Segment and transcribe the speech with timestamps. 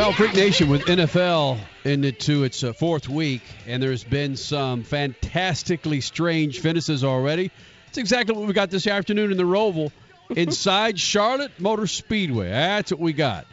[0.00, 6.00] Well, Freak Nation with NFL into its uh, fourth week, and there's been some fantastically
[6.00, 7.50] strange finishes already.
[7.88, 9.92] It's exactly what we got this afternoon in the Roval
[10.30, 12.48] inside Charlotte Motor Speedway.
[12.48, 13.46] That's what we got.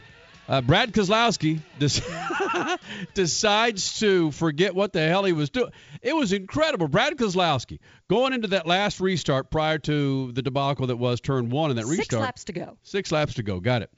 [0.48, 2.78] Uh, Brad Keselowski des-
[3.14, 5.70] decides to forget what the hell he was doing.
[6.00, 6.88] It was incredible.
[6.88, 11.70] Brad Keselowski going into that last restart prior to the debacle that was turn one
[11.70, 12.22] in that Six restart.
[12.22, 12.78] laps to go.
[12.84, 13.60] Six laps to go.
[13.60, 13.90] Got it.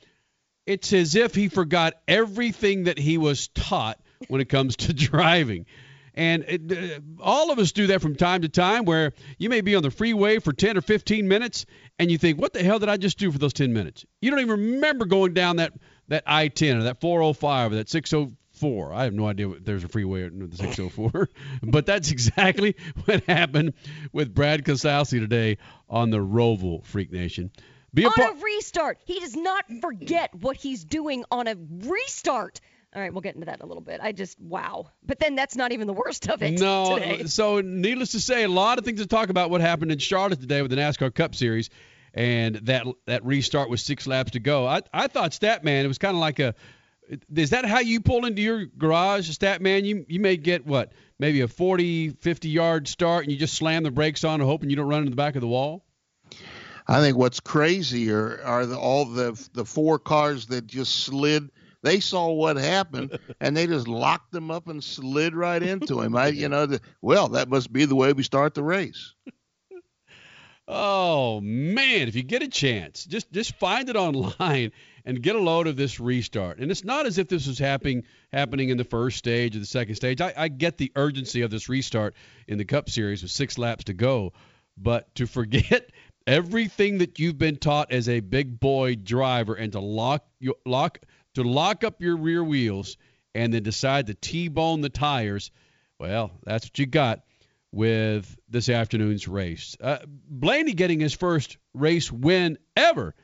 [0.71, 5.67] It's as if he forgot everything that he was taught when it comes to driving.
[6.15, 9.63] And it, uh, all of us do that from time to time where you may
[9.63, 11.67] be on the freeway for 10 or 15 minutes
[11.99, 14.07] and you think, what the hell did I just do for those 10 minutes?
[14.21, 15.73] You don't even remember going down that,
[16.07, 18.93] that I 10 or that 405 or that 604.
[18.93, 21.31] I have no idea what there's a freeway at the 604.
[21.65, 22.77] but that's exactly
[23.07, 23.75] what happened
[24.13, 27.51] with Brad Keselowski today on the Roval Freak Nation.
[27.93, 28.39] Be a on part.
[28.39, 28.99] a restart.
[29.05, 32.61] He does not forget what he's doing on a restart.
[32.95, 34.01] All right, we'll get into that in a little bit.
[34.03, 34.91] I just wow.
[35.05, 37.23] But then that's not even the worst of it No, today.
[37.23, 39.99] Uh, so needless to say, a lot of things to talk about what happened in
[39.99, 41.71] Charlotte today with the NASCAR Cup Series
[42.15, 44.67] and that that restart with six laps to go.
[44.67, 46.55] I I thought Statman it was kind of like a
[47.35, 49.85] is that how you pull into your garage, Statman?
[49.85, 53.83] You you may get what maybe a 40, 50 yard start and you just slam
[53.83, 55.85] the brakes on hoping you don't run into the back of the wall.
[56.91, 61.49] I think what's crazier are the, all the the four cars that just slid.
[61.83, 66.17] They saw what happened and they just locked them up and slid right into him.
[66.17, 69.15] I, you know, the, well, that must be the way we start the race.
[70.73, 74.71] Oh man, if you get a chance, just just find it online
[75.05, 76.61] and get a load of this restart.
[76.61, 79.67] And it's not as if this was happening happening in the first stage or the
[79.67, 80.21] second stage.
[80.21, 82.15] I, I get the urgency of this restart
[82.47, 84.33] in the Cup Series with six laps to go,
[84.77, 85.91] but to forget
[86.27, 90.25] everything that you've been taught as a big boy driver and to lock
[90.65, 90.99] lock
[91.35, 92.97] to lock up your rear wheels
[93.35, 95.51] and then decide to T-bone the tires,
[95.99, 97.21] well, that's what you got
[97.73, 99.77] with this afternoon's race.
[99.81, 103.15] Uh, Blaney getting his first race win ever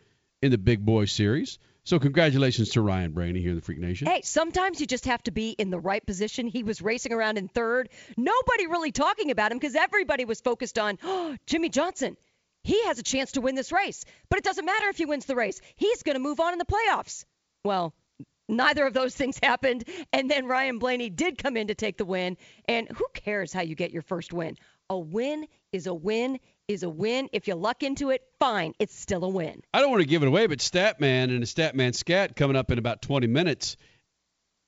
[0.42, 1.58] in the Big Boy Series.
[1.86, 4.08] So congratulations to Ryan Blaney here in the Freak Nation.
[4.08, 6.48] Hey, sometimes you just have to be in the right position.
[6.48, 7.90] He was racing around in third.
[8.16, 12.16] Nobody really talking about him because everybody was focused on oh, Jimmie Johnson.
[12.66, 14.04] He has a chance to win this race.
[14.28, 15.60] But it doesn't matter if he wins the race.
[15.76, 17.24] He's going to move on in the playoffs.
[17.64, 17.94] Well,
[18.48, 19.84] neither of those things happened.
[20.12, 22.36] And then Ryan Blaney did come in to take the win.
[22.66, 24.56] And who cares how you get your first win?
[24.90, 27.28] A win is a win is a win.
[27.32, 28.72] If you luck into it, fine.
[28.80, 29.62] It's still a win.
[29.72, 32.72] I don't want to give it away, but Statman and the Statman Scat coming up
[32.72, 33.76] in about 20 minutes.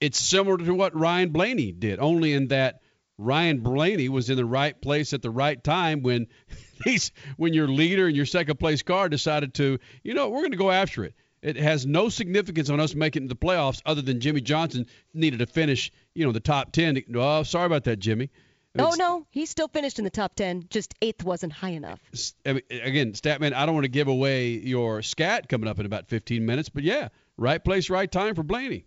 [0.00, 2.80] It's similar to what Ryan Blaney did, only in that
[3.18, 6.28] Ryan Blaney was in the right place at the right time when
[6.84, 10.52] he's when your leader and your second place car decided to, you know, we're going
[10.52, 11.14] to go after it.
[11.40, 15.46] It has no significance on us making the playoffs other than Jimmie Johnson needed to
[15.46, 17.04] finish, you know, the top 10.
[17.14, 18.30] Oh, sorry about that, Jimmy.
[18.78, 20.64] Oh no, he still finished in the top ten.
[20.70, 22.00] Just eighth wasn't high enough.
[22.46, 25.86] I mean, again, Statman, I don't want to give away your scat coming up in
[25.86, 28.86] about 15 minutes, but yeah, right place, right time for Blaney.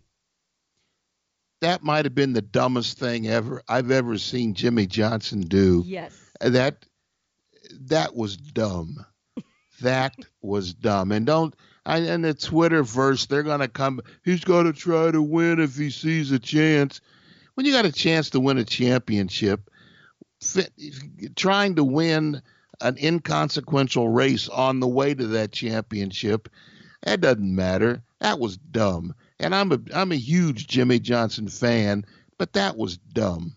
[1.60, 5.84] That might have been the dumbest thing ever I've ever seen Jimmie Johnson do.
[5.86, 6.12] Yes.
[6.40, 6.86] That
[7.88, 9.04] that was dumb.
[9.80, 11.12] that was dumb.
[11.12, 11.54] And don't
[11.86, 14.00] in the Twitterverse, they're gonna come.
[14.24, 17.00] He's to try to win if he sees a chance.
[17.54, 19.68] When you got a chance to win a championship,
[21.36, 22.40] trying to win
[22.80, 26.48] an inconsequential race on the way to that championship,
[27.02, 28.02] that doesn't matter.
[28.20, 29.14] That was dumb.
[29.38, 32.06] And I'm a I'm a huge Jimmie Johnson fan,
[32.38, 33.56] but that was dumb.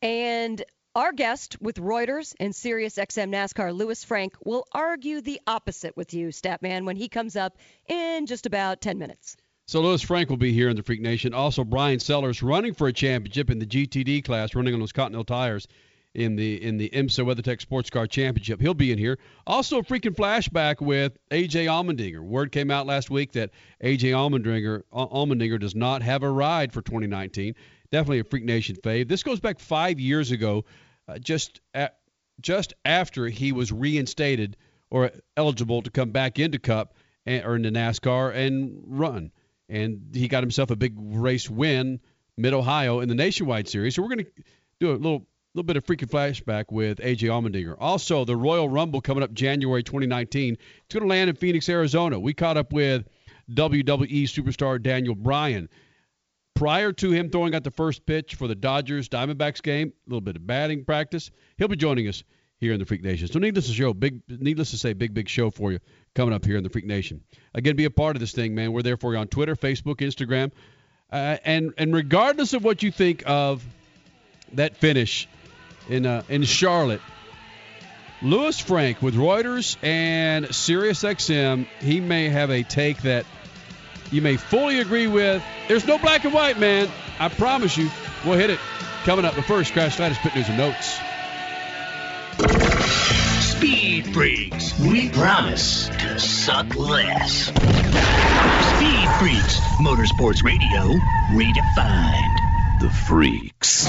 [0.00, 0.62] And
[0.98, 6.12] our guest with Reuters and Sirius XM NASCAR, Lewis Franck, will argue the opposite with
[6.12, 7.56] you, Statman, when he comes up
[7.86, 9.36] in just about 10 minutes.
[9.66, 11.34] So Lewis Franck will be here in the Freak Nation.
[11.34, 15.22] Also, Bryan Sellers running for a championship in the GTD class, running on those Continental
[15.22, 15.68] tires
[16.14, 18.60] in the in the IMSA WeatherTech Sports Car Championship.
[18.60, 19.20] He'll be in here.
[19.46, 22.22] Also, a freaking flashback with AJ Allmendinger.
[22.22, 23.50] Word came out last week that
[23.84, 27.54] AJ Allmendinger Allmendinger does not have a ride for 2019.
[27.92, 29.06] Definitely a Freak Nation fave.
[29.06, 30.64] This goes back five years ago,
[31.08, 31.98] uh, just at,
[32.40, 34.56] just after he was reinstated
[34.90, 36.94] or eligible to come back into Cup
[37.26, 39.30] and, or into NASCAR and run.
[39.68, 42.00] And he got himself a big race win
[42.36, 43.94] mid Ohio in the Nationwide Series.
[43.94, 44.30] So we're going to
[44.80, 47.74] do a little little bit of freaking flashback with AJ Allmendinger.
[47.78, 50.54] Also, the Royal Rumble coming up January 2019.
[50.54, 52.20] It's going to land in Phoenix, Arizona.
[52.20, 53.08] We caught up with
[53.50, 55.68] WWE superstar Daniel Bryan.
[56.58, 60.20] Prior to him throwing out the first pitch for the Dodgers Diamondbacks game, a little
[60.20, 61.30] bit of batting practice.
[61.56, 62.24] He'll be joining us
[62.58, 63.28] here in the Freak Nation.
[63.28, 65.78] So needless to show, big needless to say, big big show for you
[66.16, 67.22] coming up here in the Freak Nation.
[67.54, 68.72] Again, be a part of this thing, man.
[68.72, 70.50] We're there for you on Twitter, Facebook, Instagram,
[71.12, 73.64] uh, and and regardless of what you think of
[74.54, 75.28] that finish
[75.88, 77.02] in uh, in Charlotte,
[78.20, 83.26] Lewis Franck with Reuters and SiriusXM, he may have a take that
[84.10, 85.42] you may fully agree with.
[85.68, 86.88] There's no black and white, man.
[87.18, 87.90] I promise you.
[88.24, 88.60] We'll hit it
[89.04, 89.34] coming up.
[89.36, 90.98] But first, Crash Gladys Pit News and Notes.
[93.56, 97.46] Speed Freaks, we promise to suck less.
[97.46, 100.94] Speed Freaks, Motorsports Radio,
[101.30, 102.80] redefined.
[102.80, 103.88] The Freaks.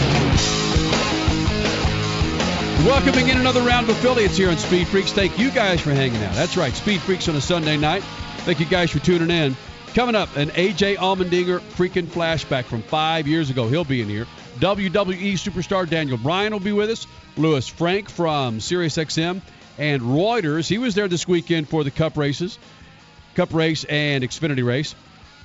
[2.86, 5.12] Welcoming in another round of affiliates here on Speed Freaks.
[5.12, 6.34] Thank you guys for hanging out.
[6.34, 8.02] That's right, Speed Freaks on a Sunday night.
[8.46, 9.56] Thank you guys for tuning in.
[9.96, 13.68] Coming up, an AJ Allmendinger freaking flashback from five years ago.
[13.68, 14.28] He'll be in here.
[14.60, 17.08] WWE superstar Daniel Bryan will be with us.
[17.38, 19.42] Lewis Franck from SiriusXM
[19.80, 20.68] and Reuters.
[20.68, 22.60] He was there this weekend for the Cup races,
[23.34, 24.94] Cup race and Xfinity race.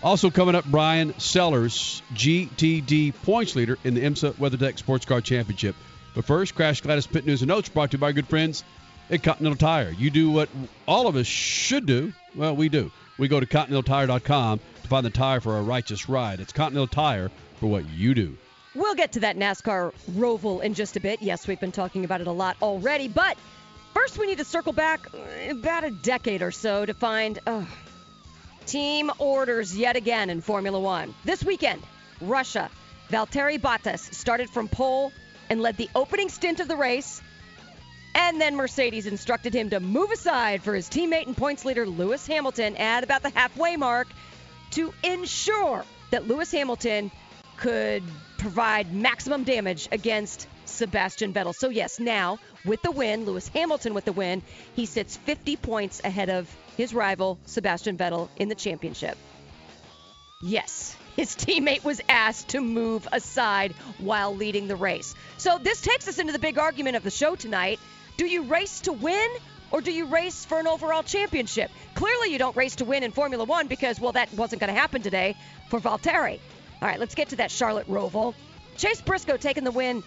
[0.03, 5.75] Also coming up, Bryan Sellers, GTD points leader in the IMSA WeatherTech Sports Car Championship.
[6.15, 8.63] But first, Crash Gladys Pit News and Notes brought to you by our good friends
[9.11, 9.91] at Continental Tire.
[9.91, 10.51] You do what
[10.87, 12.13] all of us should do.
[12.35, 12.91] Well, we do.
[13.19, 16.41] We go to ContinentalTire.com to find the tire for a righteous ride.
[16.41, 17.31] It's Continental Tire
[17.61, 18.37] for what you do.
[18.75, 21.23] We'll get to that NASCAR Roval in just a bit.
[21.23, 23.39] Yes, we've been talking about it a lot already, but
[23.93, 25.07] first we need to circle back
[25.49, 27.65] about a decade or so to find uh,
[28.67, 31.15] team orders yet again in Formula One.
[31.25, 31.83] This weekend,
[32.21, 32.69] Russia.
[33.11, 35.13] Valtteri Bottas started from pole
[35.51, 37.23] and led the opening stint of the race.
[38.15, 42.27] And then Mercedes instructed him to move aside for his teammate and points leader Lewis
[42.27, 44.09] Hamilton at about the halfway mark
[44.73, 47.11] to ensure that Lewis Hamilton
[47.57, 48.03] could
[48.39, 51.55] provide maximum damage against Sebastian Vettel.
[51.55, 54.43] So, yes, now with the win, Lewis Hamilton with the win,
[54.75, 59.17] he sits 50 points ahead of his rival, Sebastian Vettel, in the championship.
[60.43, 65.15] Yes, his teammate was asked to move aside while leading the race.
[65.39, 67.79] So, this takes us into the big argument of the show tonight.
[68.17, 69.29] Do you race to win
[69.71, 71.71] or do you race for an overall championship?
[71.95, 74.79] Clearly, you don't race to win in Formula One because, well, that wasn't going to
[74.79, 75.37] happen today
[75.69, 76.39] for Valtteri.
[76.81, 78.35] All right, let's get to that Charlotte Roval.
[78.77, 80.03] Chase Briscoe taking the win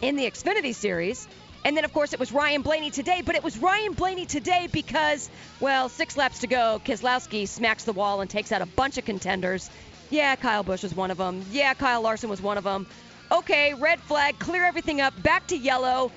[0.00, 1.28] in the Xfinity Series.
[1.64, 4.68] And then, of course, it was Ryan Blaney today, but it was Ryan Blaney today
[4.70, 5.28] because,
[5.58, 9.04] well, six laps to go, Keselowski smacks the wall and takes out a bunch of
[9.04, 9.68] contenders.
[10.08, 11.44] Yeah, Kyle Busch was one of them.
[11.50, 12.86] Yeah, Kyle Larson was one of them.
[13.32, 16.12] Okay, red flag, clear everything up, back to yellow.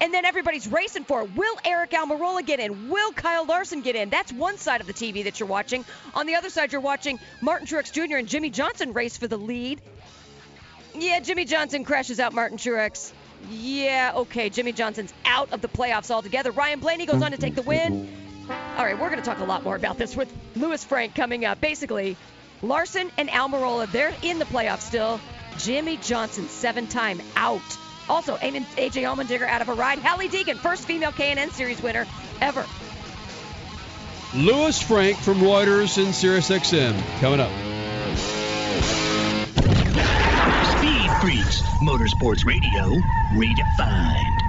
[0.00, 1.36] And then everybody's racing for it.
[1.36, 2.88] Will Aric Almirola get in?
[2.90, 4.10] Will Kyle Larson get in?
[4.10, 5.84] That's one side of the TV that you're watching.
[6.14, 8.16] On the other side, you're watching Martin Truex Jr.
[8.16, 9.80] and Jimmie Johnson race for the lead.
[10.94, 13.12] Yeah, Jimmie Johnson crashes out Martin Truex.
[13.50, 16.50] Yeah, okay, Jimmie Johnson's out of the playoffs altogether.
[16.50, 18.08] Ryan Blaney goes on to take the win.
[18.48, 21.44] All right, we're going to talk a lot more about this with Lewis Franck coming
[21.44, 21.60] up.
[21.60, 22.16] Basically,
[22.62, 25.20] Larson and Almirola, they're in the playoffs still.
[25.58, 27.60] Jimmie Johnson, seven-time out.
[28.08, 28.36] Also,
[28.76, 29.98] AJ Allmendinger out of a ride.
[29.98, 32.06] Hailie Deegan, first female K&N Series winner
[32.40, 32.66] ever.
[34.34, 37.50] Lewis Franck from Reuters and SiriusXM coming up.
[40.76, 43.00] Speed Freaks, Motorsports Radio,
[43.32, 44.43] redefined.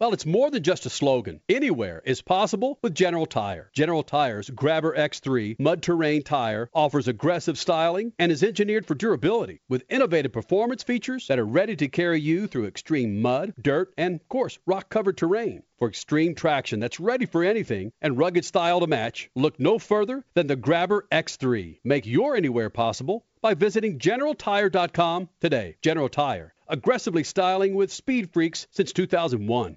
[0.00, 1.40] Well, it's more than just a slogan.
[1.48, 3.68] Anywhere is possible with General Tire.
[3.72, 9.60] General Tire's Grabber X3 mud terrain tire offers aggressive styling and is engineered for durability
[9.68, 14.20] with innovative performance features that are ready to carry you through extreme mud, dirt, and,
[14.20, 15.64] of course, rock covered terrain.
[15.80, 20.24] For extreme traction that's ready for anything and rugged style to match, look no further
[20.34, 21.80] than the Grabber X3.
[21.82, 25.76] Make your anywhere possible by visiting GeneralTire.com today.
[25.82, 29.76] General Tire, aggressively styling with speed freaks since 2001.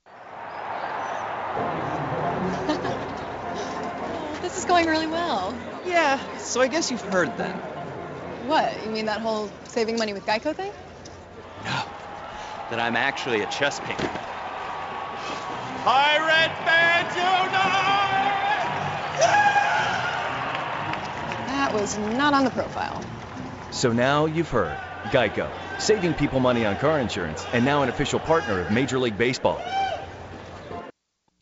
[4.41, 5.55] This is going really well.
[5.85, 7.55] Yeah, so I guess you've heard then.
[8.47, 8.83] What?
[8.83, 10.71] You mean that whole saving money with Geico thing?
[11.63, 11.83] No.
[12.69, 14.09] That I'm actually a chess painter.
[15.83, 17.15] Pirate fans
[21.47, 23.01] That was not on the profile.
[23.71, 24.77] So now you've heard.
[25.05, 29.17] Geico, saving people money on car insurance, and now an official partner of Major League
[29.17, 29.61] Baseball.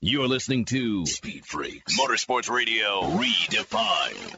[0.00, 4.36] You're listening to Speed Freaks Motorsports Radio Redefined.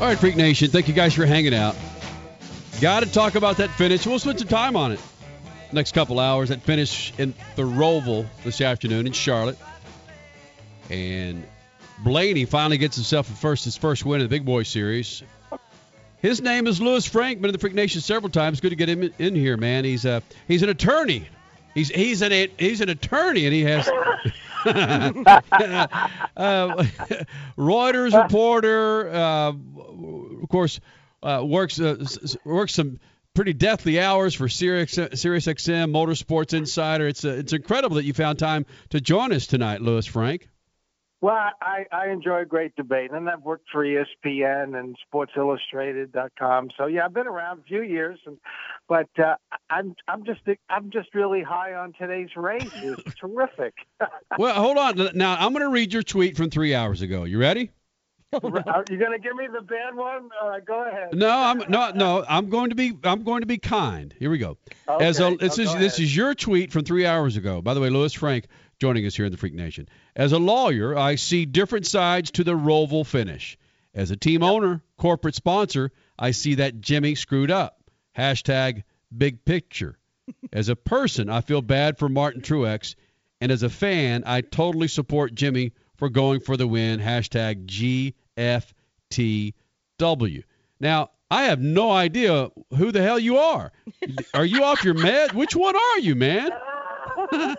[0.00, 1.76] All right, Freak Nation, thank you guys for hanging out.
[2.80, 4.06] Got to talk about that finish.
[4.06, 5.00] We'll spend some time on it
[5.72, 6.50] next couple hours.
[6.50, 9.58] That finish in the Roval this afternoon in Charlotte,
[10.88, 11.44] and
[11.98, 15.24] Blaney finally gets himself a first his first win in the Big Boy Series.
[16.22, 17.40] His name is Lewis Franck.
[17.40, 18.60] Been in the Freak Nation several times.
[18.60, 19.84] Good to get him in, here, man.
[19.84, 21.28] He's uh he's an attorney.
[21.74, 23.88] He's he's an he's an attorney, and he has.
[24.66, 25.22] uh,
[27.56, 29.52] Reuters reporter, uh,
[30.42, 30.80] of course,
[31.22, 32.04] uh, works uh,
[32.44, 32.98] works some
[33.34, 37.06] pretty deathly hours for Sirius, Sirius XM Motorsports Insider.
[37.06, 40.48] It's uh, it's incredible that you found time to join us tonight, Lewis Franck.
[41.20, 46.68] Well, I, I enjoy great debate, and I've worked for ESPN and SportsIllustrated.com.
[46.76, 48.38] So yeah, I've been around a few years, and
[48.88, 49.34] but uh,
[49.68, 52.70] I'm I'm just I'm just really high on today's race.
[52.74, 53.74] It's terrific.
[54.38, 55.16] well, hold on.
[55.16, 57.24] Now I'm going to read your tweet from three hours ago.
[57.24, 57.72] You ready?
[58.42, 60.28] Are you going to give me the bad one?
[60.42, 61.14] Uh, go ahead.
[61.14, 62.24] No, I'm no no.
[62.28, 64.14] I'm going to be I'm going to be kind.
[64.18, 64.58] Here we go.
[64.88, 65.04] Okay.
[65.06, 67.62] As a, this Oh, is this is your tweet from three hours ago.
[67.62, 68.46] By the way, Lewis Franck
[68.78, 69.88] joining us here in the Freak Nation.
[70.14, 73.56] As a lawyer, I see different sides to the Roval finish.
[73.94, 77.80] As a team owner, corporate sponsor, I see that Jimmy screwed up.
[78.16, 78.82] Hashtag
[79.16, 79.98] big picture.
[80.52, 82.94] As a person, I feel bad for Martin Truex,
[83.40, 87.00] and as a fan, I totally support Jimmy for going for the win.
[87.00, 87.66] Hashtag
[89.10, 90.44] GFTW.
[90.80, 93.72] Now, I have no idea who the hell you are.
[94.32, 95.34] Are you off your med?
[95.34, 96.50] Which one are you, man?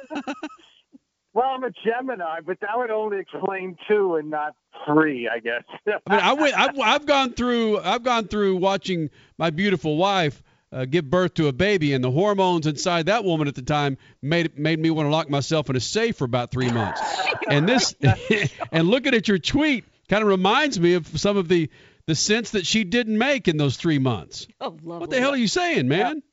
[1.34, 4.55] Well, I'm a Gemini, but that would only explain two and not
[4.86, 5.63] three, I guess.
[5.88, 6.60] I mean, I went.
[6.60, 7.77] I've, I've gone through.
[7.79, 12.11] I've gone through watching my beautiful wife uh, give birth to a baby, and the
[12.11, 15.75] hormones inside that woman at the time made made me want to lock myself in
[15.75, 17.01] a safe for about three months.
[17.49, 17.95] and this,
[18.71, 21.69] and looking at your tweet, kind of reminds me of some of the
[22.05, 24.47] the sense that she didn't make in those three months.
[24.59, 24.99] Oh, lovely.
[24.99, 26.23] What the hell are you saying, man?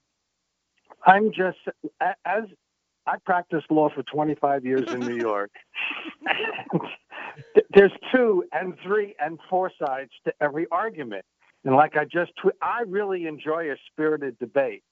[1.07, 1.59] I'm just
[2.25, 2.45] as
[3.07, 5.51] I practiced law for 25 years in New York.
[7.75, 11.25] There's two and three and four sides to every argument,
[11.67, 14.83] and like I just, tw- I really enjoy a spirited debate,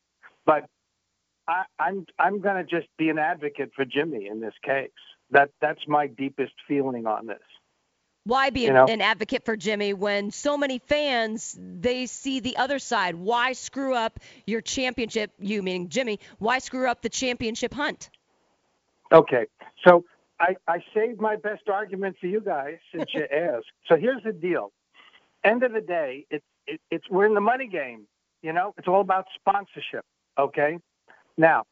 [0.45, 0.69] but
[1.47, 4.90] I, I'm I'm going to just be an advocate for Jimmy in this case.
[5.31, 7.38] That that's my deepest feeling on this.
[8.25, 8.87] Why be You an, know?
[8.87, 13.14] an advocate for Jimmy when so many fans they see the other side?
[13.14, 15.31] Why screw up your championship?
[15.38, 16.19] You meaning Jimmy?
[16.38, 18.11] Why screw up the championship hunt?
[19.12, 19.47] Okay,
[19.87, 20.04] so
[20.40, 23.66] I, I saved my best argument for you guys since you asked.
[23.88, 24.73] So here's the deal.
[25.45, 28.06] End of the day, it's it, it's we're in the money game.
[28.42, 30.04] You know, it's all about sponsorship.
[30.38, 30.78] Okay.
[31.37, 31.64] Now,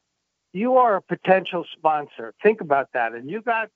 [0.52, 2.34] you are a potential sponsor.
[2.42, 3.68] Think about that, and you got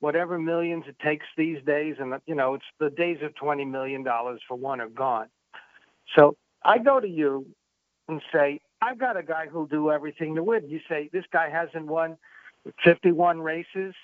[0.00, 4.02] whatever millions it takes these days, and you know, it's the days of twenty million
[4.02, 5.28] dollars for one are gone.
[6.14, 7.46] So I go to you
[8.08, 10.68] and say, I've got a guy who'll do everything to win.
[10.68, 12.16] You say this guy hasn't won
[12.84, 13.94] 51 races.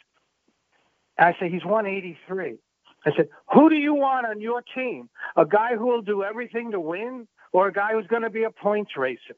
[1.18, 2.56] I say he's won 83.
[3.04, 5.08] I said, who do you want on your team?
[5.36, 8.44] A guy who will do everything to win, or a guy who's going to be
[8.44, 9.36] a points racer?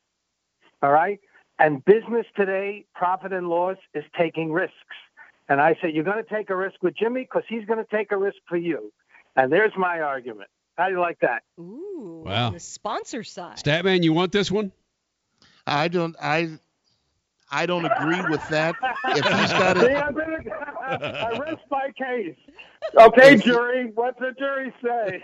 [0.83, 1.19] All right.
[1.59, 4.75] And business today, profit and loss, is taking risks.
[5.49, 7.91] And I said, you're going to take a risk with Jimmy because he's going to
[7.97, 8.93] take a risk for you.
[9.37, 10.49] And there's my argument.
[10.77, 11.43] How do you like that?
[11.59, 12.51] Ooh, Wow.
[12.51, 13.59] the sponsor side.
[13.59, 14.73] Statman, you want this one?
[15.67, 16.17] I don't.
[16.21, 16.59] I.
[17.55, 18.75] I don't agree with that.
[19.07, 20.39] If he's got See, a, I'm gonna,
[20.83, 22.35] I rest my case.
[22.99, 23.93] Okay, jury.
[23.95, 25.23] What's the jury say?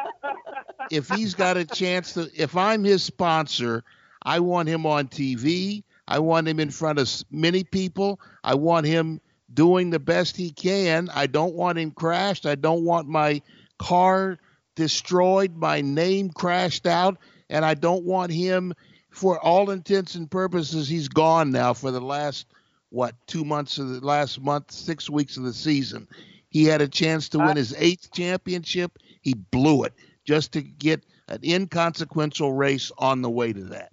[0.90, 3.82] if he's got a chance to, if I'm his sponsor,
[4.22, 5.84] I want him on TV.
[6.06, 8.20] I want him in front of many people.
[8.44, 9.18] I want him
[9.54, 11.08] doing the best he can.
[11.14, 12.44] I don't want him crashed.
[12.44, 13.40] I don't want my
[13.78, 14.38] car
[14.74, 17.16] destroyed, my name crashed out,
[17.48, 18.74] and I don't want him,
[19.18, 22.46] for all intents and purposes, he's gone now for the last
[22.90, 26.06] what two months of the last month, six weeks of the season.
[26.50, 28.98] He had a chance to win his eighth championship.
[29.20, 29.92] He blew it
[30.24, 33.92] just to get an inconsequential race on the way to that.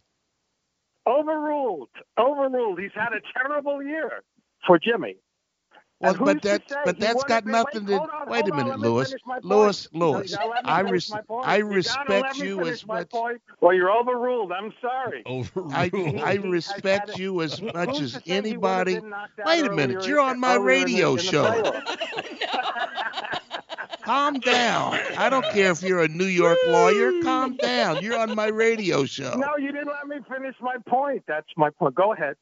[1.07, 1.89] Overruled.
[2.17, 2.79] Overruled.
[2.79, 4.23] He's had a terrible year
[4.65, 5.15] for Jimmy.
[6.01, 7.45] Well, but that say but he that's won got it?
[7.45, 7.93] Wait, nothing to.
[8.01, 9.07] on, wait a minute, let me Lewis.
[9.09, 9.45] finish my point.
[9.45, 10.35] Lewis, Lewis.
[10.35, 11.11] gotta let me I res-
[11.43, 13.09] I respect let you as much.
[13.09, 14.51] point, Well, you're overruled.
[14.51, 15.23] I'm sorry.
[15.25, 15.73] I, Overruled.
[16.21, 18.95] I He- respect you as much as to say he would've anybody.
[18.99, 21.81] been knocked out Wait a minute, you're on my earlier in the- radio in show.
[24.03, 24.99] Calm down.
[25.17, 27.11] I don't care if you're a New York lawyer.
[27.23, 28.03] Calm down.
[28.03, 29.33] You're on my radio show.
[29.35, 31.23] No, you didn't let me finish my point.
[31.27, 31.95] That's my point.
[31.95, 32.35] Go ahead.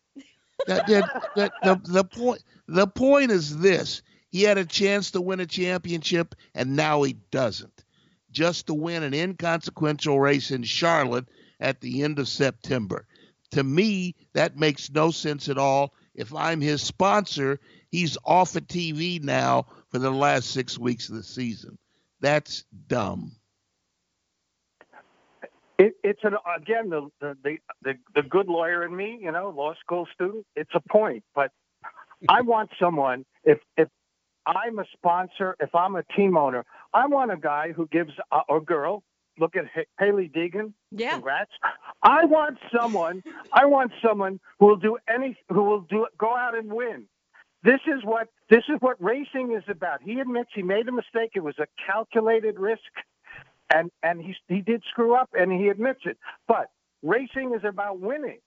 [0.67, 4.01] That, that, that, the, the point the point is this.
[4.29, 7.83] He had a chance to win a championship and now he doesn't.
[8.31, 11.27] Just to win an inconsequential race in charlotte
[11.59, 13.05] at the end of september.
[13.51, 15.93] To me that makes no sense at all.
[16.15, 17.59] If i'm his sponsor
[17.91, 21.77] he's off of tv now for the last six weeks of the season.
[22.21, 23.35] That's dumb
[25.83, 29.49] It, it's an again the, the the the the good lawyer in me, you know,
[29.49, 30.45] law school student.
[30.55, 31.51] It's a point, but
[32.29, 33.25] I want someone.
[33.43, 33.89] If if
[34.45, 38.41] I'm a sponsor, if I'm a team owner, I want a guy who gives uh,
[38.47, 39.03] or girl.
[39.39, 40.73] Look at Ha- Hailie Deegan.
[40.91, 41.13] Yeah.
[41.13, 41.51] Congrats.
[42.03, 43.23] I want someone.
[43.51, 45.35] I want someone who will do any.
[45.49, 47.07] Who will do go out and win.
[47.63, 50.01] This is what this is what racing is about.
[50.03, 51.31] He admits he made a mistake.
[51.35, 52.91] It was a calculated risk
[53.73, 56.17] and and he he did screw up, and he admits it.
[56.47, 56.69] But
[57.01, 58.39] racing is about winning.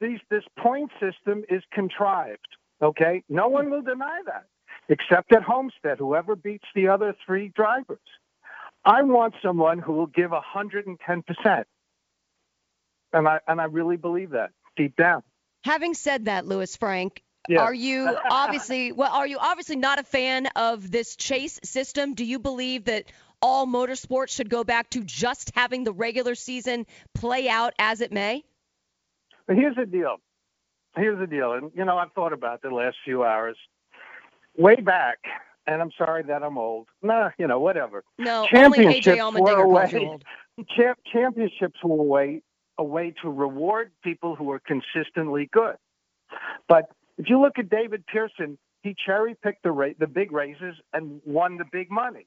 [0.00, 2.46] These this point system is contrived.
[2.80, 4.46] Okay, no one will deny that,
[4.88, 7.98] except at Homestead, whoever beats the other three drivers.
[8.84, 11.66] I want someone who will give hundred and ten percent,
[13.12, 15.22] and I and I really believe that deep down.
[15.64, 17.60] Having said that, Lewis Franck, Yes.
[17.60, 19.12] are you obviously well?
[19.12, 22.14] Are you obviously not a fan of this chase system?
[22.14, 23.04] Do you believe that
[23.40, 28.12] all motorsports should go back to just having the regular season play out as it
[28.12, 28.44] may?
[29.46, 30.16] But here's the deal.
[30.96, 33.56] Here's the deal, and you know I've thought about the last few hours.
[34.56, 35.18] Way back,
[35.66, 36.88] and I'm sorry that I'm old.
[37.02, 38.02] Nah, you know whatever.
[38.18, 40.18] No, only AJ championships were Allmendinger a way.
[40.76, 42.42] Champ, championships were a way
[42.78, 45.76] a way to reward people who are consistently good.
[46.68, 50.74] But if you look at David Pearson, he cherry picked the ra- the big races
[50.92, 52.26] and won the big money.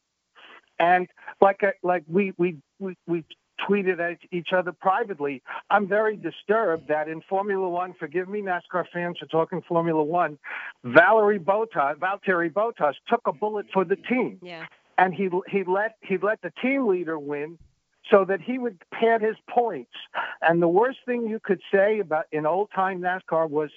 [0.81, 1.07] And
[1.39, 3.23] like I- like we we we, we
[3.69, 8.85] tweeted at each other privately, I'm very disturbed that in Formula One, forgive me, NASCAR
[8.91, 10.39] fans for talking Formula One,
[10.83, 14.65] Valerie Bottas, Valtteri Bottas took a bullet for the team Yeah.
[14.97, 17.59] and he he let he let the team leader win
[18.09, 19.93] so that he would pad his points.
[20.41, 23.69] And the worst thing you could say about in old time NASCAR was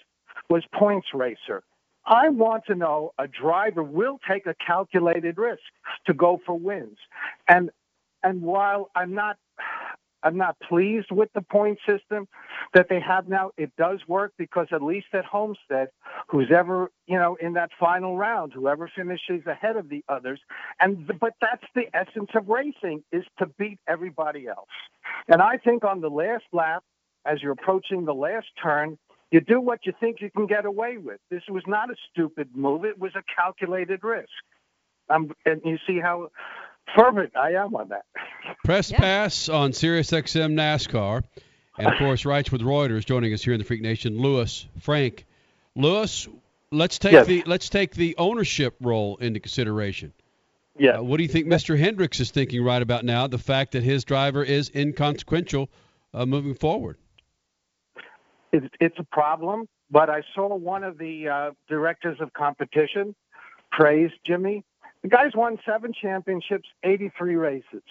[0.48, 1.62] was points racer.
[2.06, 5.62] I want to know a driver will take a calculated risk
[6.06, 6.98] to go for wins.
[7.48, 7.70] And
[8.22, 9.36] and while I'm not
[10.24, 12.26] I'm not pleased with the point system
[12.72, 13.50] that they have now.
[13.58, 15.88] It does work because at least at Homestead,
[16.28, 20.40] who's ever, you know, in that final round, whoever finishes ahead of the others,
[20.80, 24.68] and but that's the essence of racing is to beat everybody else.
[25.28, 26.82] And I think on the last lap,
[27.26, 28.98] as you're approaching the last turn,
[29.30, 31.20] You do what you think you can get away with.
[31.30, 32.84] This was not a stupid move.
[32.84, 34.28] It was a calculated risk.
[35.10, 36.30] Um, and you see how
[36.96, 38.04] fervent I am on that.
[38.64, 41.24] Press pass on SiriusXM NASCAR.
[41.78, 45.24] And of course, writes with Reuters joining us here in the Freak Nation, Lewis Franck.
[45.74, 46.28] Lewis,
[46.70, 47.26] let's take Yes.
[47.26, 50.12] the let's take the ownership role into consideration.
[50.78, 50.98] Yeah.
[50.98, 51.78] Uh, what do you think Mr.
[51.78, 53.26] Hendricks is thinking right about now?
[53.26, 55.68] The fact that his driver is inconsequential
[56.12, 56.96] uh, moving forward.
[58.54, 63.16] It's, it's a problem, but I saw one of the uh, directors of competition
[63.72, 64.62] praise Jimmy.
[65.02, 67.82] The guy's won seven championships, 83 races.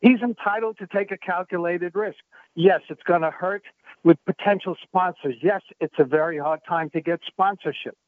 [0.00, 2.20] He's entitled to take a calculated risk.
[2.54, 3.64] Yes, it's going to hurt
[4.02, 5.34] with potential sponsors.
[5.42, 7.98] Yes, it's a very hard time to get sponsorship.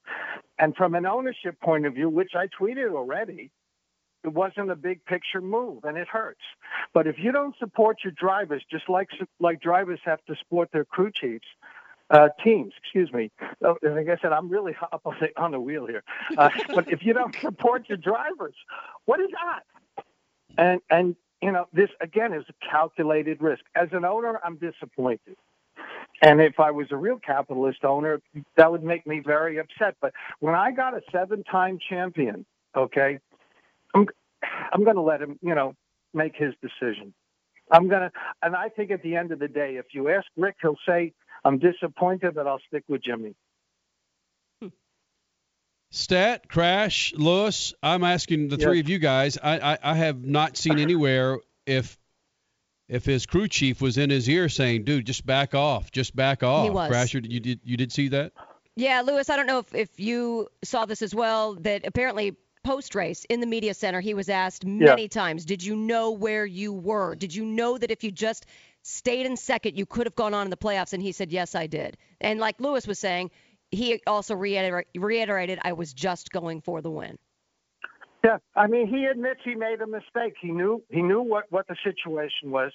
[0.59, 3.51] And from an ownership point of view, which I tweeted already,
[4.25, 6.41] it wasn't a big picture move and it hurts.
[6.95, 9.09] But if you don't support your drivers, just like
[9.39, 11.47] like drivers have to support their crew chiefs,
[12.11, 13.31] uh, teams, excuse me.
[13.65, 16.03] Uh, Like I said, I'm really up on the, on the wheel here.
[16.37, 18.55] Uh, but if you don't support your drivers,
[19.07, 19.63] what is that?
[20.59, 23.63] And and you know this again is a calculated risk.
[23.75, 25.37] As an owner, I'm disappointed.
[26.23, 28.21] And if I was a real capitalist owner,
[28.57, 29.97] that would make me very upset.
[30.01, 32.45] But when I got a seven-time champion,
[32.77, 33.19] okay,
[33.95, 34.07] I'm
[34.73, 35.75] I'm going to let him, you know,
[36.15, 37.15] make his decision.
[37.73, 38.11] I'm gonna,
[38.43, 41.13] and I think at the end of the day, if you ask Rick, he'll say,
[41.45, 43.35] "I'm disappointed, but I'll stick with Jimmy."
[45.93, 49.37] Stat, Crash, Lewis, I'm asking the three of you guys.
[49.43, 51.99] I, I, I have not seen anywhere if
[52.89, 56.43] if his crew chief was in his ear saying, "Dude, just back off, just back
[56.43, 56.91] off." He was.
[56.91, 58.33] Crasher, you did you did see that?
[58.77, 62.95] Yeah, Lewis, I don't know if, if you saw this as well, that apparently post
[62.95, 66.73] race in the media center, he was asked many times, Did you know where you
[66.73, 67.15] were?
[67.15, 68.47] Did you know that if you just
[68.83, 70.93] stayed in second, you could have gone on in the playoffs?
[70.93, 71.97] And he said, Yes, I did.
[72.21, 73.31] And like Lewis was saying,
[73.71, 77.19] he also reiter- reiterated, I was just going for the win.
[78.25, 80.35] Yeah, I mean, he admits he made a mistake.
[80.41, 82.71] He knew he knew what what the situation was.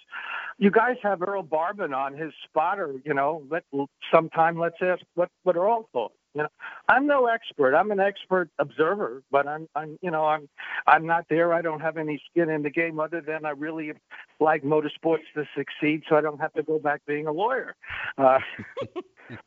[0.57, 2.95] You guys have Earl Barban on his spotter.
[3.05, 3.63] You know, let
[4.11, 6.13] sometime let's ask what what Earl thought.
[6.35, 6.49] You know,
[6.89, 7.75] I'm no expert.
[7.75, 10.49] I'm an expert observer, but I'm I'm you know I'm
[10.87, 11.53] I'm not there.
[11.53, 13.93] I don't have any skin in the game other than I really
[14.41, 17.75] like motorsports to succeed, so I don't have to go back being a lawyer.
[18.17, 18.39] Uh,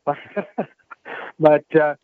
[0.05, 0.17] but
[1.39, 1.95] but uh,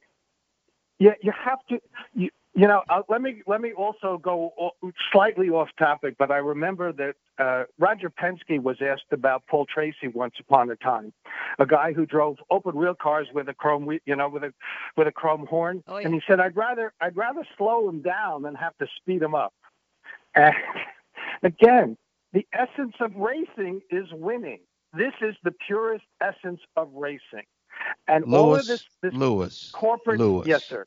[1.00, 1.80] yeah, you have to.
[2.14, 4.72] You, you know, uh, let me let me also go
[5.12, 10.08] slightly off topic, but I remember that uh, Roger Penske was asked about Paul Tracy
[10.08, 11.12] once upon a time,
[11.60, 14.54] a guy who drove open wheel cars with a chrome, you know, with a
[14.96, 16.06] with a chrome horn, Oh, yeah.
[16.06, 19.36] and he said, "I'd rather I'd rather slow him down than have to speed him
[19.36, 19.54] up."
[20.34, 20.54] And
[21.44, 21.98] again,
[22.32, 24.60] the essence of racing is winning.
[24.94, 27.44] This is the purest essence of racing.
[28.08, 30.48] And all of this, this Lewis, corporate, Lewis.
[30.48, 30.86] yes, sir,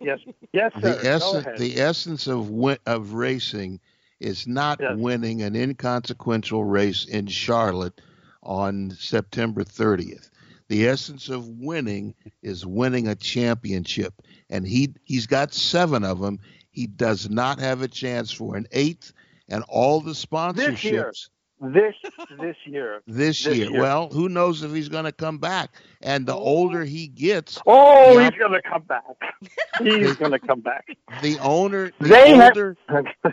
[0.00, 0.20] yes,
[0.52, 0.80] yes, sir.
[0.80, 3.80] the essence the essence of win, of racing
[4.20, 8.00] is not winning an inconsequential race in Charlotte
[8.42, 10.30] on September 30th.
[10.68, 14.14] The essence of winning is winning a championship,
[14.48, 16.38] and he he's got seven of them.
[16.70, 19.12] He does not have a chance for an eighth,
[19.48, 21.28] and all the sponsorships
[21.60, 21.94] this
[22.40, 23.70] this year, this, This year.
[23.70, 23.80] year.
[23.80, 25.70] Well, who knows if he's going to come back?
[26.00, 26.38] And the oh.
[26.38, 29.04] older he gets, Oh, he's going to come back.
[29.82, 30.86] He's going to come back.
[31.22, 32.76] the owner, the They have- older,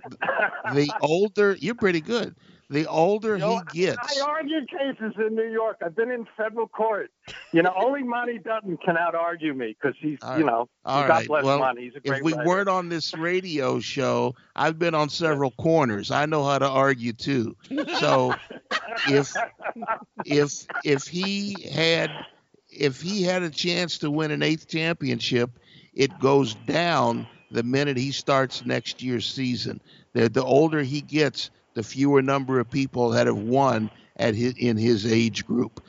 [0.73, 2.35] the older, you're pretty good.
[2.69, 5.77] The older he gets, I argue cases in New York.
[5.85, 7.11] I've been in federal court.
[7.53, 11.07] You know, only Monte Dutton can out argue me because he's, All you know, all
[11.07, 11.29] God right.
[11.29, 11.81] Well, Monte.
[11.81, 12.45] He's a great if we writer.
[12.45, 16.11] weren't on this radio show, I've been on several corners.
[16.11, 17.55] I know how to argue too.
[17.99, 18.35] So
[19.07, 19.33] if
[20.25, 22.11] if if he had
[22.69, 25.51] if he had a chance to win an eighth championship,
[25.93, 29.79] it goes down the minute he starts next year's season.
[30.11, 34.55] The the older he gets, the fewer number of people that have won at his,
[34.57, 35.79] in his age group.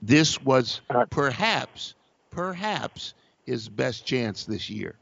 [0.00, 0.80] This was
[1.10, 1.94] perhaps
[2.30, 3.12] perhaps
[3.44, 4.96] his best chance this year.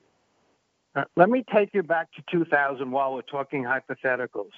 [0.97, 4.51] Uh, let me take you back to 2000 while we're talking hypotheticals,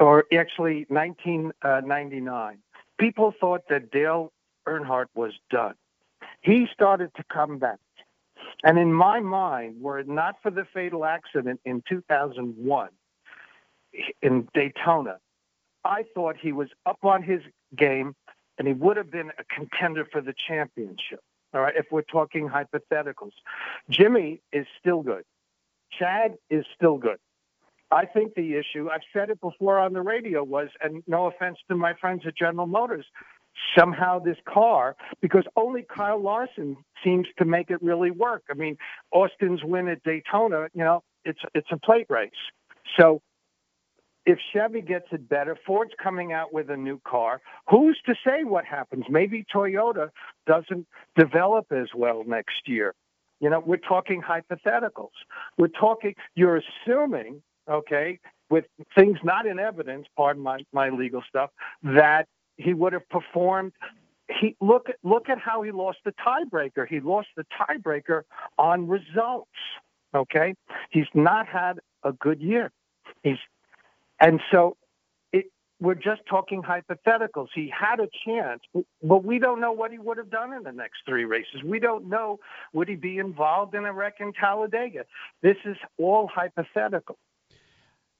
[0.00, 2.58] or actually 1999.
[2.98, 4.32] People thought that Dale
[4.66, 5.74] Earnhardt was done.
[6.40, 7.78] He started to come back.
[8.64, 12.88] And in my mind, were it not for the fatal accident in 2001
[14.22, 15.18] in Daytona,
[15.84, 17.40] I thought he was up on his
[17.76, 18.14] game
[18.58, 21.20] and he would have been a contender for the championship.
[21.54, 23.32] All right, if we're talking hypotheticals,
[23.88, 25.24] Jimmy is still good.
[25.98, 27.18] Chad is still good.
[27.90, 31.58] I think the issue, I've said it before on the radio, was, and no offense
[31.68, 33.06] to my friends at General Motors,
[33.76, 38.42] somehow this car because only Kyle Larson seems to make it really work.
[38.50, 38.76] I mean,
[39.12, 42.30] Austin's win at Daytona, you know, it's it's a plate race.
[42.98, 43.22] So
[44.26, 47.40] if Chevy gets it better, Ford's coming out with a new car.
[47.70, 49.04] Who's to say what happens?
[49.08, 50.10] Maybe Toyota
[50.46, 50.86] doesn't
[51.16, 52.94] develop as well next year.
[53.40, 55.10] You know, we're talking hypotheticals.
[55.58, 58.18] We're talking, you're assuming, okay,
[58.50, 58.64] with
[58.96, 61.50] things not in evidence, pardon my, my legal stuff,
[61.84, 63.72] that he would have performed.
[64.40, 66.88] He look at look at how he lost the tiebreaker.
[66.88, 68.22] He lost the tiebreaker
[68.58, 69.50] on results.
[70.14, 70.54] Okay,
[70.90, 72.72] he's not had a good year.
[73.22, 73.38] He's
[74.20, 74.76] and so
[75.32, 75.46] it,
[75.80, 77.48] we're just talking hypotheticals.
[77.54, 78.62] He had a chance,
[79.02, 81.62] but we don't know what he would have done in the next three races.
[81.64, 82.40] We don't know
[82.72, 85.04] would he be involved in a wreck in Talladega.
[85.42, 87.18] This is all hypothetical.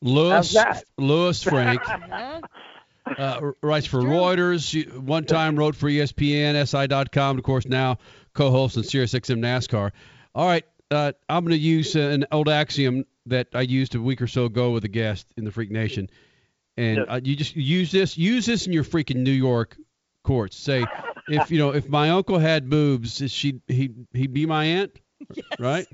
[0.02, 0.84] Lewis that?
[0.98, 1.80] Lewis Franck
[3.18, 4.92] uh, writes for Reuters.
[4.94, 7.38] One time wrote for ESPN, SI.com.
[7.38, 7.98] Of course, now
[8.34, 9.92] co-host on SiriusXM NASCAR.
[10.34, 14.00] All right, uh, I'm going to use uh, an old axiom that I used a
[14.00, 16.08] week or so ago with a guest in the Freak Nation,
[16.76, 18.16] and uh, you just use this.
[18.18, 19.76] Use this in your freaking New York
[20.24, 20.56] courts.
[20.56, 20.84] Say,
[21.28, 24.92] if you know, if my uncle had boobs, is she he he'd be my aunt?
[25.58, 25.86] Right.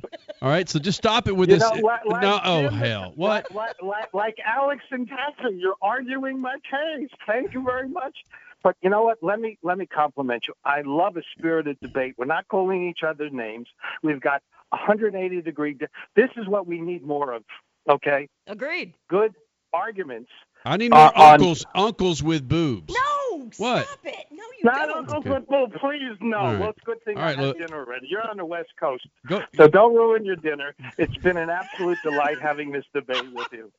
[0.43, 0.69] All right.
[0.69, 1.63] So just stop it with You this.
[1.63, 2.41] know, like- like no.
[2.45, 3.13] Oh Jim- hell.
[3.15, 3.55] What?
[3.55, 7.09] Like, like, like Alex and Catherine, you're arguing my case.
[7.27, 8.17] Thank you very much.
[8.65, 9.19] But you know what?
[9.23, 10.55] Let me let me compliment you.
[10.65, 12.15] I love a spirited debate.
[12.19, 13.69] We're not calling each other names.
[14.03, 14.43] We've got
[14.73, 15.75] 180 degree.
[15.75, 17.45] di- This is what we need more of.
[17.89, 18.29] Okay.
[18.47, 18.95] Agreed.
[19.09, 19.35] Good
[19.73, 20.31] arguments.
[20.65, 22.95] I need Uh, more on- uncles uncles with boobs.
[22.95, 23.87] No, What?
[23.87, 24.27] stop it.
[24.31, 24.99] No, you Not don't.
[24.99, 25.29] Uncle Okay.
[25.31, 26.37] Football, please no.
[26.39, 26.61] All right.
[26.61, 28.07] Well, it's a good thing All I right, had look- dinner already.
[28.09, 29.43] You're on the West Coast, Go.
[29.57, 30.75] so don't ruin your dinner.
[30.99, 33.73] It's been an absolute delight having this debate with you.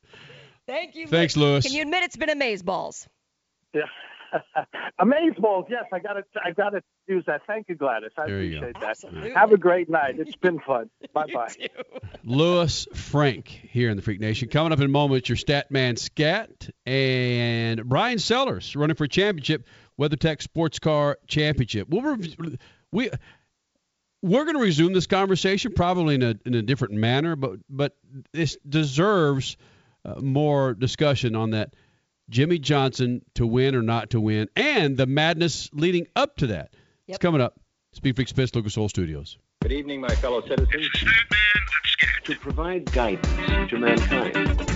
[0.66, 1.06] Thank you.
[1.06, 1.50] Thanks, Lewis.
[1.52, 1.66] Lewis.
[1.66, 3.08] Can you admit it's been amaze balls?
[3.72, 3.82] Yeah.
[4.98, 7.42] Amaze balls, yes, I got to I got to use that.
[7.46, 8.10] Thank you, Gladys.
[8.16, 8.90] I There appreciate that.
[8.90, 9.30] Absolutely.
[9.32, 10.18] Have a great night.
[10.18, 10.90] It's been fun.
[11.12, 11.54] Bye bye.
[12.24, 14.48] Lewis Franck here in the Freak Nation.
[14.48, 19.66] Coming up in a moment, your stat man Scat and Bryan Sellers running for championship,
[20.00, 21.88] WeatherTech Sports Car Championship.
[21.88, 22.58] We'll rev-
[22.92, 23.10] we
[24.22, 27.96] we're going to resume this conversation probably in a in a different manner, but but
[28.32, 29.56] this deserves
[30.04, 31.74] uh, more discussion on that
[32.30, 36.74] Jimmie Johnson to win or not to win, and the madness leading up to that.
[37.06, 37.60] It's coming up.
[37.92, 39.38] Speed Freaks Pits, Lucas Oil Studios.
[39.62, 40.88] Good evening, my fellow citizens.
[42.24, 44.73] To provide guidance to mankind.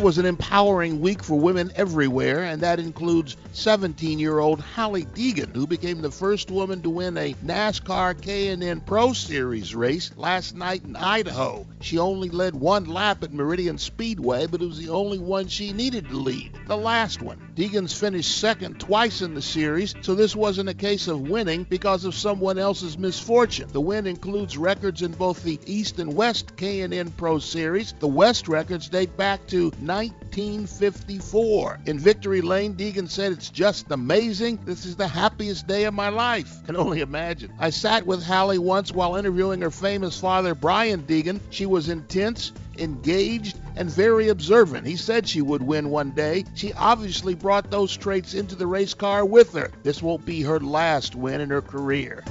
[0.00, 5.04] It was an empowering week for women everywhere, and that includes 17 year old Holly
[5.04, 10.56] Deegan, who became the first woman to win a NASCAR K&N Pro Series race last
[10.56, 11.66] night in Idaho.
[11.82, 15.74] She only led one lap at Meridian Speedway, but it was the only one she
[15.74, 17.38] needed to lead, the last one.
[17.54, 22.06] Deegan's finished second twice in the series, so this wasn't a case of winning because
[22.06, 23.68] of someone else's misfortune.
[23.70, 27.92] The win includes records in both the East and West K&N Pro Series.
[27.98, 31.80] The West records date back to 1954.
[31.86, 34.60] In Victory Lane, Deegan said, It's just amazing.
[34.64, 36.64] This is the happiest day of my life.
[36.64, 37.52] Can only imagine.
[37.58, 41.40] I sat with Hailie once while interviewing her famous father, Brian Deegan.
[41.50, 44.86] She was intense, engaged, and very observant.
[44.86, 46.44] He said she would win one day.
[46.54, 49.72] She obviously brought those traits into the race car with her.
[49.82, 52.22] This won't be her last win in her career.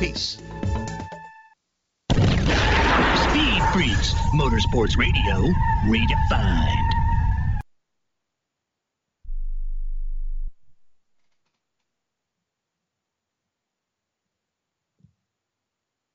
[0.00, 0.38] Peace.
[2.10, 5.52] Speed Freaks, Motorsports Radio,
[5.84, 6.95] redefined.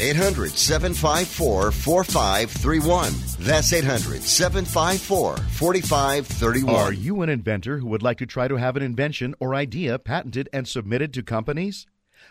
[0.00, 3.12] 800 754 4531.
[3.40, 6.74] That's 800 754 4531.
[6.74, 9.98] Are you an inventor who would like to try to have an invention or idea
[9.98, 11.86] patented and submitted to companies?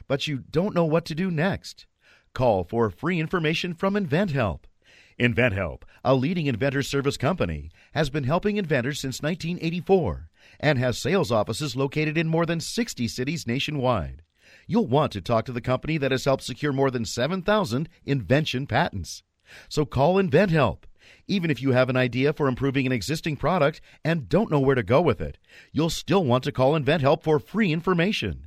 [0.08, 1.86] But you don't know what to do next?
[2.34, 4.62] Call for free information from InventHelp.
[5.20, 11.32] InventHelp, a leading inventor service company, has been helping inventors since 1984 and has sales
[11.32, 14.22] offices located in more than 60 cities nationwide.
[14.68, 18.68] You'll want to talk to the company that has helped secure more than 7,000 invention
[18.68, 19.24] patents.
[19.70, 20.84] So call InventHelp.
[21.26, 24.76] Even if you have an idea for improving an existing product and don't know where
[24.76, 25.38] to go with it,
[25.72, 28.47] you'll still want to call InventHelp for free information.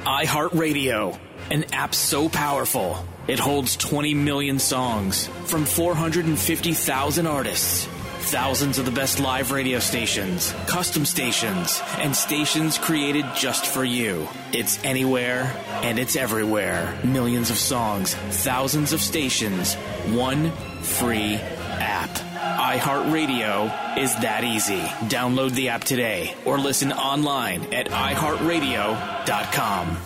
[0.00, 1.18] iHeartRadio,
[1.50, 7.86] an app so powerful it holds 20 million songs from 450,000 artists.
[8.30, 14.26] Thousands of the best live radio stations, custom stations, and stations created just for you.
[14.52, 16.98] It's anywhere and it's everywhere.
[17.04, 19.74] Millions of songs, thousands of stations,
[20.06, 21.38] one free
[21.78, 22.10] app.
[22.10, 24.82] iHeartRadio is that easy.
[25.08, 29.96] Download the app today or listen online at iHeartRadio.com.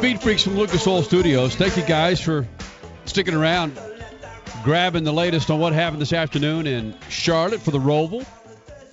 [0.00, 1.56] Speed Freaks from Lucas Oil Studios.
[1.56, 2.48] Thank you guys for
[3.04, 3.78] sticking around,
[4.62, 8.26] grabbing the latest on what happened this afternoon in Charlotte for the Roval.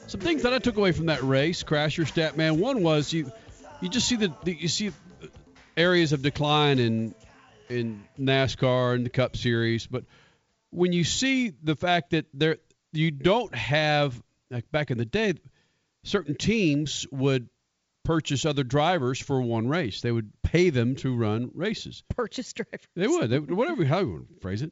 [0.08, 2.58] Some things that I took away from that race, Crasher Statman.
[2.58, 3.32] One was you,
[3.82, 4.92] you just see the, the you see
[5.76, 7.16] areas of decline in
[7.70, 10.06] in NASCAR and the Cup Series, but
[10.70, 12.58] when you see the fact that there
[12.94, 15.34] you don't have like back in the day,
[16.04, 17.50] certain teams would
[18.06, 20.00] purchase other drivers for one race.
[20.00, 22.04] They would pay them to run races.
[22.08, 22.88] Purchase drivers.
[22.96, 23.30] They would.
[23.30, 24.72] They, whatever how you want to phrase it.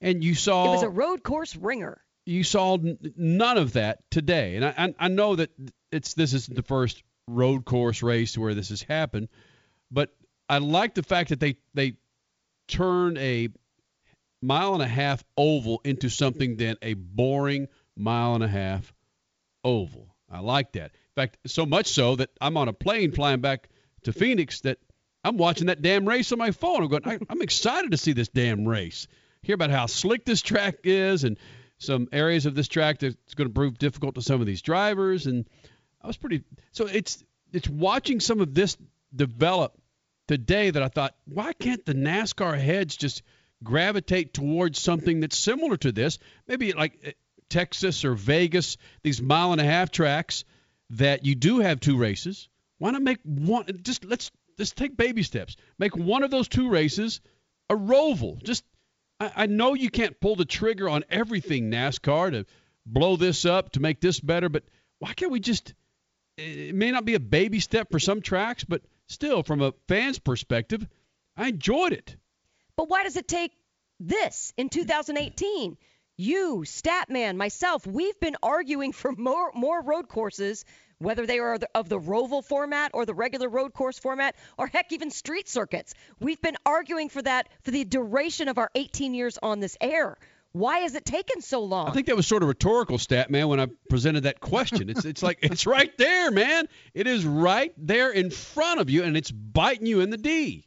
[0.00, 2.00] And you saw It was a road course ringer.
[2.26, 4.56] you saw n- none of that today.
[4.56, 5.50] And I, I, I know that
[5.90, 9.28] it's this isn't the first road course race where this has happened,
[9.90, 10.10] but
[10.48, 11.94] I like the fact that they they
[12.68, 13.48] turned a
[14.42, 18.92] mile and a half oval into something than a boring mile and a half
[19.64, 20.14] oval.
[20.30, 20.92] I like that.
[20.92, 23.68] In fact, so much so that I'm on a plane flying back
[24.04, 24.78] to Phoenix that
[25.24, 26.82] I'm watching that damn race on my phone.
[26.82, 29.08] I'm going, I, I'm excited to see this damn race.
[29.42, 31.38] Hear about how slick this track is and
[31.78, 35.26] some areas of this track that's going to prove difficult to some of these drivers.
[35.26, 35.48] And
[36.02, 36.42] I was pretty.
[36.72, 37.22] So it's
[37.52, 38.76] it's watching some of this
[39.14, 39.78] develop
[40.26, 43.22] today that I thought, why can't the NASCAR heads just
[43.62, 46.18] gravitate towards something that's similar to this?
[46.46, 47.12] Maybe like eh,
[47.48, 50.44] Texas or Vegas, these mile and a half tracks
[50.90, 52.48] that you do have two races.
[52.78, 53.66] Why not make one?
[53.82, 55.56] Just let's just take baby steps.
[55.78, 57.20] Make one of those two races
[57.70, 58.42] a roval.
[58.42, 58.64] Just
[59.20, 62.46] I, I know you can't pull the trigger on everything NASCAR to
[62.86, 64.64] blow this up to make this better, but
[64.98, 65.74] why can't we just?
[66.36, 70.18] It may not be a baby step for some tracks, but still, from a fan's
[70.18, 70.86] perspective,
[71.36, 72.16] I enjoyed it.
[72.76, 73.52] But why does it take
[73.98, 75.76] this in 2018?
[76.16, 80.64] You, Statman, myself, we've been arguing for more more road courses,
[80.98, 84.92] whether they are of the Roval format or the regular road course format, or heck,
[84.92, 85.94] even street circuits.
[86.20, 90.18] We've been arguing for that for the duration of our 18 years on this air.
[90.52, 91.88] Why has it taken so long?
[91.88, 94.88] I think that was sort of rhetorical, stat man, when I presented that question.
[94.88, 96.68] It's it's like it's right there, man.
[96.94, 100.64] It is right there in front of you, and it's biting you in the D.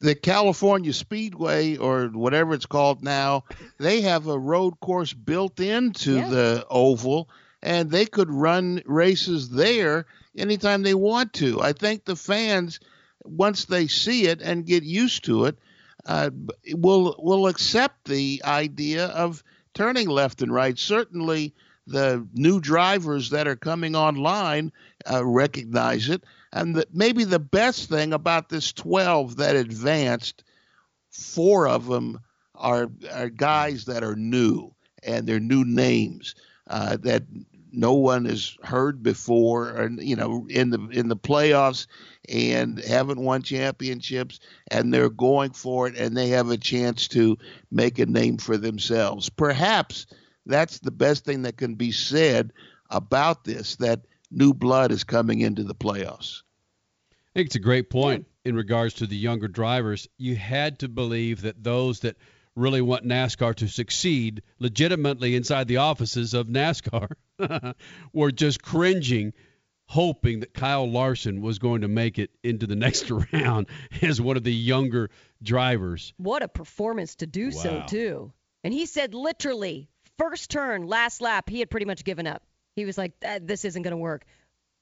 [0.00, 3.44] the California Speedway or whatever it's called now,
[3.78, 6.28] they have a road course built into Yeah.
[6.28, 7.30] the oval
[7.66, 10.06] and they could run races there
[10.38, 11.60] anytime they want to.
[11.60, 12.78] I think the fans
[13.24, 15.58] once they see it and get used to it
[16.06, 16.30] uh,
[16.74, 19.42] will will accept the idea of
[19.74, 20.78] turning left and right.
[20.78, 21.54] Certainly
[21.88, 24.70] the new drivers that are coming online
[25.10, 26.22] uh, recognize it.
[26.52, 30.44] And the, maybe the best thing about this 12 that advanced,
[31.10, 32.20] four of them
[32.54, 36.34] are, are guys that are new and they're new names
[36.68, 37.22] uh, that
[37.72, 41.86] no one has heard before, and you know, in the in the playoffs,
[42.28, 44.40] and haven't won championships,
[44.70, 47.36] and they're going for it, and they have a chance to
[47.70, 49.28] make a name for themselves.
[49.28, 50.06] Perhaps
[50.46, 52.52] that's the best thing that can be said
[52.90, 53.76] about this.
[53.76, 56.42] That new blood is coming into the playoffs.
[57.12, 60.08] I think it's a great point in regards to the younger drivers.
[60.16, 62.16] You had to believe that those that
[62.56, 67.12] really want NASCAR to succeed legitimately inside the offices of NASCAR
[68.12, 69.34] were just cringing,
[69.86, 73.66] hoping that Kyle Larson was going to make it into the next round
[74.02, 75.10] as one of the younger
[75.42, 76.12] drivers.
[76.16, 78.32] What a performance to do so, too.
[78.64, 79.88] And he said literally,
[80.18, 82.42] first turn, last lap, he had pretty much given up.
[82.74, 84.24] He was like, "Ah, this isn't going to work.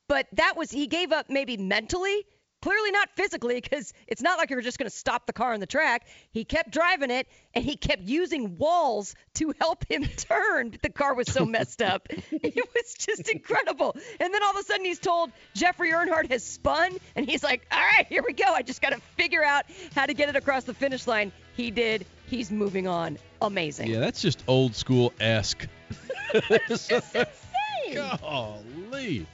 [0.08, 2.26] But that was, he gave up maybe mentally,
[2.64, 5.52] clearly not physically, because it's not like you were just going to stop the car
[5.52, 6.06] on the track.
[6.30, 10.74] He kept driving it, and he kept using walls to help him turn.
[10.82, 12.08] The car was so messed up.
[12.10, 13.94] It was just incredible.
[14.18, 17.66] And then all of a sudden he's told Jeffrey Earnhardt has spun, and he's like,
[17.70, 18.46] all right, here we go.
[18.46, 21.32] I just got to figure out how to get it across the finish line.
[21.58, 22.06] He did.
[22.24, 23.18] He's moving on.
[23.42, 23.90] Amazing.
[23.90, 25.68] Yeah, that's just old school esque.
[26.34, 28.02] It's just insane.
[28.20, 29.26] Golly.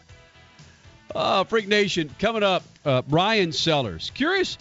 [1.15, 2.63] Uh, Freak Nation coming up.
[2.85, 4.11] Uh, Bryan Sellers.
[4.15, 4.59] Curious.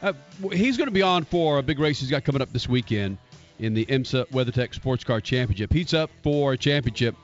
[0.00, 0.12] Uh,
[0.52, 3.18] he's going to be on for a big race he's got coming up this weekend
[3.58, 5.72] in the IMSA WeatherTech Sports Car Championship.
[5.72, 7.14] He's up for a championship,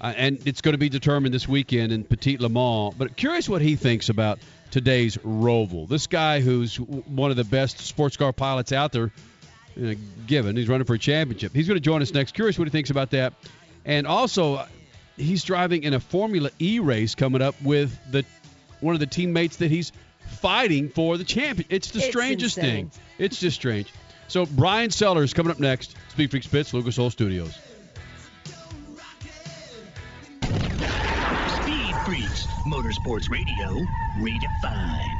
[0.00, 2.94] uh, and it's going to be determined this weekend in Petit Le Mans.
[2.98, 4.40] But curious what he thinks about
[4.72, 5.88] today's Roval.
[5.88, 9.12] This guy who's one of the best sports car pilots out there,
[9.80, 9.94] uh,
[10.26, 11.54] given he's running for a championship.
[11.54, 12.32] He's going to join us next.
[12.34, 13.34] Curious what he thinks about that.
[13.84, 14.66] And also, uh,
[15.16, 18.24] he's driving in a Formula E race coming up with the
[18.80, 19.92] one of the teammates that he's
[20.40, 21.66] fighting for the champion.
[21.70, 22.90] It's the It's strangest insane.
[22.90, 23.02] thing.
[23.18, 23.92] It's just strange.
[24.28, 25.96] So Bryan Sellers coming up next.
[26.10, 27.58] Speed Freak Spits, Lucas Oil Studios.
[30.42, 33.84] Speed Freaks, Motorsports Radio,
[34.18, 35.19] redefined.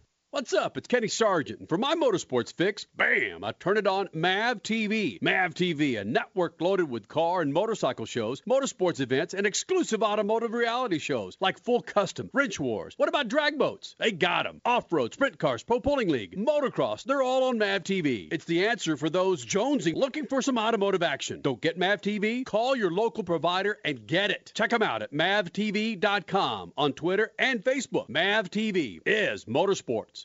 [0.33, 0.77] What's up?
[0.77, 1.59] It's Kenny Sargent.
[1.59, 5.21] And for my motorsports fix, bam, I turn it on MAV TV.
[5.21, 10.53] MAV TV, a network loaded with car and motorcycle shows, motorsports events, and exclusive automotive
[10.53, 12.93] reality shows like Full Custom, Wrench Wars.
[12.95, 13.97] What about drag boats?
[13.99, 14.61] They got 'em.
[14.63, 18.29] Off-road, sprint cars, pro pulling league, motocross, they're all on MAV TV.
[18.31, 21.41] It's the answer for those jonesing looking for some automotive action.
[21.41, 22.45] Don't get MAV TV?
[22.45, 24.53] Call your local provider and get it.
[24.55, 28.07] Check them out at mavtv.com on Twitter and Facebook.
[28.07, 30.20] MAV TV is motorsports.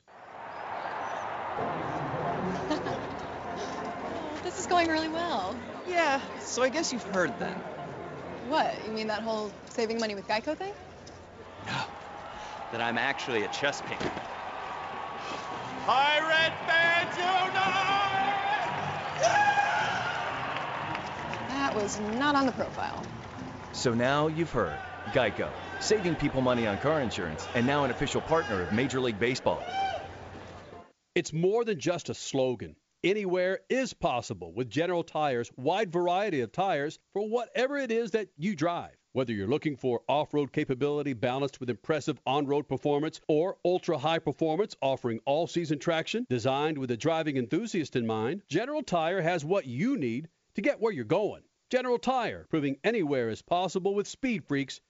[4.42, 5.56] This is going really well.
[5.88, 7.54] Yeah, so I guess you've heard then.
[8.48, 8.74] What?
[8.86, 10.72] You mean that whole saving money with Geico thing?
[11.66, 11.82] No.
[12.70, 14.10] That I'm actually a chess painter.
[15.84, 17.16] Pirate fans
[21.48, 23.04] That was not on the profile.
[23.72, 24.78] So now you've heard.
[25.12, 25.50] Geico,
[25.80, 29.62] saving people money on car insurance, and now an official partner of Major League Baseball.
[31.16, 32.76] It's more than just a slogan.
[33.02, 38.28] Anywhere is possible with General Tire's wide variety of tires for whatever it is that
[38.36, 38.94] you drive.
[39.12, 43.96] Whether you're looking for off road capability balanced with impressive on road performance or ultra
[43.96, 49.22] high performance offering all season traction designed with a driving enthusiast in mind, General Tire
[49.22, 51.44] has what you need to get where you're going.
[51.70, 54.82] General Tire, proving anywhere is possible with speed freaks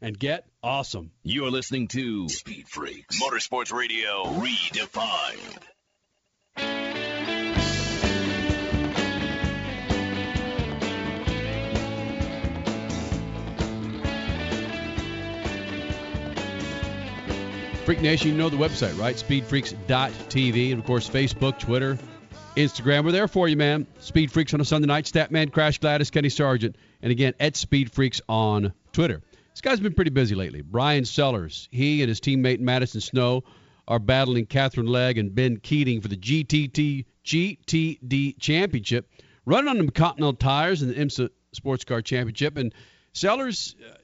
[0.00, 1.10] and get awesome.
[1.22, 5.62] You're listening to Speed Freaks Motorsports Radio Redefined.
[17.86, 19.14] Freak Nation, you know the website, right?
[19.14, 20.72] Speedfreaks.tv.
[20.72, 21.96] And of course, Facebook, Twitter,
[22.56, 23.04] Instagram.
[23.04, 23.86] We're there for you, man.
[24.00, 25.04] Speed Freaks on a Sunday night.
[25.04, 26.74] Statman, Crash Gladys, Kenny Sargent.
[27.00, 29.20] And again, at Speed Freaks on Twitter.
[29.50, 30.62] This guy's been pretty busy lately.
[30.62, 33.44] Bryan Sellers, he and his teammate Madison Snow
[33.86, 39.10] are battling Katherine Legge and Ben Keating for the GTT GTD Championship,
[39.44, 42.56] running on the Continental tires in the IMSA Sports Car Championship.
[42.56, 42.72] And
[43.12, 43.96] Sellers, uh,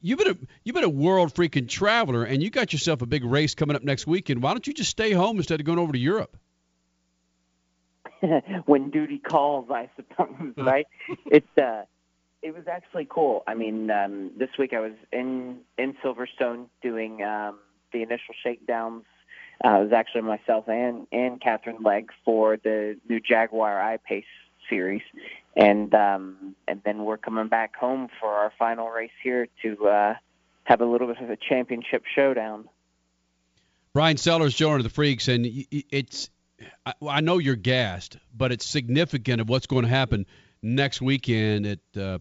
[0.00, 3.24] you've been a you've been a world freaking traveler, and you got yourself a big
[3.24, 4.42] race coming up next weekend.
[4.42, 6.36] Why don't you just stay home instead of going over to Europe?
[8.66, 10.52] when duty calls, I suppose.
[10.56, 10.86] Right?
[11.26, 11.82] it's uh,
[12.46, 13.42] it was actually cool.
[13.48, 17.58] I mean, um, this week I was in in Silverstone doing um,
[17.92, 19.04] the initial shakedowns.
[19.64, 24.24] Uh, it was actually myself and and Katherine Legge for the new Jaguar I-Pace
[24.70, 25.02] series,
[25.56, 30.14] and um, and then we're coming back home for our final race here to uh,
[30.64, 32.68] have a little bit of a championship showdown.
[33.92, 36.30] Bryan Sellers joining the Freaks, and it's
[36.84, 40.26] I, I know you're gassed, but it's significant of what's going to happen
[40.62, 42.18] next weekend at uh,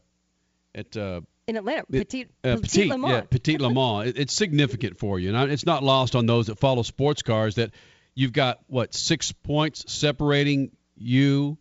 [0.75, 3.11] at uh, in Atlanta, Petit, uh, Petit, Petit Le Mans.
[3.11, 4.07] Yeah, Petit Le Mans.
[4.07, 7.55] It, it's significant for you, and it's not lost on those that follow sports cars
[7.55, 7.71] that
[8.13, 11.57] you've got what six points separating you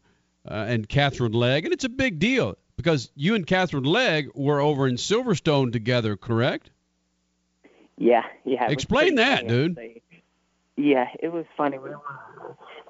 [0.48, 4.60] uh, and Katherine Legge, and it's a big deal because you and Katherine Legge were
[4.60, 6.70] over in Silverstone together, correct?
[7.96, 8.70] Yeah, yeah.
[8.70, 9.78] Explain that, dude.
[10.76, 11.78] Yeah, it was funny.
[11.78, 12.00] We were,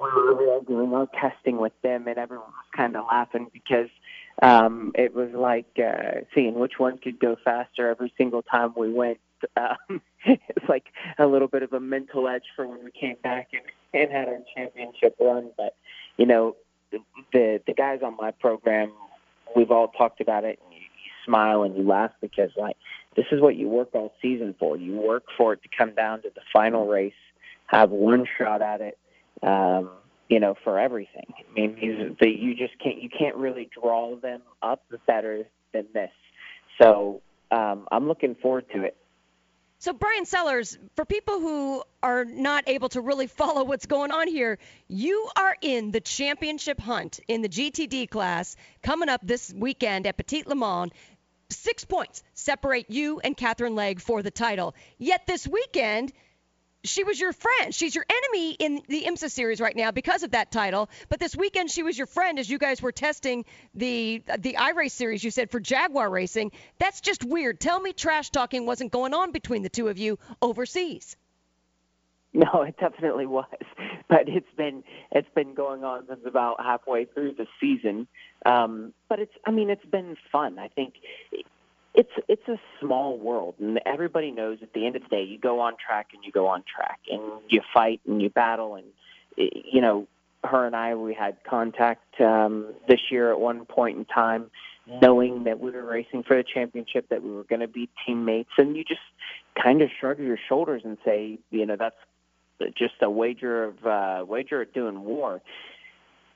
[0.01, 3.89] we were there doing our testing with them, and everyone was kind of laughing because
[4.43, 8.93] um, it was like uh, seeing which one could go faster every single time we
[8.93, 9.19] went.
[9.57, 10.87] Um, it's like
[11.19, 13.63] a little bit of a mental edge for when we came back and,
[13.93, 15.51] and had our championship run.
[15.57, 15.77] But
[16.17, 16.57] you know,
[17.33, 18.93] the the guys on my program,
[19.55, 22.77] we've all talked about it, and you, you smile and you laugh because like
[23.17, 24.77] this is what you work all season for.
[24.77, 27.13] You work for it to come down to the final race,
[27.67, 28.99] have one shot at it.
[29.43, 29.91] Um,
[30.29, 31.27] you know, for everything.
[31.39, 36.11] I mean, the, you just can't you can't really draw them up better than this.
[36.81, 37.21] So
[37.51, 38.97] um, I'm looking forward to it.
[39.85, 44.29] So, Bryan Sellers, for people who are not able to really follow what's going on
[44.29, 44.59] here,
[44.89, 50.17] you are in the championship hunt in the GTD class coming up this weekend at
[50.17, 50.91] Petit Le Mans.
[51.51, 54.75] Six points separate you and Katherine Legge for the title.
[54.97, 56.13] Yet this weekend,
[56.85, 57.75] she was your friend.
[57.75, 60.91] She's your enemy in the IMSA series right now because of that title.
[61.09, 64.93] But this weekend, she was your friend as you guys were testing the the I-Pace
[64.93, 65.25] series.
[65.25, 66.53] You said for Jaguar Racing.
[66.79, 67.59] That's just weird.
[67.61, 71.17] Tell me, trash talking wasn't going on between the two of you overseas.
[72.35, 73.47] No, it definitely was,
[74.09, 78.07] but it's been it's been going on since about halfway through the season.
[78.45, 80.59] Um, but it's I mean it's been fun.
[80.59, 80.95] I think
[81.95, 85.39] it's it's a small world, and everybody knows at the end of the day, you
[85.39, 88.87] go on track and you go on track, and you fight and you battle, and
[89.37, 90.07] you know,
[90.43, 94.51] her and I we had contact um, this year at one point in time,
[95.01, 98.51] knowing that we were racing for the championship, that we were going to be teammates,
[98.59, 99.01] and you just
[99.63, 101.97] kind of shrug your shoulders and say, you know, that's
[102.77, 105.41] just a wager of uh, wager of doing war,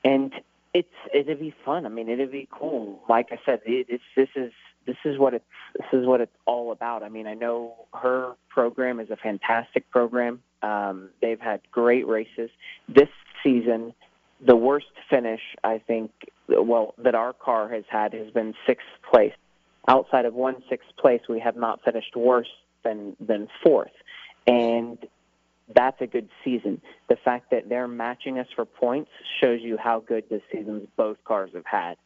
[0.05, 0.33] and
[0.73, 1.85] it's it'd be fun.
[1.85, 3.01] I mean, it'd be cool.
[3.09, 4.53] Like I said, it, it's this is
[4.89, 5.45] this is what it's
[5.77, 7.03] this is what it's all about.
[7.03, 10.41] I mean, I know her program is a fantastic program.
[10.63, 12.49] Um, they've had great races
[12.87, 13.09] this
[13.43, 13.93] season.
[14.43, 16.11] The worst finish, I think,
[16.47, 19.33] well, that our car has had has been sixth place.
[19.87, 22.49] Outside of one sixth place, we have not finished worse
[22.83, 23.91] than than fourth,
[24.47, 24.97] and
[25.75, 26.81] that's a good season.
[27.09, 31.17] The fact that they're matching us for points shows you how good this season's both
[31.23, 31.97] cars have had.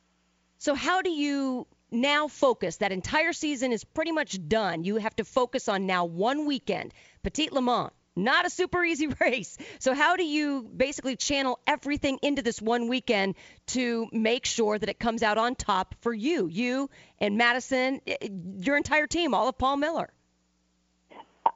[0.58, 2.78] So how do you now focus?
[2.78, 4.84] That entire season is pretty much done.
[4.84, 7.92] You have to focus on now one weekend, Petit Le Mans.
[8.16, 9.58] not a super easy race.
[9.80, 13.36] So how do you basically channel everything into this one weekend
[13.68, 16.90] to make sure that it comes out on top for you, you
[17.20, 20.12] and Madison, eh, eh, your entire team, all of Paul Miller?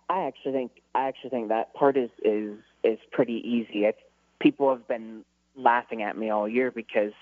[0.10, 3.86] I actually think I actually think that part is is is pretty easy.
[3.88, 3.94] I,
[4.40, 5.26] people have been
[5.56, 7.14] laughing at me all year because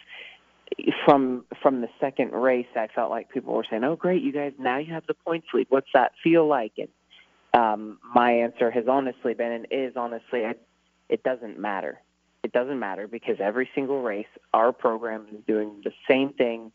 [1.06, 4.54] from from the second race, I felt like people were saying, "Oh, great, you guys
[4.60, 5.68] now you have the points lead.
[5.70, 6.90] What's that feel like?" And
[7.54, 10.62] um, my answer has honestly been and is honestly, it,
[11.10, 12.02] it doesn't matter.
[12.44, 16.72] It doesn't matter because every single race, our program is doing the same thing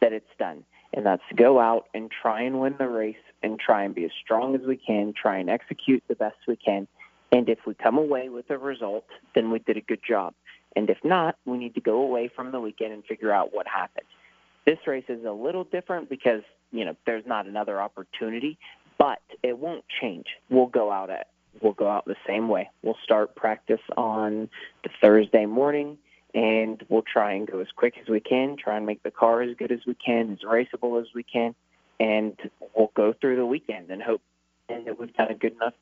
[0.00, 3.58] that it's done, and that's to go out and try and win the race and
[3.58, 6.86] try and be as strong as we can, try and execute the best we can.
[7.32, 10.34] And if we come away with a result, then we did a good job.
[10.78, 13.66] And if not, we need to go away from the weekend and figure out what
[13.66, 14.06] happened.
[14.64, 18.58] This race is a little different because, you know, there's not another opportunity,
[18.96, 20.26] but it won't change.
[20.50, 21.26] We'll go out at
[21.60, 22.70] we'll go out the same way.
[22.82, 24.48] We'll start practice on
[24.84, 25.98] the Thursday morning
[26.32, 29.42] and we'll try and go as quick as we can, try and make the car
[29.42, 31.56] as good as we can, as raceable as we can,
[31.98, 32.36] and
[32.76, 34.22] we'll go through the weekend and hope
[34.68, 35.74] and that we've got a good enough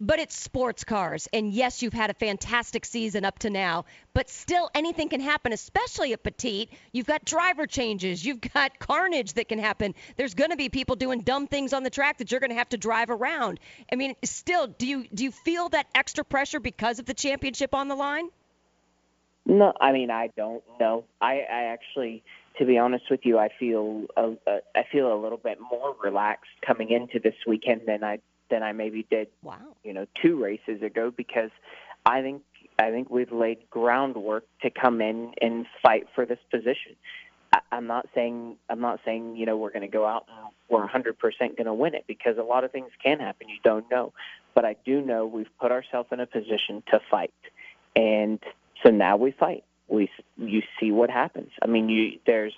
[0.00, 1.28] but it's sports cars.
[1.32, 5.52] And yes, you've had a fantastic season up to now, but still anything can happen,
[5.52, 6.68] especially at Petit.
[6.92, 9.94] You've got driver changes, you've got carnage that can happen.
[10.16, 12.56] There's going to be people doing dumb things on the track that you're going to
[12.56, 13.60] have to drive around.
[13.90, 17.74] I mean, still, do you do you feel that extra pressure because of the championship
[17.74, 18.28] on the line?
[19.46, 21.04] No, I mean I don't know.
[21.20, 22.24] I, I actually,
[22.58, 25.94] to be honest with you, I feel a, a, I feel a little bit more
[26.02, 28.18] relaxed coming into this weekend than I
[28.50, 29.58] than I maybe did, wow.
[29.82, 31.50] you know, two races ago because
[32.04, 32.42] I think
[32.78, 36.94] I think we've laid groundwork to come in and fight for this position.
[37.52, 40.52] I, I'm not saying I'm not saying you know we're going to go out and
[40.68, 41.14] we're 100%
[41.56, 43.48] going to win it because a lot of things can happen.
[43.48, 44.12] You don't know,
[44.54, 47.34] but I do know we've put ourselves in a position to fight,
[47.94, 48.38] and
[48.82, 49.64] so now we fight.
[49.88, 51.50] We you see what happens.
[51.62, 52.54] I mean, you there's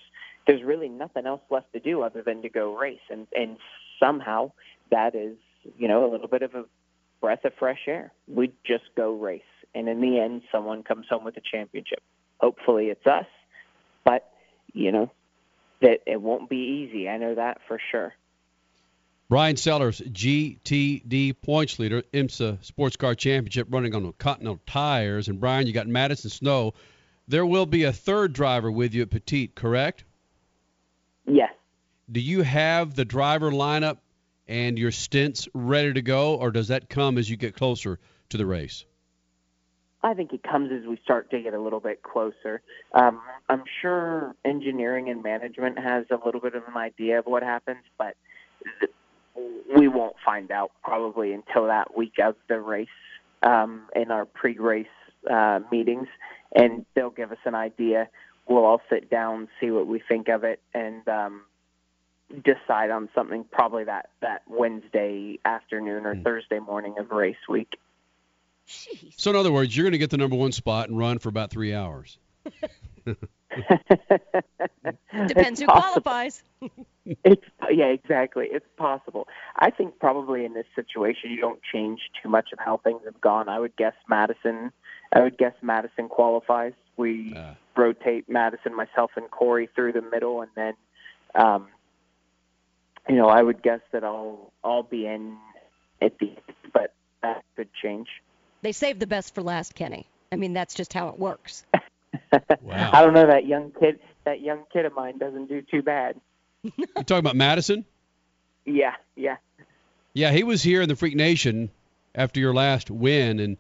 [0.47, 3.57] there's really nothing else left to do other than to go race, and and
[4.01, 4.53] somehow
[4.91, 5.37] that is
[5.77, 6.65] you know, a little bit of a
[7.21, 8.13] breath of fresh air.
[8.27, 9.43] We just go race.
[9.75, 12.03] And in the end, someone comes home with a championship.
[12.41, 13.27] Hopefully it's us,
[14.05, 14.31] but,
[14.73, 15.11] you know,
[15.81, 17.09] that it won't be easy.
[17.09, 18.15] I know that for sure.
[19.29, 25.29] Bryan Sellers, GTD points leader, IMSA Sports Car Championship running on Continental tires.
[25.29, 26.73] And Bryan, you got Madison Snow.
[27.27, 30.05] There will be a third driver with you at Petit, correct?
[31.27, 31.53] Yes.
[32.11, 33.99] Do you have the driver lineup
[34.49, 37.99] and your stints ready to go, or does that come as you get closer
[38.31, 38.85] to the race?
[40.03, 42.63] I think it comes as we start to get a little bit closer.
[42.95, 47.43] Um, I'm sure engineering and management has a little bit of an idea of what
[47.43, 48.15] happens, but
[49.77, 52.89] we won't find out probably until that week of the race
[53.43, 54.87] um, in our pre-race
[55.29, 56.09] uh, meetings,
[56.55, 58.09] and they'll give us an idea.
[58.49, 61.43] We'll all sit down, see what we think of it, and um,
[62.45, 66.25] decide on something probably that that Wednesday afternoon or mm.
[66.25, 67.77] Thursday morning of race week.
[68.67, 69.15] Jeez.
[69.17, 71.31] So in other words, you're going to get the number one spot and run for
[71.31, 72.19] about three hours.
[75.27, 76.43] Depends who qualifies.
[77.25, 78.49] it's yeah, exactly.
[78.51, 79.27] It's possible.
[79.57, 83.21] I think probably in this situation you don't change too much of how things have
[83.21, 83.49] gone.
[83.49, 84.71] I would guess Madison.
[85.13, 86.75] I would guess Madison qualifies.
[86.99, 87.55] We uh.
[87.75, 90.75] rotate Madison, myself, and Corey through the middle, and then
[91.35, 91.69] um,
[93.09, 95.37] you know, I would guess that I'll I'll be in
[96.01, 96.33] at the
[96.73, 96.93] but
[97.23, 98.09] that could change.
[98.63, 100.07] They saved the best for last, Kenny.
[100.31, 101.65] I mean, that's just how it works.
[102.63, 102.91] wow.
[102.93, 104.01] I don't know that young kid.
[104.25, 106.21] That young kid of mine doesn't do too bad.
[106.63, 107.85] you talking about Madison?
[108.65, 109.37] Yeah, yeah.
[110.13, 111.71] Yeah, he was here in the Freak Nation
[112.15, 113.57] after your last win, and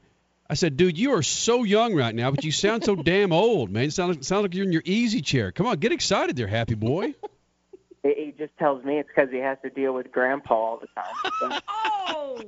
[0.50, 3.70] I said, "Dude, you are so young right now, but you sound so damn old,
[3.70, 3.84] man.
[3.84, 5.52] It sounds like, sounds like you're in your easy chair.
[5.52, 7.14] Come on, get excited there, happy boy."
[8.02, 11.60] He just tells me it's because he has to deal with Grandpa all the time.
[11.68, 12.42] oh,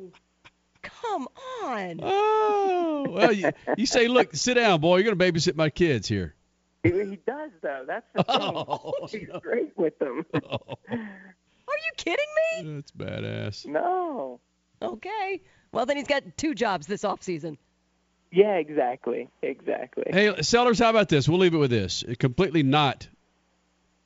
[0.83, 1.29] come
[1.63, 2.01] on.
[2.03, 4.99] Oh, well, you, you say, look, sit down, boy.
[4.99, 6.35] You're going to babysit my kids here.
[6.83, 7.85] He, he does, though.
[7.87, 8.49] That's the oh, thing.
[8.69, 9.41] Oh, He's no.
[9.41, 10.25] great with them.
[10.35, 10.79] Oh.
[11.69, 12.27] Are you kidding
[12.65, 12.75] me?
[12.75, 13.65] That's badass.
[13.65, 14.41] No.
[14.83, 15.41] Okay.
[15.71, 17.59] Well, then he's got two jobs this off season.
[18.33, 19.29] Yeah, exactly.
[19.43, 20.05] Exactly.
[20.11, 21.29] Hey, Sellers, how about this?
[21.29, 22.03] We'll leave it with this.
[22.19, 23.09] Completely not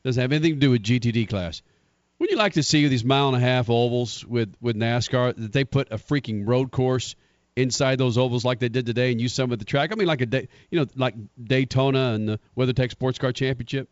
[0.04, 1.62] doesn't have anything to do with GTD class.
[2.18, 5.52] Would you like to see these mile and a half ovals with with NASCAR that
[5.52, 7.16] they put a freaking road course
[7.56, 9.92] inside those ovals like they did today and use some of the track?
[9.92, 13.88] I mean, like a day, you know, like Daytona and the WeatherTech Sports Car Championship.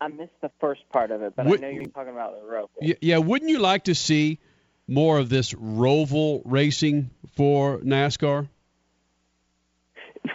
[0.00, 2.46] I missed the first part of it, but Would, I know you're talking about the
[2.46, 2.68] road.
[2.80, 4.40] Yeah, yeah, wouldn't you like to see
[4.88, 8.48] more of this roval racing for NASCAR?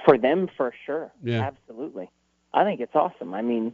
[0.05, 1.11] For them, for sure.
[1.21, 1.41] Yeah.
[1.41, 2.09] Absolutely.
[2.53, 3.33] I think it's awesome.
[3.33, 3.73] I mean,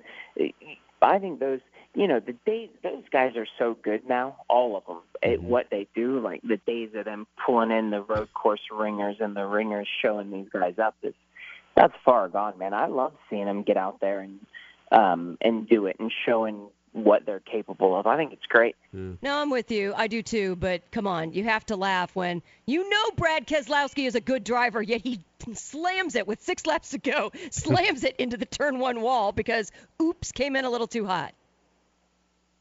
[1.02, 1.60] I think those,
[1.96, 5.68] you know, the days those guys are so good now, all of them, at what
[5.70, 6.20] they do.
[6.20, 10.32] Like the days of them pulling in the road course ringers and the ringers showing
[10.32, 11.14] these guys up is
[11.76, 12.74] that's far gone, man.
[12.74, 14.40] I love seeing them get out there and
[14.92, 18.08] um and do it and showing what they're capable of.
[18.08, 18.76] I think it's great.
[18.94, 19.94] No, I'm with you.
[19.96, 20.56] I do too.
[20.56, 24.44] But come on, you have to laugh when you know Brad Keselowski is a good
[24.44, 25.22] driver, yet he
[25.54, 29.72] slams it with six laps to go, slams it into the turn one wall because
[30.02, 31.34] oops came in a little too hot.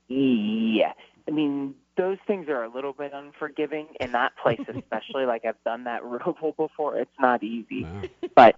[0.09, 0.93] Yeah.
[1.27, 5.27] I mean, those things are a little bit unforgiving in that place, especially.
[5.27, 6.97] like I've done that roval before.
[6.99, 7.87] It's not easy,
[8.35, 8.57] but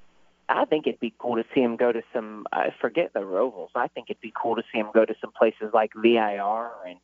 [0.51, 2.47] I think it'd be cool to see him go to some.
[2.53, 3.69] I forget the rovals.
[3.75, 6.99] I think it'd be cool to see him go to some places like VIR and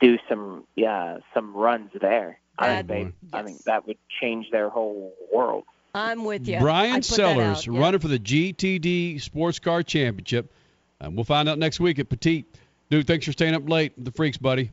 [0.00, 2.40] do some yeah some runs there.
[2.58, 5.64] I think they, I think that would change their whole world.
[5.94, 6.58] I'm with you.
[6.58, 7.80] Bryan I'd put that Sellers out, yeah.
[7.80, 10.52] running for the GTD Sports Car Championship.
[11.00, 12.44] Um, we'll find out next week at Petit.
[12.90, 13.92] Dude, thanks for staying up late.
[13.96, 14.72] with The freaks, buddy.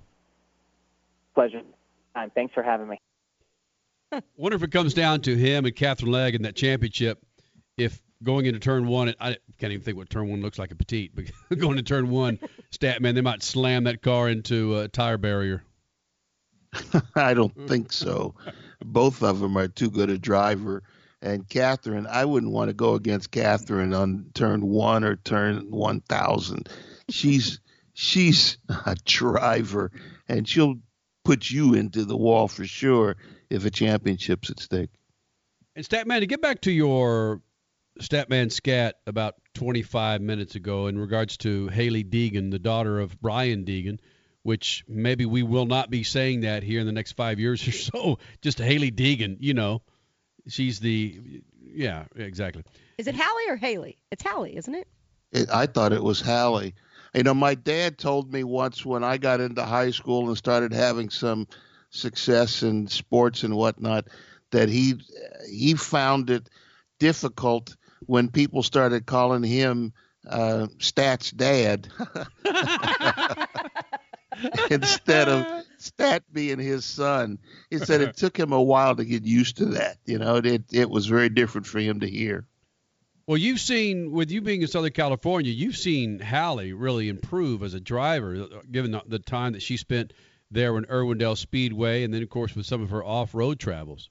[1.33, 1.61] Pleasure.
[2.13, 2.31] Time.
[2.33, 3.01] Thanks for having me.
[4.37, 7.19] Wonder if it comes down to him and Katherine Legge in that championship.
[7.78, 10.76] If going into turn one, I can't even think what turn one looks like a
[10.76, 11.26] Petit, but
[11.57, 12.39] going to turn one,
[12.71, 15.63] stat man, they might slam that car into a tire barrier.
[17.15, 18.36] I don't think so.
[18.84, 20.84] Both of them are too good a driver.
[21.21, 26.01] And Katherine, I wouldn't want to go against Katherine on turn one or turn one
[26.01, 26.67] thousand.
[27.09, 27.61] She's
[27.93, 29.91] she's a driver,
[30.28, 30.76] and she'll
[31.24, 33.15] put you into the wall for sure
[33.49, 34.89] if a championship's at stake.
[35.78, 37.41] And Statman, to get back to your
[37.99, 43.65] Statman scat about 25 minutes ago in regards to Hailie Deegan, the daughter of Brian
[43.65, 43.99] Deegan,
[44.41, 47.71] which maybe we will not be saying that here in the next five years or
[47.71, 48.19] so.
[48.41, 49.81] Just Hailie Deegan, you know,
[50.47, 52.63] she's the yeah, exactly.
[52.97, 53.97] Is it Hallie or Haley?
[54.11, 54.87] It's Hallie, isn't it?
[55.31, 56.75] It, I thought it was Hallie.
[57.15, 60.73] You know, my dad told me once when I got into high school and started
[60.73, 61.47] having some
[61.89, 64.07] success in sports and whatnot
[64.51, 64.95] that he
[65.47, 66.49] he found it
[66.99, 67.75] difficult
[68.07, 69.93] when people started calling him
[70.27, 71.89] uh, Stats Dad
[74.69, 77.39] instead of Stat being his son.
[77.69, 79.97] He said it took him a while to get used to that.
[80.05, 82.45] You know, it it was very different for him to hear.
[83.25, 87.73] Well, you've seen with you being in Southern California, you've seen Hallie really improve as
[87.73, 90.11] a driver, given the, the time that she spent
[90.51, 94.09] there in Irwindale Speedway, and then of course with some of her off-road travels.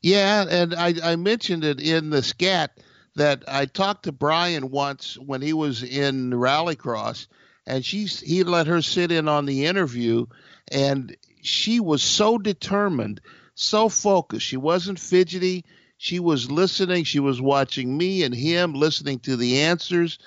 [0.00, 2.78] Yeah, and I, I mentioned it in the scat
[3.16, 7.26] that I talked to Brian once when he was in Rallycross,
[7.66, 10.26] and she's he let her sit in on the interview,
[10.70, 13.20] and she was so determined,
[13.54, 14.46] so focused.
[14.46, 15.64] She wasn't fidgety.
[15.96, 17.04] She was listening.
[17.04, 20.18] She was watching me and him, listening to the answers,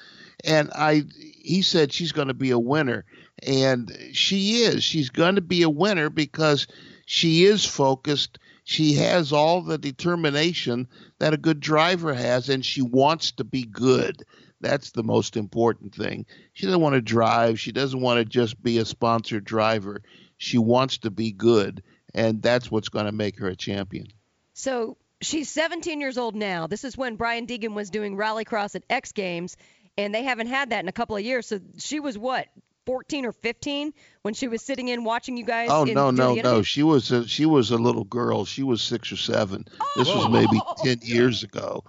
[0.44, 1.04] and I.
[1.20, 3.06] He said she's going to be a winner,
[3.46, 4.84] and she is.
[4.84, 6.68] She's going to be a winner because
[7.06, 8.40] she is focused.
[8.70, 10.90] She has all the determination
[11.20, 14.24] that a good driver has, and she wants to be good.
[14.60, 16.26] That's the most important thing.
[16.52, 17.62] She doesn't want to drive.
[17.62, 20.02] She doesn't want to just be a sponsored driver.
[20.36, 21.82] She wants to be good,
[22.14, 24.08] and that's what's going to make her a champion.
[24.54, 26.68] So she's 17 years old now.
[26.68, 29.56] This is when Brian Deegan was doing rallycross at X Games,
[29.98, 31.48] and they haven't had that in a couple of years.
[31.48, 32.48] So she was what,
[32.88, 35.68] 14 or 15 when she was sitting in watching you guys?
[35.70, 36.62] Oh in, no, no, no!
[36.64, 38.46] She was a, she was a little girl.
[38.46, 39.66] She was six or seven.
[39.98, 41.84] This was maybe ten years ago.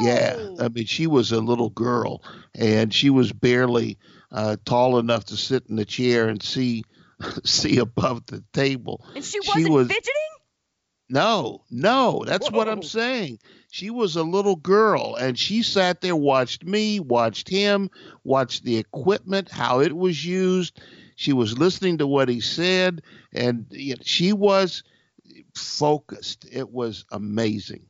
[0.00, 2.22] Yeah, I mean, she was a little girl,
[2.54, 3.98] and she was barely
[4.30, 6.84] uh, tall enough to sit in the chair and see
[7.44, 9.04] see above the table.
[9.14, 10.12] And she wasn't was, fidgeting?
[11.10, 13.38] No, no, that's what I'm saying.
[13.70, 17.90] She was a little girl and she sat there, watched me, watched him,
[18.24, 20.80] watched the equipment, how it was used.
[21.16, 23.02] She was listening to what he said,
[23.32, 24.82] and you know, she was
[25.54, 26.46] focused.
[26.50, 27.86] It was amazing.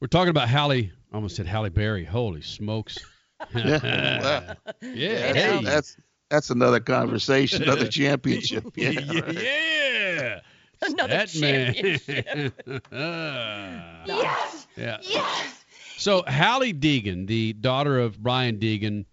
[0.00, 0.90] We're talking about Hallie.
[1.12, 2.04] I almost said Halle Berry.
[2.04, 2.98] Holy smokes!
[3.54, 5.96] yeah, yeah, hey, that's
[6.28, 8.64] that's another conversation, another championship.
[8.74, 10.40] Yeah, yeah.
[10.82, 11.74] Another that man.
[14.06, 14.66] yes.
[14.76, 14.98] Yeah.
[15.02, 15.64] Yes.
[15.96, 19.04] So Hallie Deegan, the daughter of Brian Deegan,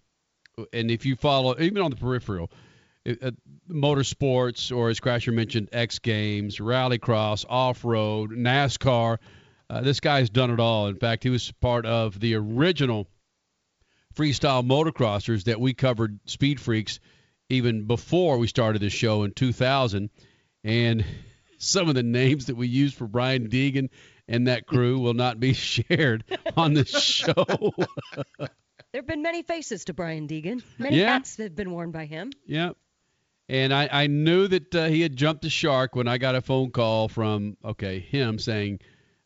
[0.72, 2.50] and if you follow even on the peripheral,
[3.08, 3.30] uh,
[3.70, 9.18] motorsports or as Crasher mentioned, X Games, Rallycross, off-road, NASCAR.
[9.68, 10.88] Uh, this guy's done it all.
[10.88, 13.06] In fact, he was part of the original
[14.14, 16.98] freestyle motocrossers that we covered, Speed Freaks,
[17.48, 20.10] even before we started this show in 2000,
[20.64, 21.04] and
[21.60, 23.90] some of the names that we use for Brian Deegan
[24.26, 26.24] and that crew will not be shared
[26.56, 27.34] on this show.
[28.92, 30.64] There have been many faces to Brian Deegan.
[30.76, 31.12] Many Yeah.
[31.12, 32.32] hats have been worn by him.
[32.44, 32.70] yeah.
[33.48, 36.40] And I, I knew that uh, he had jumped the shark when I got a
[36.40, 38.80] phone call from, okay, him saying,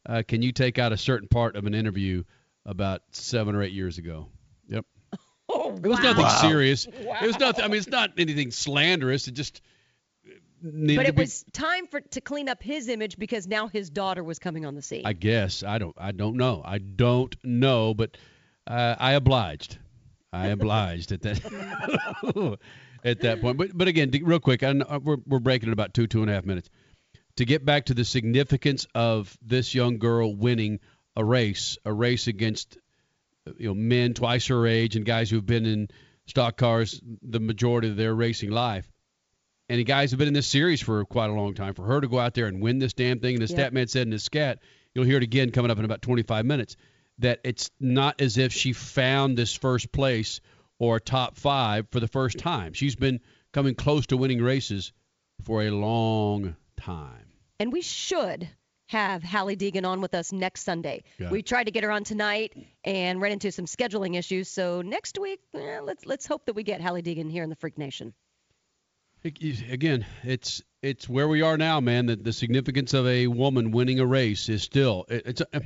[0.06, 2.24] uh, can you take out a certain part of an interview
[2.66, 4.28] about seven or eight years ago?
[4.68, 4.84] Yep.
[5.48, 6.40] Oh, It was nothing Wow.
[6.40, 6.86] serious.
[6.86, 7.64] It was nothing.
[7.64, 9.28] I mean, it's not anything slanderous.
[9.28, 9.60] It just
[10.64, 11.22] But it be.
[11.22, 14.74] was time for to clean up his image because now his daughter was coming on
[14.74, 15.02] the scene.
[15.04, 15.94] I guess I don't.
[15.98, 16.62] I don't know.
[16.64, 17.92] I don't know.
[17.92, 18.16] But
[18.66, 19.78] uh, I obliged.
[20.32, 21.38] I obliged at that
[23.04, 23.58] at that point.
[23.58, 26.30] But but again, real quick, I know, we're we're breaking in about two two and
[26.30, 26.70] a half minutes
[27.36, 30.80] to get back to the significance of this young girl winning
[31.16, 32.78] a race, a race against
[33.58, 35.88] you know men twice her age and guys who've been in
[36.26, 38.90] stock cars the majority of their racing life.
[39.68, 41.74] And the guys have been in this series for quite a long time.
[41.74, 43.72] For her to go out there and win this damn thing, and as Yep.
[43.72, 44.58] Statman said in his scat,
[44.94, 46.76] you'll hear it again coming up in about 25 minutes,
[47.18, 50.40] that it's not as if she found this first place
[50.78, 52.72] or top five for the first time.
[52.74, 53.20] She's been
[53.52, 54.92] coming close to winning races
[55.44, 57.26] for a long time.
[57.58, 58.48] And we should
[58.88, 61.04] have Hallie Deegan on with us next Sunday.
[61.18, 61.46] Got we it.
[61.46, 62.52] tried to get her on tonight
[62.84, 64.48] and ran into some scheduling issues.
[64.48, 67.56] So next week, eh, let's let's hope that we get Hallie Deegan here in the
[67.56, 68.12] Freak Nation.
[69.24, 72.06] It- Again, it's it's where we are now, man.
[72.06, 75.42] That the significance of a woman winning a race is still it, it's.
[75.52, 75.62] A,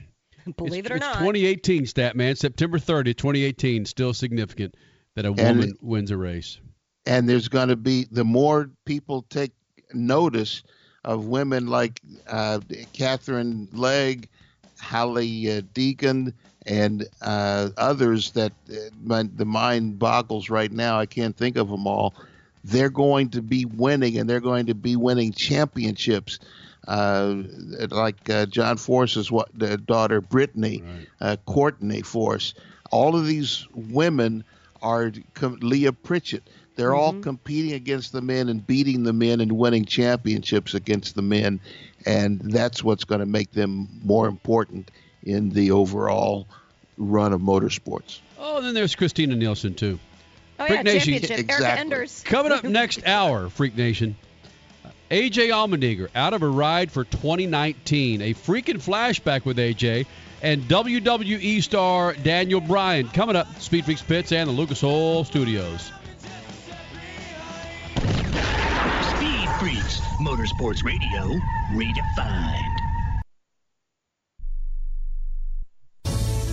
[0.56, 1.14] Believe it's, it or it's not.
[1.18, 4.76] 2018 stat man, September 30, 2018, still significant
[5.14, 6.58] that a And- woman wins a race.
[7.04, 9.52] and there's going to be the more people take
[9.92, 10.62] notice
[11.04, 12.60] of women like uh,
[12.94, 14.26] Katherine Legge,
[14.80, 16.32] Hallie uh, Deacon,
[16.66, 20.98] and uh, others that uh, my, the mind boggles right now.
[20.98, 22.14] I can't think of them all.
[22.68, 26.38] They're going to be winning, and they're going to be winning championships.
[26.86, 27.42] Uh,
[27.90, 30.82] like uh, John Force's wa- the daughter Brittany,
[31.20, 32.54] uh, Courtney Force.
[32.90, 34.42] All of these women
[34.80, 36.48] are com- Leah Pritchett.
[36.76, 41.22] They're all competing against the men and beating the men and winning championships against the
[41.22, 41.60] men,
[42.06, 44.90] and that's what's going to make them more important
[45.24, 46.46] in the overall
[46.96, 48.20] run of motorsports.
[48.38, 49.98] Oh, and then there's Christina Nielsen too.
[50.58, 51.12] Oh Freak yeah, Nation.
[51.14, 51.30] championship.
[51.30, 51.80] Erica Exactly.
[51.80, 52.22] Enders.
[52.24, 54.16] Coming up next hour, Freak Nation.
[55.10, 58.20] AJ Allmendinger out of a ride for 2019.
[58.20, 60.06] A freaking flashback with AJ
[60.42, 63.46] and WWE star Daniel Bryan coming up.
[63.60, 65.92] Speed Freaks Pits and the Lucas Oil Studios.
[67.96, 71.40] Speed Freaks, Motorsports Radio,
[71.72, 72.87] redefined.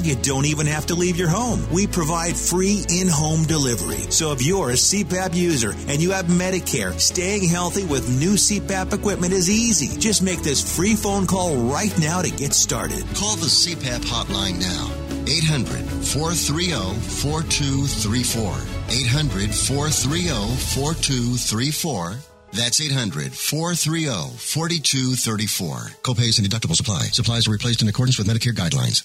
[0.00, 1.62] you don't even have to leave your home.
[1.70, 4.10] We provide free in home delivery.
[4.10, 8.94] So if you're a CPAP user and you have Medicare, staying healthy with new CPAP
[8.94, 10.00] equipment is easy.
[10.00, 13.04] Just make this free phone call right now to get started.
[13.14, 14.90] Call the CPAP hotline now.
[15.26, 18.48] 800 430 4234.
[18.88, 22.16] 800 430 4234.
[22.52, 25.76] That's 800 430 4234.
[26.02, 27.02] Copays and deductibles apply.
[27.12, 29.04] Supplies are replaced in accordance with Medicare guidelines.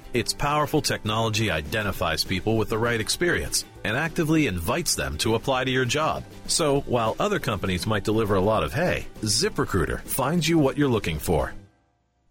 [0.13, 5.63] Its powerful technology identifies people with the right experience and actively invites them to apply
[5.63, 6.25] to your job.
[6.47, 10.89] So, while other companies might deliver a lot of hay, ZipRecruiter finds you what you're
[10.89, 11.53] looking for.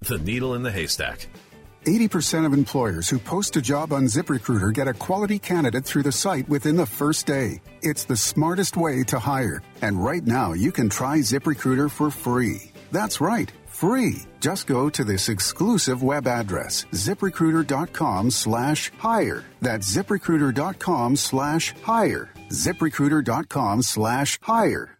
[0.00, 1.26] The needle in the haystack.
[1.86, 6.12] 80% of employers who post a job on ZipRecruiter get a quality candidate through the
[6.12, 7.62] site within the first day.
[7.80, 9.62] It's the smartest way to hire.
[9.80, 12.72] And right now, you can try ZipRecruiter for free.
[12.92, 13.50] That's right
[13.80, 14.24] free.
[14.40, 19.44] Just go to this exclusive web address, ziprecruiter.com slash hire.
[19.60, 22.28] That's ziprecruiter.com slash hire.
[22.50, 24.99] ziprecruiter.com slash hire.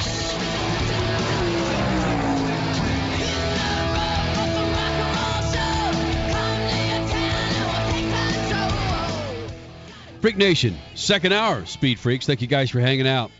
[10.21, 12.27] Freak Nation, second hour, Speed Freaks.
[12.27, 13.31] Thank you guys for hanging out.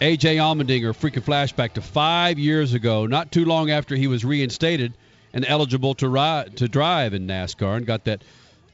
[0.00, 4.94] AJ Allmendinger, freaking flashback to five years ago, not too long after he was reinstated
[5.32, 8.22] and eligible to ride to drive in NASCAR, and got that,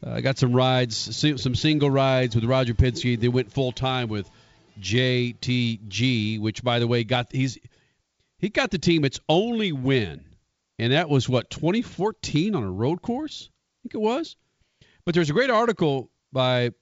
[0.07, 3.19] uh, got some rides, some single rides with Roger Penske.
[3.19, 4.29] They went full time with
[4.79, 7.57] JTG, which by the way got he's
[8.39, 10.23] he got the team its only win,
[10.79, 14.37] and that was what 2014 on a road course, I think it was.
[15.07, 16.73] But there's a great article by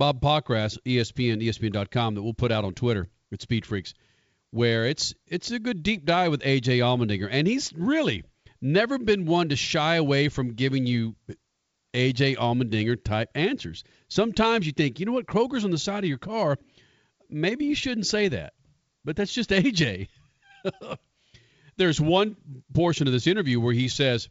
[0.00, 3.92] Bob Pockrass, ESPN, ESPN.com, that we'll put out on Twitter at Speed Freaks,
[4.50, 8.24] where it's it's a good deep dive with AJ Allmendinger, and he's really
[8.62, 11.16] never been one to shy away from giving you
[11.92, 13.84] AJ Allmendinger type answers.
[14.08, 16.56] Sometimes you think, you know what, Kroger's on the side of your car.
[17.28, 18.54] Maybe you shouldn't say that,
[19.04, 20.08] but that's just AJ.
[21.76, 22.36] There's one
[22.72, 24.30] portion of this interview where he says,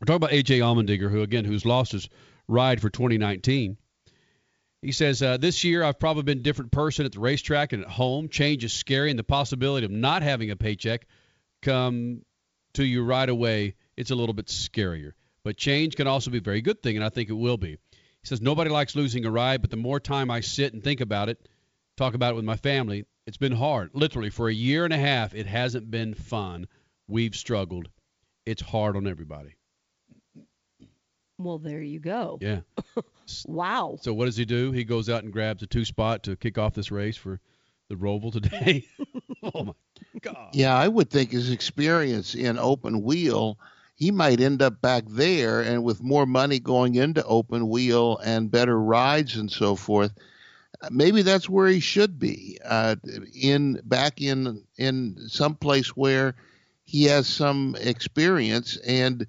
[0.00, 2.08] we're talking about AJ Allmendinger, who again, who's lost his
[2.46, 3.78] ride for 2019.
[4.82, 7.84] He says, uh, This year I've probably been a different person at the racetrack and
[7.84, 8.28] at home.
[8.28, 11.06] Change is scary, and the possibility of not having a paycheck
[11.62, 12.22] come
[12.74, 15.12] to you right away, it's a little bit scarier.
[15.44, 17.70] But change can also be a very good thing, and I think it will be.
[17.70, 17.78] He
[18.24, 21.28] says, Nobody likes losing a ride, but the more time I sit and think about
[21.28, 21.48] it,
[21.96, 23.90] talk about it with my family, it's been hard.
[23.94, 26.66] Literally, for a year and a half, it hasn't been fun.
[27.06, 27.88] We've struggled.
[28.46, 29.54] It's hard on everybody.
[31.44, 32.38] Well, there you go.
[32.40, 32.60] Yeah.
[33.46, 33.98] wow.
[34.00, 34.72] So what does he do?
[34.72, 37.40] He goes out and grabs a two spot to kick off this race for
[37.88, 38.86] the Roval today.
[39.42, 39.72] oh my
[40.20, 40.48] God.
[40.52, 43.58] Yeah, I would think his experience in open wheel,
[43.96, 48.50] he might end up back there, and with more money going into open wheel and
[48.50, 50.12] better rides and so forth,
[50.90, 52.58] maybe that's where he should be.
[52.64, 52.96] Uh,
[53.34, 56.34] in back in in some place where
[56.84, 59.26] he has some experience and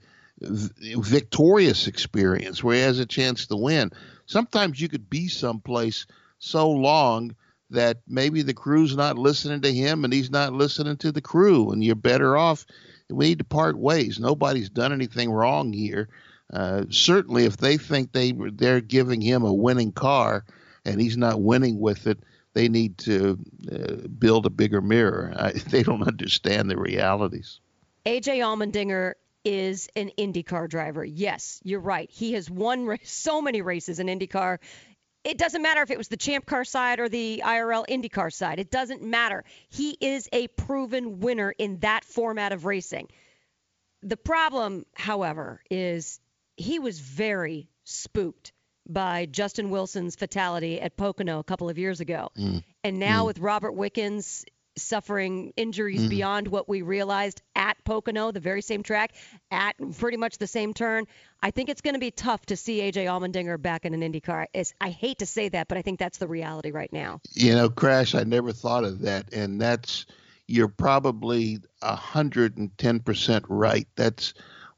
[0.50, 3.92] victorious experience where he has a chance to win.
[4.26, 6.06] Sometimes you could be someplace
[6.40, 7.36] so long
[7.70, 11.72] that maybe the crew's not listening to him and he's not listening to the crew,
[11.72, 12.66] and you're better off.
[13.10, 14.20] We need to part ways.
[14.20, 16.10] Nobody's done anything wrong here.
[16.52, 20.46] Uh, certainly, if they think they they're giving him a winning car
[20.86, 22.20] and he's not winning with it,
[22.54, 23.40] they need to
[23.72, 25.34] uh, build a bigger mirror.
[25.36, 27.60] I, they don't understand the realities.
[28.06, 29.14] AJ Allmendinger
[29.44, 31.04] is an IndyCar driver.
[31.04, 32.10] Yes, you're right.
[32.12, 34.60] He has won so many races in IndyCar.
[35.24, 38.60] It doesn't matter if it was the Champ Car side or the IRL IndyCar side.
[38.60, 39.44] It doesn't matter.
[39.70, 43.08] He is a proven winner in that format of racing.
[44.02, 46.20] The problem, however, is
[46.58, 48.52] he was very spooked
[48.88, 52.30] by Justin Wilson's fatality at Pocono a couple of years ago.
[52.38, 52.64] Mm.
[52.84, 53.28] And now mm.
[53.28, 54.44] with Robert Wickens
[54.76, 56.10] suffering injuries mm.
[56.10, 59.14] beyond what we realized at Pocono, the very same track,
[59.52, 61.06] at pretty much the same turn.
[61.42, 64.48] I think it's going to be tough to see AJ Allmendinger back in an IndyCar.
[64.54, 67.22] It's, I hate to say that, but I think that's the reality right now.
[67.34, 70.06] You know, Crash, I never thought of that, and that's
[70.48, 73.88] you're probably hundred and ten percent right.
[73.96, 74.34] That's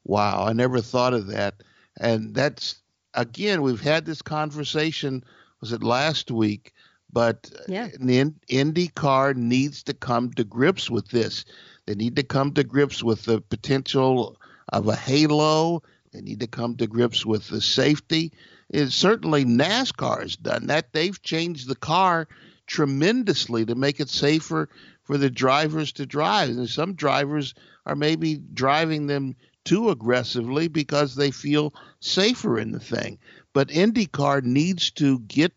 [0.06, 1.56] Wow, I never thought of that.
[1.98, 2.76] And that's
[3.14, 5.24] again, we've had this conversation.
[5.62, 6.74] Was it last week?
[7.16, 7.88] But uh, yeah.
[7.98, 11.46] the IndyCar needs to come to grips with this.
[11.86, 14.36] They need to come to grips with the potential
[14.68, 15.82] of a halo.
[16.12, 18.34] They need to come to grips with the safety.
[18.70, 20.92] It, certainly, NASCAR has done that.
[20.92, 22.28] They've changed the car
[22.68, 24.68] tremendously to make it safer
[25.04, 26.50] for the drivers to drive.
[26.50, 27.54] And some drivers
[27.86, 33.20] are maybe driving them too aggressively because they feel safer in the thing.
[33.54, 35.54] But IndyCar needs to get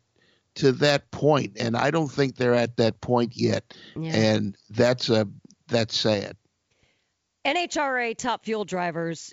[0.59, 3.75] to that point, and I don't think they're at that point yet.
[3.97, 4.15] Yeah.
[4.15, 5.29] And that's a
[5.69, 6.37] that's sad.
[7.45, 9.33] NHRA top fuel drivers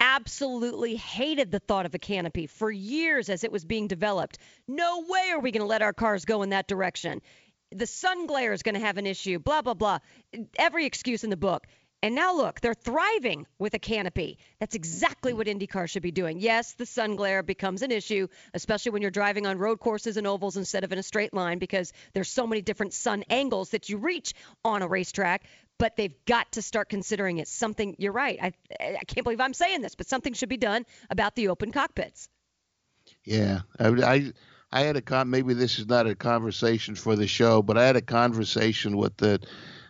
[0.00, 4.38] absolutely hated the thought of a canopy for years as it was being developed.
[4.68, 7.22] No way are we going to let our cars go in that direction.
[7.72, 9.98] The sun glare is going to have an issue, blah, blah, blah.
[10.58, 11.66] Every excuse in the book.
[12.06, 14.38] And now look, they're thriving with a canopy.
[14.60, 16.38] That's exactly what IndyCar should be doing.
[16.38, 20.24] Yes, the sun glare becomes an issue, especially when you're driving on road courses and
[20.24, 23.88] ovals instead of in a straight line because there's so many different sun angles that
[23.88, 24.34] you reach
[24.64, 25.46] on a racetrack.
[25.78, 27.48] But they've got to start considering it.
[27.48, 28.38] Something, you're right.
[28.40, 31.72] I, I can't believe I'm saying this, but something should be done about the open
[31.72, 32.28] cockpits.
[33.24, 34.32] Yeah, I, I,
[34.70, 35.28] I had a con.
[35.28, 39.16] Maybe this is not a conversation for the show, but I had a conversation with
[39.16, 39.40] the,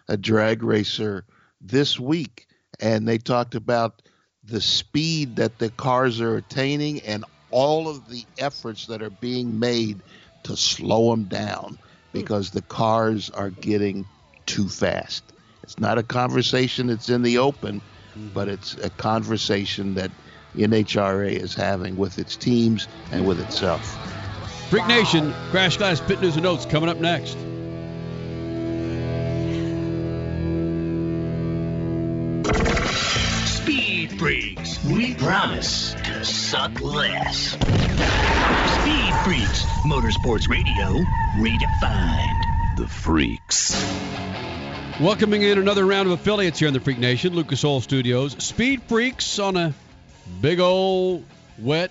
[0.09, 1.27] a drag racer
[1.69, 2.47] this week,
[2.81, 4.03] and they talked about
[4.45, 9.59] the speed that the cars are attaining and all of the efforts that are being
[9.59, 10.01] made
[10.45, 11.79] to slow them down
[12.13, 14.07] because the cars are getting
[14.47, 15.25] too fast.
[15.63, 18.29] It's not a conversation that's in the open, mm-hmm.
[18.29, 20.11] but it's a conversation that
[20.57, 23.99] NHRA is having with its teams and with itself.
[24.71, 27.37] Freak Nation, Crash Gladys Pit News and Notes coming up next.
[34.19, 37.51] Freaks, we promise to suck less.
[37.51, 41.05] Speed Freaks, Motorsports Radio,
[41.37, 42.77] redefined.
[42.79, 43.75] The Freaks.
[45.01, 48.43] Welcoming in another round of affiliates here in the Freak Nation, Lucas Oil Studios.
[48.43, 49.75] Speed Freaks on a
[50.41, 51.23] big old
[51.59, 51.91] wet,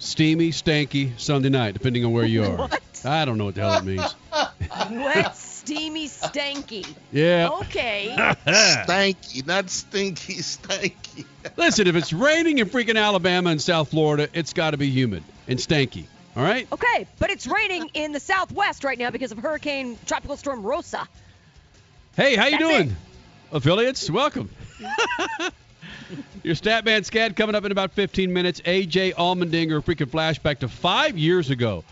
[0.00, 2.56] steamy, stanky Sunday night, depending on where you are.
[2.68, 2.82] What?
[3.04, 4.14] I don't know what the hell it means.
[4.90, 5.34] Wet,
[5.70, 6.86] steamy, stanky.
[7.12, 7.48] Yeah.
[7.62, 8.14] Okay.
[8.46, 11.24] stanky, not stinky, stanky.
[11.56, 15.24] Listen, if it's raining in freaking Alabama and South Florida, it's got to be humid
[15.48, 16.06] and stanky.
[16.36, 16.68] All right?
[16.70, 21.08] Okay, but it's raining in the southwest right now because of Hurricane Tropical Storm Rosa.
[22.16, 22.90] Hey, how you That's doing?
[22.90, 22.96] it.
[23.56, 24.48] Affiliates, welcome.
[26.44, 28.60] Your Statman Scad coming up in about 15 minutes.
[28.60, 31.84] AJ Allmendinger, freaking flashback to five years ago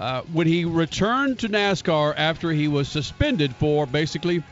[0.00, 4.42] uh, when he returned to NASCAR after he was suspended for basically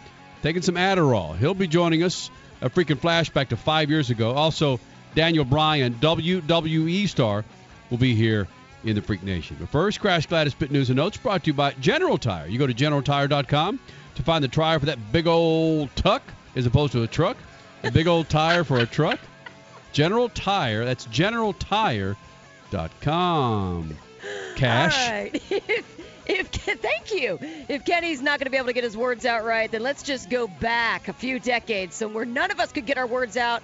[0.42, 1.36] taking some Adderall.
[1.36, 2.30] He'll be joining us.
[2.60, 4.32] A freaking flashback to five years ago.
[4.32, 4.80] Also,
[5.14, 7.44] Daniel Bryan, WWE star,
[7.88, 8.48] will be here
[8.82, 9.56] in the Freak Nation.
[9.60, 12.48] But first, Crash Gladys Pit News and Notes brought to you by General Tire.
[12.48, 13.78] You go to generaltire.com
[14.16, 16.24] to find the tire for that big old tuck
[16.56, 17.36] as opposed to a truck.
[17.84, 19.20] A big old tire for a truck.
[19.92, 20.84] General Tire.
[20.84, 23.96] That's generaltire.com.
[24.56, 25.08] Cash.
[25.08, 25.42] All right.
[26.28, 27.38] If, if thank you.
[27.70, 30.02] If Kenny's not going to be able to get his words out right, then let's
[30.02, 33.38] just go back a few decades, so where none of us could get our words
[33.38, 33.62] out.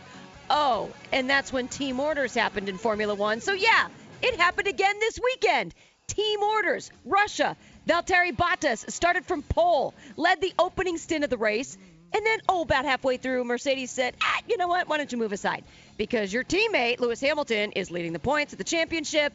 [0.49, 3.43] Oh, and that's when team orders happened in Formula One.
[3.43, 3.89] So yeah,
[4.23, 5.75] it happened again this weekend.
[6.07, 6.91] Team orders.
[7.05, 7.55] Russia.
[7.87, 11.77] Valtteri Bottas started from pole, led the opening stint of the race,
[12.15, 14.89] and then, oh, about halfway through, Mercedes said, ah, you know what?
[14.89, 15.65] Why don't you move aside?
[15.97, 19.33] Because your teammate, Lewis Hamilton, is leading the points at the championship,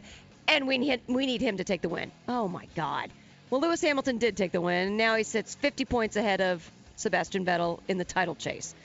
[0.50, 2.12] and we need, we need him to take the win.
[2.28, 3.10] Oh, my God.
[3.50, 4.88] Well, Lewis Hamilton did take the win.
[4.88, 8.76] and Now he sits 50 points ahead of Sebastian Vettel in the title chase.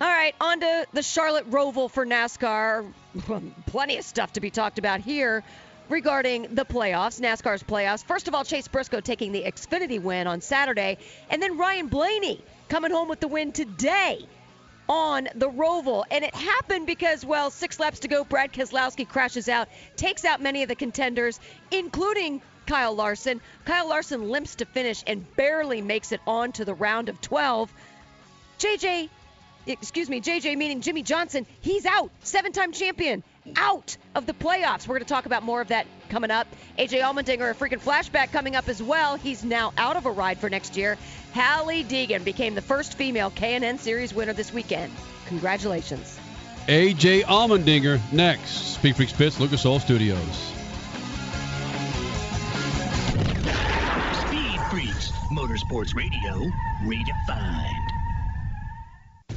[0.00, 2.86] All right, on to the Charlotte Roval for NASCAR.
[3.66, 5.42] Plenty of stuff to be talked about here
[5.88, 8.04] regarding the playoffs, NASCAR's playoffs.
[8.04, 10.98] First of all, Chase Briscoe taking the Xfinity win on Saturday,
[11.30, 14.26] and then Ryan Blaney coming home with the win today
[14.88, 16.04] on the Roval.
[16.10, 20.40] And it happened because, well, six laps to go, Brad Keselowski crashes out, takes out
[20.40, 21.40] many of the contenders,
[21.70, 23.40] including Kyle Larson.
[23.64, 27.72] Kyle Larson limps to finish and barely makes it on to the round of 12.
[28.58, 29.08] JJ,
[29.66, 32.10] excuse me, JJ meaning Jimmie Johnson, he's out.
[32.22, 33.22] Seven time champion,
[33.56, 34.88] out of the playoffs.
[34.88, 36.46] We're going to talk about more of that coming up.
[36.78, 39.16] AJ Allmendinger, a freaking flashback coming up as well.
[39.16, 40.98] He's now out of a ride for next year.
[41.32, 44.92] Hailie Deegan became the first female K&N Series winner this weekend.
[45.26, 46.18] Congratulations.
[46.66, 48.74] AJ Allmendinger next.
[48.74, 50.18] Speak Freaks Pits, Lucas Oil Studios.
[54.26, 56.50] Speed Freaks, Motorsports Radio,
[56.82, 57.85] redefined.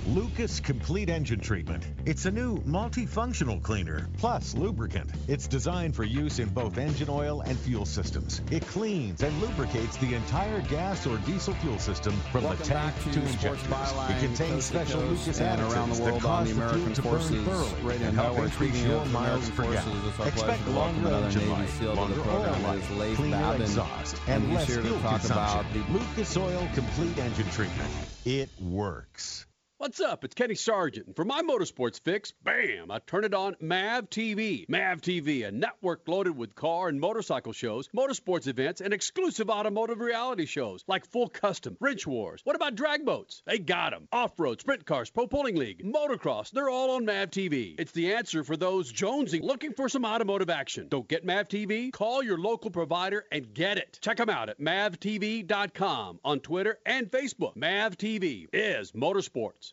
[0.08, 1.86] Lucas Complete Engine Treatment.
[2.06, 5.10] It's a new multifunctional cleaner plus lubricant.
[5.28, 8.42] It's designed for use in both engine oil and fuel systems.
[8.50, 12.96] It cleans and lubricates the entire gas or diesel fuel system from Welcome the tank
[13.04, 13.62] to to, injectors.
[13.68, 16.94] Byline, It contains special Lucas and around the world that on cause the the American
[16.94, 19.98] burn Forces thoroughly and help increase your miles per gallon.
[20.08, 22.66] Expect pleasure to welcome longer engine life, the longer program.
[22.66, 25.94] oil life, cleaner Babin, exhaust, and and less fuel talk about consumption.
[25.94, 27.90] Lucas Oil Complete Engine Treatment.
[28.26, 29.46] It works.
[29.80, 30.26] What's up?
[30.26, 31.08] It's Kenny Sargent.
[31.08, 34.68] And for my motorsports fix, bam, I turn it on MAV TV.
[34.68, 40.02] MAV TV, a network loaded with car and motorcycle shows, motorsports events, and exclusive automotive
[40.02, 42.42] reality shows like Full Custom, Wrench Wars.
[42.44, 43.42] What about drag boats?
[43.46, 44.10] They got 'em.
[44.12, 47.76] Off-road, sprint cars, pro pulling league, motocross, they're all on MAV TV.
[47.80, 50.90] It's the answer for those jonesing looking for some automotive action.
[50.90, 51.94] Don't get MAV TV?
[51.94, 53.98] Call your local provider and get it.
[54.02, 57.56] Check them out at mavtv.com on Twitter and Facebook.
[57.56, 59.69] MAV TV is motorsports.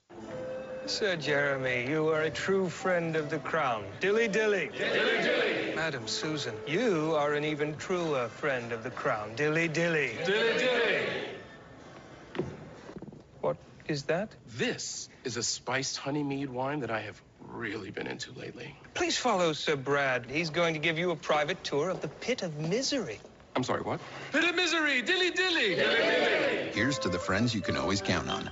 [0.87, 3.85] Sir Jeremy, you are a true friend of the crown.
[3.99, 4.71] Dilly dilly.
[4.79, 5.75] Dilly dilly.
[5.75, 9.35] Madam Susan, you are an even truer friend of the crown.
[9.35, 10.13] Dilly dilly.
[10.25, 11.03] Dilly dilly.
[13.41, 13.57] What
[13.89, 14.29] is that?
[14.57, 18.77] This is a spiced honey mead wine that I have really been into lately.
[18.95, 20.27] Please follow Sir Brad.
[20.31, 23.19] He's going to give you a private tour of the pit of misery.
[23.57, 23.99] I'm sorry, what?
[24.31, 25.03] Pit of misery.
[25.03, 25.75] Dilly dilly.
[25.75, 26.71] Dilly dilly.
[26.75, 28.51] Here's to the friends you can always count on.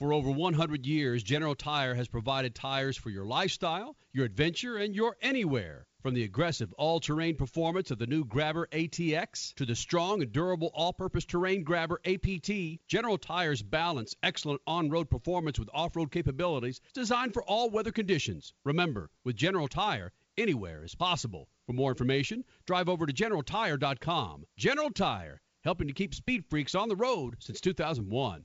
[0.00, 4.92] For over 100 years, General Tire has provided tires for your lifestyle, your adventure, and
[4.92, 5.86] your anywhere.
[6.02, 10.72] From the aggressive all-terrain performance of the new Grabber ATX to the strong and durable
[10.74, 17.44] all-purpose terrain Grabber APT, General Tire's balance excellent on-road performance with off-road capabilities designed for
[17.44, 18.52] all weather conditions.
[18.64, 21.48] Remember, with General Tire, anywhere is possible.
[21.66, 24.44] For more information, drive over to generaltire.com.
[24.56, 28.44] General Tire, helping to keep speed freaks on the road since 2001.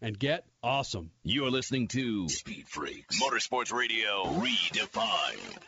[0.00, 1.10] and get awesome.
[1.22, 5.58] You're listening to Speed Freaks Motorsports Radio Redefined.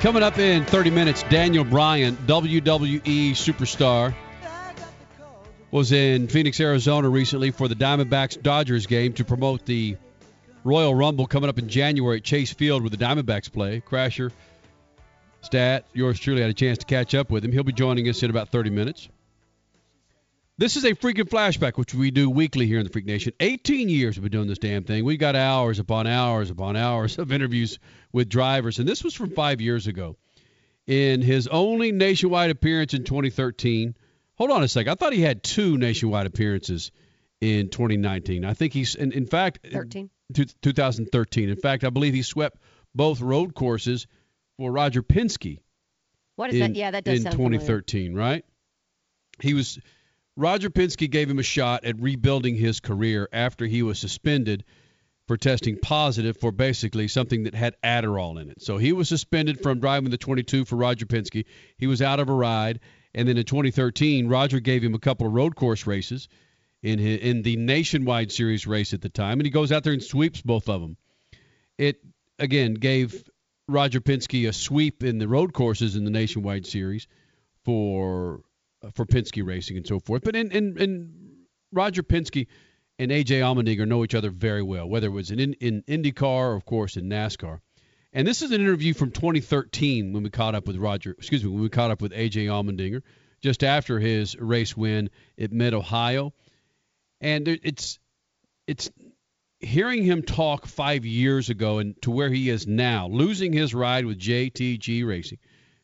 [0.00, 4.14] Coming up in 30 minutes, Daniel Bryan, WWE superstar,
[5.70, 9.96] was in Phoenix, Arizona recently for the Diamondbacks Dodgers game to promote the
[10.64, 13.82] Royal Rumble coming up in January at Chase Field with the Diamondbacks play.
[13.86, 14.32] Crasher,
[15.42, 17.52] Stat, yours truly had a chance to catch up with him.
[17.52, 19.08] He'll be joining us in about 30 minutes.
[20.56, 23.32] This is a freaking flashback, which we do weekly here in the Freak Nation.
[23.38, 25.04] 18 years we've been doing this damn thing.
[25.04, 27.78] We've got hours upon hours upon hours of interviews
[28.12, 30.16] with drivers, and this was from five years ago.
[30.88, 33.94] In his only nationwide appearance in 2013,
[34.38, 34.90] hold on a second.
[34.90, 36.90] I thought he had two nationwide appearances
[37.40, 38.44] in 2019.
[38.44, 40.10] I think he's, in, in fact, 13.
[40.62, 41.48] 2013.
[41.48, 42.58] In fact, I believe he swept
[42.94, 44.06] both road courses
[44.56, 45.60] for Roger Penske.
[46.36, 46.76] What is in, that?
[46.76, 47.58] Yeah, that does in sound familiar.
[47.58, 48.44] 2013, right?
[49.40, 49.78] He was
[50.36, 54.64] Roger Penske gave him a shot at rebuilding his career after he was suspended
[55.26, 58.62] for testing positive for basically something that had Adderall in it.
[58.62, 61.44] So he was suspended from driving the 22 for Roger Penske.
[61.76, 62.80] He was out of a ride,
[63.18, 66.28] and then in 2013, Roger gave him a couple of road course races
[66.84, 69.92] in his, in the Nationwide Series race at the time, and he goes out there
[69.92, 70.96] and sweeps both of them.
[71.76, 72.00] It
[72.38, 73.28] again gave
[73.66, 77.08] Roger Penske a sweep in the road courses in the Nationwide Series
[77.64, 78.42] for
[78.94, 80.22] for Penske Racing and so forth.
[80.22, 82.46] But in, in Roger Penske
[83.00, 86.54] and AJ Allmendinger know each other very well, whether it was in, in IndyCar or,
[86.54, 87.58] of course, in NASCAR.
[88.18, 91.50] And this is an interview from 2013 when we caught up with Roger, excuse me,
[91.50, 93.02] when we caught up with AJ Allmendinger
[93.40, 96.34] just after his race win at Mid Ohio.
[97.20, 98.00] And it's
[98.66, 98.90] it's
[99.60, 104.04] hearing him talk five years ago and to where he is now, losing his ride
[104.04, 105.38] with JTG Racing,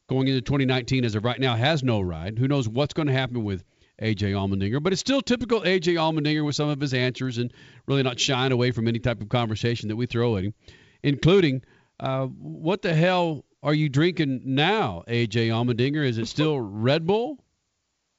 [0.08, 2.36] going into 2019 as of right now has no ride.
[2.36, 3.62] Who knows what's going to happen with
[4.02, 4.82] AJ Allmendinger?
[4.82, 7.52] But it's still typical AJ Allmendinger with some of his answers and
[7.86, 10.54] really not shying away from any type of conversation that we throw at him,
[11.04, 11.62] including
[12.04, 16.06] uh, what the hell are you drinking now, AJ Allmendinger?
[16.06, 17.38] Is it still Red Bull?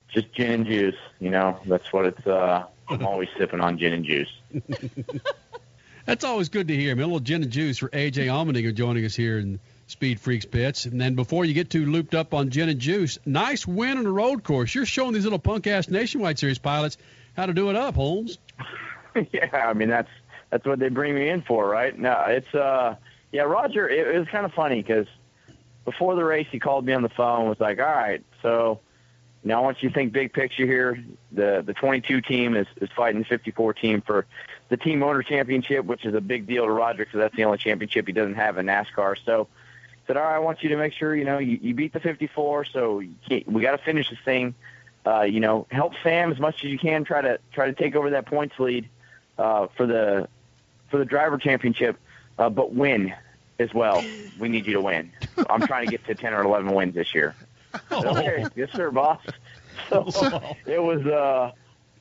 [0.09, 0.95] Just gin and juice.
[1.19, 2.25] You know, that's what it's.
[2.25, 4.31] Uh, I'm always sipping on gin and juice.
[6.05, 6.95] That's always good to hear.
[6.95, 7.03] Man.
[7.03, 10.85] A little gin and juice for AJ Allmendinger joining us here in Speed Freaks Pits.
[10.85, 14.05] And then before you get too looped up on gin and juice, nice win on
[14.05, 14.75] a road course.
[14.75, 16.97] You're showing these little punk ass Nationwide Series pilots
[17.35, 18.37] how to do it up, Holmes.
[19.31, 20.11] yeah, I mean that's
[20.51, 21.97] that's what they bring me in for, right?
[21.97, 22.95] No, it's uh,
[23.35, 23.89] yeah, Roger.
[23.89, 25.07] It, it was kind of funny because
[25.83, 27.41] before the race, he called me on the phone.
[27.41, 28.79] and Was like, all right, so
[29.43, 31.03] now I want you to think big picture here.
[31.33, 34.25] The the 22 team is is fighting the 54 team for
[34.69, 37.57] the team owner championship, which is a big deal to Roger because that's the only
[37.57, 39.17] championship he doesn't have in NASCAR.
[39.25, 39.49] So
[40.07, 41.99] said, all right, I want you to make sure, you know, you, you beat the
[41.99, 42.65] 54.
[42.65, 44.55] So you can't, we got to finish this thing.
[45.05, 47.03] Uh, you know, help Sam as much as you can.
[47.03, 48.87] Try to try to take over that points lead
[49.37, 50.29] uh, for the
[50.89, 51.97] for the driver championship,
[52.39, 53.13] uh, but win
[53.59, 54.03] as well.
[54.39, 55.11] We need you to win.
[55.49, 57.35] I'm trying to get to 10 or 11 wins this year.
[57.91, 59.21] Okay, yes, sir, boss.
[59.89, 60.05] So
[60.65, 61.05] it was.
[61.05, 61.51] uh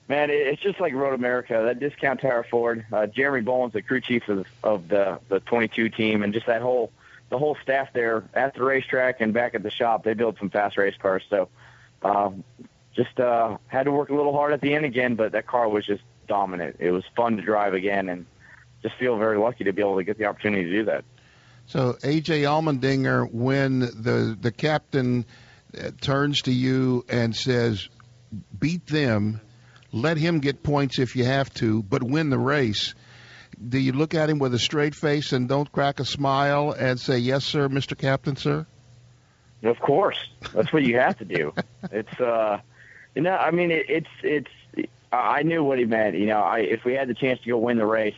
[0.07, 1.63] Man, it's just like Road America.
[1.65, 5.89] That discount Tire Ford, uh, Jeremy Bullins's the crew chief of, of the the 22
[5.89, 6.93] team, and just that whole
[7.31, 10.05] the whole staff there at the racetrack and back at the shop.
[10.05, 11.23] They build some fast race cars.
[11.31, 11.49] So,
[12.03, 12.45] um,
[12.95, 15.71] just uh, had to work a little hard at the end again, but that car
[15.71, 16.77] was just dominant.
[16.81, 18.27] It was fun to drive again, and
[18.83, 21.05] just feel very lucky to be able to get the opportunity to do that.
[21.67, 25.25] So AJ Allmendinger, when the the captain
[25.77, 27.89] uh, turns to you and says,
[28.59, 29.41] "Beat them."
[29.95, 32.95] let him get points if you have to, but win the race.
[33.67, 36.99] Do you look at him with a straight face and don't crack a smile and
[36.99, 37.97] say, "Yes, sir, Mr.
[37.97, 38.67] Captain, sir"?
[39.63, 40.19] Of course,
[40.53, 41.55] that's what you have to do.
[41.93, 42.61] It's, uh,
[43.15, 44.89] you know, I mean, it, it's, it's.
[45.13, 46.17] I knew what he meant.
[46.17, 48.17] You know, I, if we had the chance to go win the race,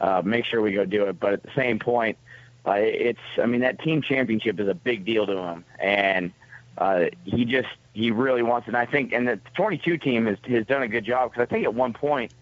[0.00, 1.20] uh, make sure we go do it.
[1.20, 2.18] But at the same point,
[2.66, 3.20] uh, it's.
[3.40, 6.32] I mean, that team championship is a big deal to him, and
[6.78, 8.70] uh, he just he really wants it.
[8.70, 11.46] And I think, and the 22 team has has done a good job because I
[11.46, 12.32] think at one point,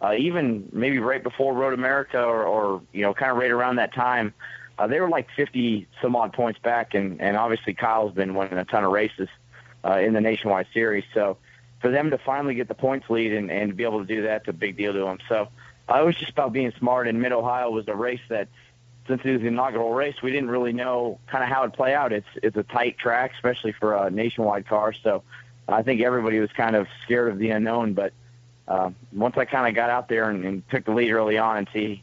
[0.00, 3.76] uh, even maybe right before Road America or, or you know, kind of right around
[3.76, 4.34] that time,
[4.78, 8.58] uh, they were like 50 some odd points back, and and obviously Kyle's been winning
[8.58, 9.28] a ton of races
[9.84, 11.38] uh, in the Nationwide Series, so
[11.80, 14.46] for them to finally get the points lead and, and be able to do that's
[14.48, 15.18] a big deal to them.
[15.28, 15.48] So
[15.88, 17.08] uh, it was just about being smart.
[17.08, 18.48] And Mid Ohio was a race that
[19.06, 21.94] since it was the inaugural race, we didn't really know kind of how it'd play
[21.94, 22.12] out.
[22.12, 24.92] It's it's a tight track, especially for a nationwide car.
[24.92, 25.22] So
[25.68, 27.94] I think everybody was kind of scared of the unknown.
[27.94, 28.12] But
[28.68, 31.58] uh, once I kind of got out there and, and took the lead early on,
[31.58, 32.02] and see,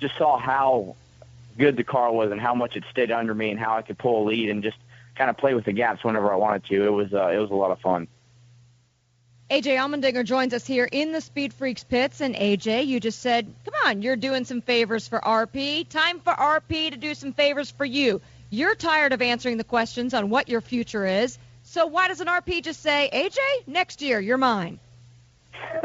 [0.00, 0.96] just saw how
[1.58, 3.98] good the car was and how much it stayed under me and how I could
[3.98, 4.76] pull a lead and just
[5.14, 6.84] kind of play with the gaps whenever I wanted to.
[6.84, 8.08] It was uh, it was a lot of fun.
[9.54, 12.20] AJ Allmendinger joins us here in the Speed Freaks pits.
[12.20, 15.88] And AJ, you just said, come on, you're doing some favors for RP.
[15.88, 18.20] Time for RP to do some favors for you.
[18.50, 21.38] You're tired of answering the questions on what your future is.
[21.62, 24.80] So why doesn't RP just say, AJ, next year, you're mine?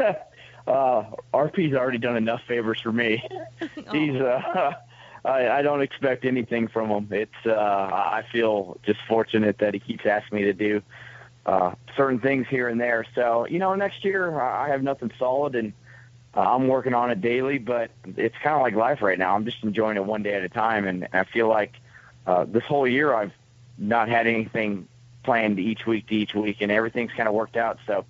[0.66, 3.22] uh, RP's already done enough favors for me.
[3.92, 4.72] He's, uh,
[5.24, 7.06] I, I don't expect anything from him.
[7.12, 10.82] It's, uh, I feel just fortunate that he keeps asking me to do
[11.46, 13.04] uh, certain things here and there.
[13.14, 15.72] So, you know, next year I have nothing solid and
[16.36, 19.34] uh, I'm working on it daily, but it's kind of like life right now.
[19.34, 20.86] I'm just enjoying it one day at a time.
[20.86, 21.74] And I feel like
[22.26, 23.32] uh, this whole year I've
[23.78, 24.86] not had anything
[25.24, 27.78] planned each week to each week and everything's kind of worked out.
[27.86, 28.04] So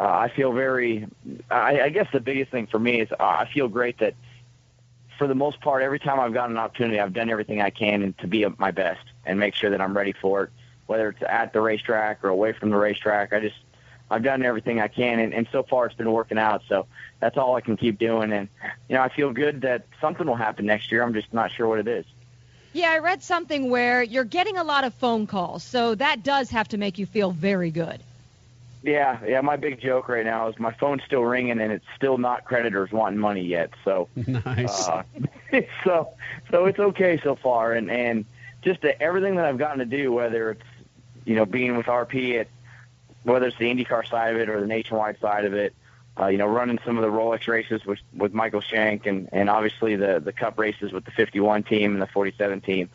[0.00, 1.06] uh, I feel very,
[1.50, 4.14] I, I guess the biggest thing for me is uh, I feel great that
[5.18, 8.02] for the most part, every time I've gotten an opportunity, I've done everything I can
[8.02, 10.50] and to be my best and make sure that I'm ready for it
[10.90, 13.32] whether it's at the racetrack or away from the racetrack.
[13.32, 13.54] I just
[14.10, 16.62] I've done everything I can, and, and so far it's been working out.
[16.68, 16.86] So
[17.20, 18.48] that's all I can keep doing, and
[18.88, 21.04] you know I feel good that something will happen next year.
[21.04, 22.04] I'm just not sure what it is.
[22.72, 26.50] Yeah, I read something where you're getting a lot of phone calls, so that does
[26.50, 28.00] have to make you feel very good.
[28.82, 29.40] Yeah, yeah.
[29.42, 32.90] My big joke right now is my phone's still ringing, and it's still not creditors
[32.90, 33.70] wanting money yet.
[33.84, 34.88] So nice.
[34.88, 35.04] Uh,
[35.84, 36.14] so
[36.50, 38.24] so it's okay so far, and and
[38.62, 40.62] just the, everything that I've gotten to do, whether it's
[41.24, 42.48] you know, being with RP at
[43.22, 45.74] whether it's the IndyCar side of it or the nationwide side of it,
[46.18, 49.48] uh, you know, running some of the Rolex races with with Michael Shank and and
[49.48, 52.90] obviously the the Cup races with the 51 team and the 47 team.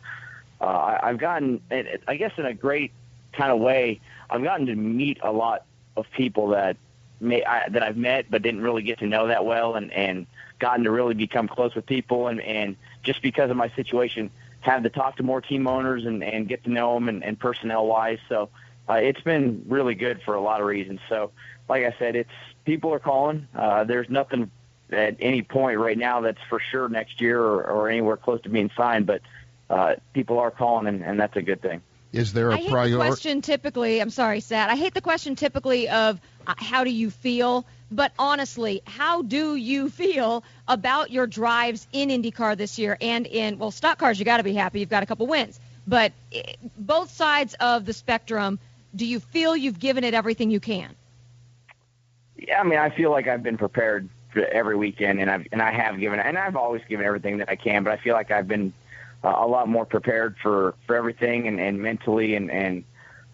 [0.60, 2.92] Uh, I, I've gotten, I guess, in a great
[3.32, 4.00] kind of way,
[4.30, 5.64] I've gotten to meet a lot
[5.96, 6.76] of people that
[7.20, 10.26] may, I, that I've met but didn't really get to know that well, and and
[10.58, 14.30] gotten to really become close with people, and and just because of my situation,
[14.66, 17.38] have to talk to more team owners and and get to know them and, and
[17.38, 18.18] personnel wise.
[18.28, 18.50] So
[18.88, 21.00] uh, it's been really good for a lot of reasons.
[21.08, 21.32] So
[21.68, 22.30] like I said, it's
[22.64, 23.48] people are calling.
[23.54, 24.50] Uh, there's nothing
[24.90, 28.48] at any point right now that's for sure next year or, or anywhere close to
[28.48, 29.20] being signed, but
[29.68, 31.82] uh, people are calling, and, and that's a good thing.
[32.12, 32.94] Is there a priority?
[32.94, 34.00] question typically.
[34.00, 34.70] I'm sorry, Sat.
[34.70, 36.20] I hate the question typically of
[36.58, 42.56] how do you feel, but honestly, how do you feel about your drives in IndyCar
[42.56, 44.18] this year and in well, stock cars?
[44.18, 44.80] You got to be happy.
[44.80, 48.58] You've got a couple wins, but eh, both sides of the spectrum.
[48.94, 50.94] Do you feel you've given it everything you can?
[52.38, 55.60] Yeah, I mean, I feel like I've been prepared for every weekend, and I've and
[55.60, 57.84] I have given, and I've always given everything that I can.
[57.84, 58.72] But I feel like I've been
[59.24, 62.84] uh, a lot more prepared for for everything, and, and mentally and and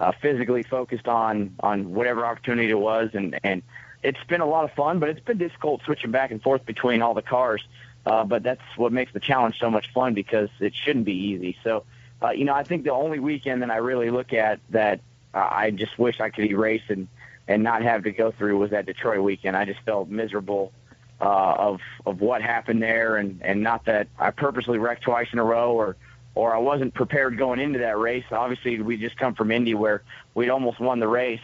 [0.03, 3.63] uh, physically focused on on whatever opportunity it was, and and
[4.03, 7.03] it's been a lot of fun, but it's been difficult switching back and forth between
[7.03, 7.63] all the cars.
[8.05, 11.57] Uh, but that's what makes the challenge so much fun because it shouldn't be easy.
[11.63, 11.85] So,
[12.21, 14.99] uh, you know, I think the only weekend that I really look at that
[15.33, 17.07] uh, I just wish I could erase and
[17.47, 19.57] and not have to go through was that Detroit weekend.
[19.57, 20.73] I just felt miserable
[21.21, 25.39] uh, of of what happened there, and and not that I purposely wrecked twice in
[25.39, 25.97] a row or
[26.35, 28.25] or I wasn't prepared going into that race.
[28.31, 30.03] Obviously, we just come from Indy where
[30.35, 31.41] we'd almost won the race,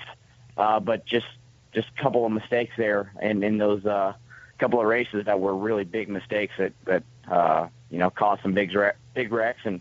[0.56, 1.26] uh, but just
[1.74, 4.14] just a couple of mistakes there, and in those uh,
[4.58, 8.52] couple of races that were really big mistakes that that uh, you know caused some
[8.52, 8.76] big
[9.14, 9.80] big wrecks and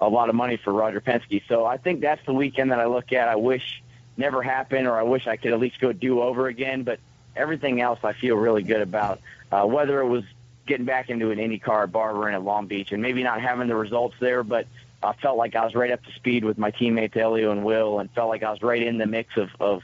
[0.00, 1.42] a lot of money for Roger Penske.
[1.48, 3.28] So I think that's the weekend that I look at.
[3.28, 3.82] I wish
[4.16, 6.82] never happened, or I wish I could at least go do over again.
[6.82, 7.00] But
[7.34, 9.20] everything else, I feel really good about.
[9.50, 10.24] Uh, whether it was
[10.68, 13.66] getting back into an IndyCar at Barber and at Long Beach, and maybe not having
[13.66, 14.66] the results there, but
[15.02, 17.98] I felt like I was right up to speed with my teammates Elio and Will,
[17.98, 19.82] and felt like I was right in the mix of of,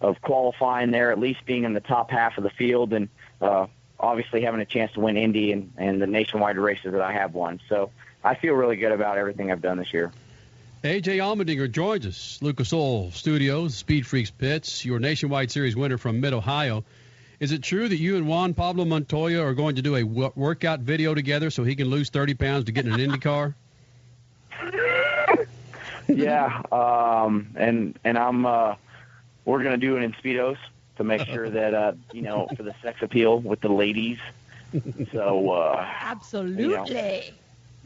[0.00, 3.08] of qualifying there, at least being in the top half of the field, and
[3.40, 3.66] uh,
[4.00, 7.34] obviously having a chance to win Indy and, and the nationwide races that I have
[7.34, 7.60] won.
[7.68, 7.90] So
[8.24, 10.12] I feel really good about everything I've done this year.
[10.82, 16.20] AJ Allmendinger joins us, Lucas Oil Studios, Speed Freaks Pits, your nationwide series winner from
[16.20, 16.84] Mid Ohio.
[17.42, 20.30] Is it true that you and Juan Pablo Montoya are going to do a w-
[20.36, 23.56] workout video together so he can lose 30 pounds to get in an Indy car?
[26.06, 28.76] yeah, um, and and I'm uh,
[29.44, 30.56] we're gonna do it in speedos
[30.98, 34.18] to make sure that uh, you know for the sex appeal with the ladies.
[35.12, 37.34] So uh, Absolutely.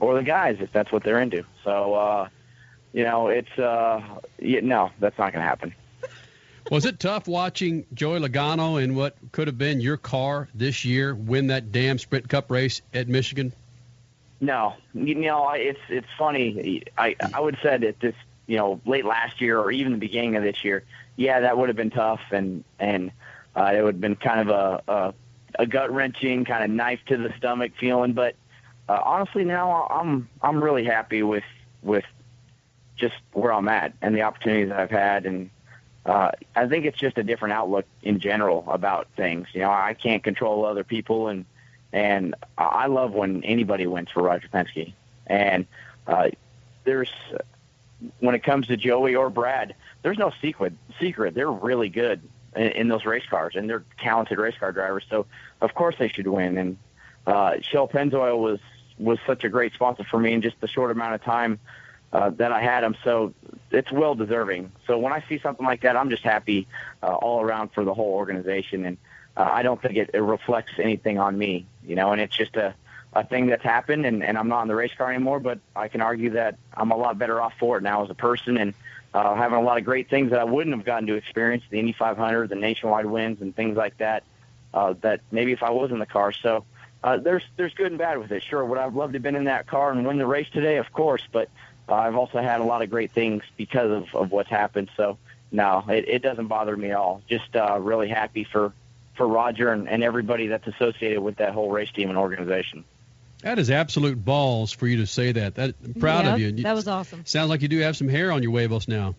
[0.00, 1.46] or the guys if that's what they're into.
[1.64, 2.28] So uh,
[2.92, 4.02] you know it's uh,
[4.38, 5.74] yeah, no, that's not gonna happen.
[6.70, 11.14] Was it tough watching Joey Logano in what could have been your car this year
[11.14, 13.52] win that damn Sprint Cup race at Michigan?
[14.40, 16.82] No, you know it's it's funny.
[16.98, 18.14] I I would said that this
[18.46, 20.82] you know late last year or even the beginning of this year,
[21.14, 23.12] yeah, that would have been tough and and
[23.54, 25.14] uh, it would have been kind of a a,
[25.60, 28.12] a gut wrenching kind of knife to the stomach feeling.
[28.12, 28.34] But
[28.88, 31.44] uh, honestly, now I'm I'm really happy with
[31.82, 32.04] with
[32.96, 35.50] just where I'm at and the opportunities that I've had and.
[36.06, 39.48] Uh, I think it's just a different outlook in general about things.
[39.52, 41.44] You know, I can't control other people, and
[41.92, 44.92] and I love when anybody wins for Roger Penske.
[45.26, 45.66] And
[46.06, 46.30] uh,
[46.84, 47.10] there's
[48.20, 50.74] when it comes to Joey or Brad, there's no secret.
[51.00, 52.20] Secret, they're really good
[52.54, 55.04] in, in those race cars, and they're talented race car drivers.
[55.10, 55.26] So
[55.60, 56.56] of course they should win.
[56.56, 56.78] And
[57.26, 58.60] uh, Shell Pennzoil was
[58.96, 61.58] was such a great sponsor for me in just the short amount of time
[62.12, 62.96] uh, that I had him.
[63.04, 63.34] So
[63.70, 64.72] it's well deserving.
[64.86, 66.66] So when I see something like that, I'm just happy
[67.02, 68.84] uh, all around for the whole organization.
[68.84, 68.96] And
[69.36, 72.56] uh, I don't think it, it reflects anything on me, you know, and it's just
[72.56, 72.74] a,
[73.12, 75.88] a thing that's happened and, and I'm not in the race car anymore, but I
[75.88, 78.74] can argue that I'm a lot better off for it now as a person and
[79.14, 81.78] uh, having a lot of great things that I wouldn't have gotten to experience, the
[81.78, 84.24] Indy 500, the nationwide wins and things like that,
[84.74, 86.32] uh, that maybe if I was in the car.
[86.32, 86.64] So
[87.02, 88.42] uh, there's, there's good and bad with it.
[88.42, 88.64] Sure.
[88.64, 90.76] Would I have loved to have been in that car and win the race today?
[90.76, 91.22] Of course.
[91.32, 91.48] But
[91.88, 94.90] uh, I've also had a lot of great things because of, of what's happened.
[94.96, 95.18] So
[95.52, 97.22] no, it, it doesn't bother me at all.
[97.28, 98.72] Just uh, really happy for,
[99.14, 102.84] for Roger and, and everybody that's associated with that whole race team and organization.
[103.42, 105.54] That is absolute balls for you to say that.
[105.56, 106.52] That I'm proud Yeah, of you.
[106.64, 107.24] That was awesome.
[107.26, 109.14] Sounds like you do have some hair on your huevos now.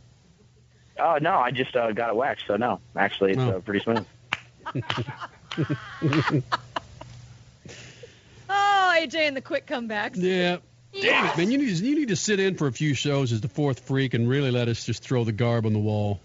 [0.99, 2.47] Oh no, I just uh, got it waxed.
[2.47, 3.57] So no, actually, it's Oh.
[3.57, 4.05] uh, pretty smooth.
[8.49, 10.15] Oh, AJ and the quick comebacks.
[10.15, 10.57] Yeah.
[10.93, 11.51] Damn it, man!
[11.51, 14.13] You need you need to sit in for a few shows as the fourth freak
[14.13, 16.19] and really let us just throw the garb on the wall.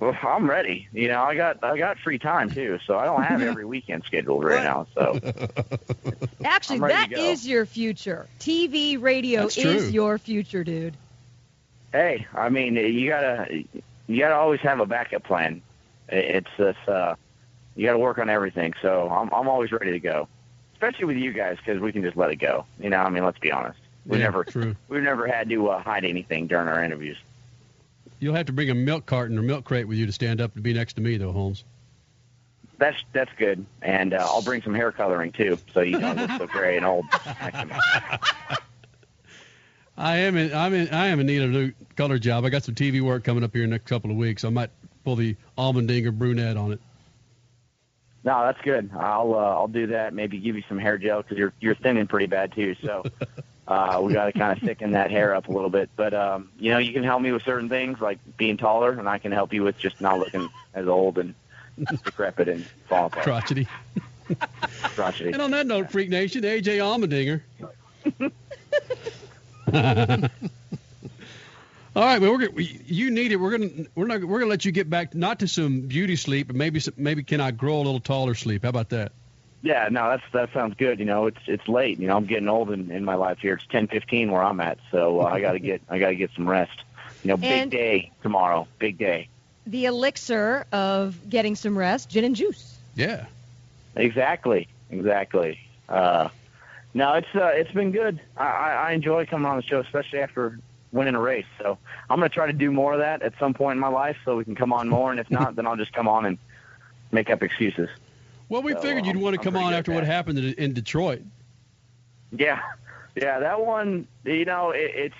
[0.00, 0.88] Well, I'm ready.
[0.92, 4.02] You know, I got I got free time too, so I don't have every weekend
[4.04, 4.86] scheduled right now.
[4.94, 5.18] So
[6.44, 7.22] Actually, I'm ready that to go.
[7.30, 8.26] is your future.
[8.40, 9.90] TV, radio That's is true.
[9.92, 10.96] your future, dude.
[11.92, 13.64] hey, I mean, you gotta
[14.06, 15.62] you gotta always have a backup plan.
[16.08, 17.14] It's this, uh,
[17.76, 18.74] you got to work on everything.
[18.82, 20.28] So I'm I'm always ready to go,
[20.74, 22.66] especially with you guys because we can just let it go.
[22.78, 23.78] You know, I mean, let's be honest.
[24.06, 24.76] We Yeah, never true.
[24.88, 27.16] we've never had to uh, hide anything during our interviews.
[28.20, 30.54] You'll have to bring a milk carton or milk crate with you to stand up
[30.54, 31.64] and be next to me, though, Holmes.
[32.78, 36.30] That's that's good, and uh, I'll bring some hair coloring too, so you don't look
[36.38, 37.04] so gray and old.
[39.96, 40.52] I am in.
[40.52, 40.88] I'm in.
[40.88, 42.44] I am in need of a new color job.
[42.44, 44.44] I got some TV work coming up here in the next couple of weeks.
[44.44, 44.70] I might
[45.04, 46.80] pull the Allmendinger brunette on it.
[48.24, 48.90] No, that's good.
[48.98, 50.12] I'll uh, I'll do that.
[50.12, 52.74] Maybe give you some hair gel because you're you're thinning pretty bad too.
[52.82, 53.04] So
[53.66, 55.90] uh, we got to kind of thicken that hair up a little bit.
[55.96, 59.08] But um, you know, you can help me with certain things like being taller, and
[59.08, 61.34] I can help you with just not looking as old and
[62.04, 63.24] decrepit and fall apart.
[63.24, 63.66] Crotchety.
[64.94, 65.32] Crotchety.
[65.32, 67.40] And on that note, Freak Nation, AJ Allmendinger.
[71.96, 73.36] All right, well, we're gonna, we- you need it.
[73.36, 76.48] We're gonna we're not we're gonna let you get back not to some beauty sleep,
[76.48, 78.64] but maybe some, maybe can I grow a little taller sleep?
[78.64, 79.12] How about that?
[79.64, 80.98] Yeah, no, that's that sounds good.
[80.98, 81.98] You know, it's it's late.
[81.98, 83.54] You know, I'm getting old in, in my life here.
[83.54, 86.30] It's 10:15 where I'm at, so uh, I got to get I got to get
[86.36, 86.84] some rest.
[87.22, 88.68] You know, big And- day tomorrow.
[88.78, 89.28] Big day.
[89.66, 92.76] The elixir of getting some rest, gin and juice.
[92.94, 93.24] Yeah.
[93.96, 95.58] Exactly, exactly.
[95.88, 96.28] Uh,
[96.92, 98.20] no, it's uh, it's been good.
[98.36, 100.58] I, I, I enjoy coming on the show, especially after
[100.92, 101.46] winning a race.
[101.58, 101.78] So
[102.10, 104.18] I'm going to try to do more of that at some point in my life,
[104.26, 105.10] so we can come on more.
[105.10, 106.36] And if not, then I'll just come on and
[107.10, 107.88] make up excuses.
[108.54, 110.72] Well, we So, figured you'd I'm- want to come on after what happened in, in
[110.74, 111.22] Detroit.
[112.30, 112.60] Yeah,
[113.16, 114.06] yeah, that one.
[114.22, 115.14] You know, it, it's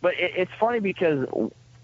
[0.00, 1.28] but it, it's funny because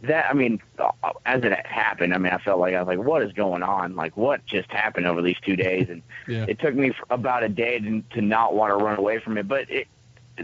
[0.02, 0.28] that.
[0.28, 0.90] I mean, uh,
[1.26, 3.94] as it happened, I mean, I felt like I was like, what is going on?
[3.94, 5.86] Like, what just happened over these two days?
[5.88, 6.44] And Yeah.
[6.48, 9.46] it took me about a day to, to not want to run away from it.
[9.46, 9.86] But it,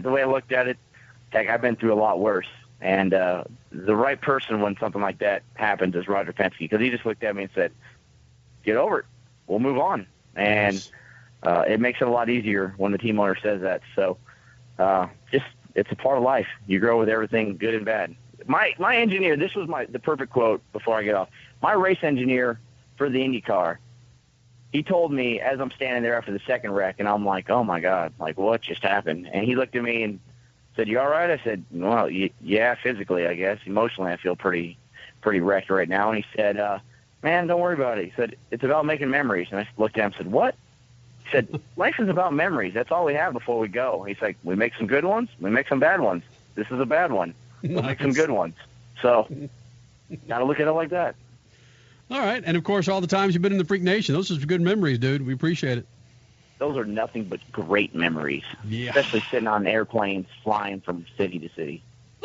[0.01, 0.77] the way I looked at it,
[1.33, 2.47] like I've been through a lot worse.
[2.79, 6.89] And uh, the right person when something like that happens is Roger Penske because he
[6.89, 7.73] just looked at me and said,
[8.63, 9.05] "Get over it.
[9.47, 10.81] We'll move on." And
[11.43, 13.81] uh, it makes it a lot easier when the team owner says that.
[13.95, 14.17] So,
[14.79, 15.45] uh, just
[15.75, 16.47] it's a part of life.
[16.67, 18.15] You grow with everything, good and bad.
[18.47, 21.29] My my engineer, this was my the perfect quote before I get off.
[21.61, 22.59] My race engineer
[22.97, 23.77] for the IndyCar,
[24.71, 27.63] he told me as I'm standing there after the second wreck, and I'm like, oh
[27.63, 29.29] my god, like what just happened?
[29.31, 30.19] And he looked at me and
[30.75, 33.59] said, "You all right?" I said, "Well, y- yeah, physically, I guess.
[33.65, 34.77] Emotionally, I feel pretty
[35.21, 36.79] pretty wrecked right now." And he said, uh,
[37.23, 40.01] "Man, don't worry about it." He said, "It's about making memories." And I looked at
[40.01, 40.55] him and said, "What?"
[41.25, 42.73] He said, "Life is about memories.
[42.73, 45.29] That's all we have before we go." He's like, "We make some good ones.
[45.39, 46.23] We make some bad ones.
[46.55, 47.33] This is a bad one.
[47.63, 48.55] We'll make some good ones."
[49.01, 49.27] So,
[50.27, 51.15] gotta look at it like that.
[52.09, 54.29] All right, and of course, all the times you've been in the Freak Nation, those
[54.31, 55.25] are some good memories, dude.
[55.25, 55.85] We appreciate it.
[56.57, 58.89] Those are nothing but great memories, Yeah.
[58.89, 61.81] especially sitting on airplanes flying from city to city.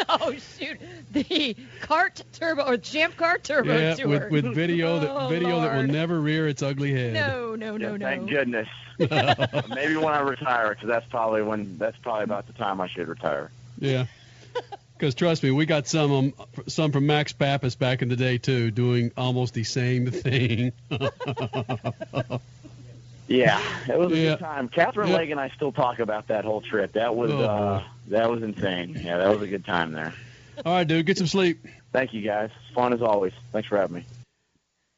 [0.08, 0.78] Oh shoot,
[1.12, 4.08] the cart turbo or Champ Car turbo yeah, tour.
[4.08, 7.14] with, with video that Oh, video that will never rear its ugly head.
[7.14, 8.06] No, no, no, Yeah, no.
[8.06, 8.68] Thank goodness.
[8.98, 13.08] Maybe when I retire, because that's probably when that's probably about the time I should
[13.08, 13.50] retire.
[13.78, 14.06] Yeah.
[14.98, 16.34] Because trust me, we got some um,
[16.68, 20.72] some from Max Papis back in the day too, doing almost the same thing.
[23.28, 24.30] Yeah, it was a Yeah.
[24.30, 24.68] good time.
[24.68, 25.16] Katherine Yeah.
[25.16, 26.92] Legge and I still talk about that whole trip.
[26.92, 29.00] That was Oh, uh, that was insane.
[29.02, 30.14] Yeah, that was a good time there.
[30.64, 31.66] All right, dude, get some sleep.
[31.92, 32.50] Thank you guys.
[32.74, 33.32] Fun as always.
[33.52, 34.04] Thanks for having me.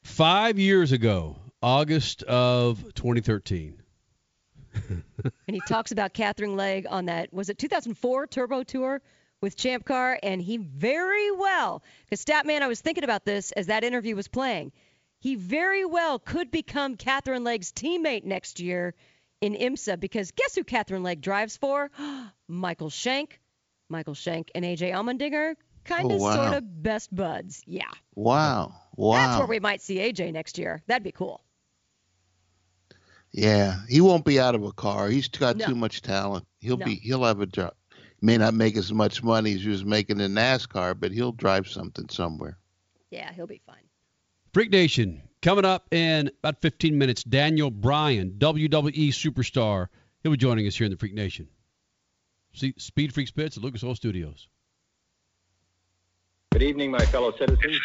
[0.04, 3.74] Five years ago, August of 2013.
[4.88, 5.02] and
[5.48, 9.00] he talks about Katherine Legge on that was it 2004 Turbo Tour
[9.40, 13.66] with Champ Car, and he very well because Statman, I was thinking about this as
[13.66, 14.72] that interview was playing.
[15.20, 18.94] He very well could become Katherine Legge's teammate next year
[19.40, 21.90] in IMSA because guess who Catherine Legg drives for?
[22.48, 23.40] Michael Shank.
[23.88, 25.54] Michael Shank and AJ Allmendinger,
[25.84, 26.34] kind of Oh, wow.
[26.36, 27.62] sort of best buds.
[27.66, 27.90] Yeah.
[28.14, 28.74] Wow.
[28.96, 29.12] Wow.
[29.16, 30.82] That's where we might see AJ next year.
[30.86, 31.42] That'd be cool.
[33.32, 35.08] Yeah, he won't be out of a car.
[35.08, 35.66] He's got No.
[35.66, 36.46] too much talent.
[36.60, 36.84] He'll No.
[36.86, 37.74] be he'll have a job.
[38.20, 41.68] May not make as much money as he was making in NASCAR, but he'll drive
[41.68, 42.58] something somewhere.
[43.10, 43.87] Yeah, he'll be fine.
[44.52, 47.22] Freak Nation coming up in about 15 minutes.
[47.22, 49.88] Daniel Bryan, WWE superstar,
[50.22, 51.48] he'll be joining us here in the Freak Nation.
[52.54, 54.48] See, Speed Freak Spits at Lucas Oil Studios.
[56.52, 57.78] Good evening, my fellow citizens.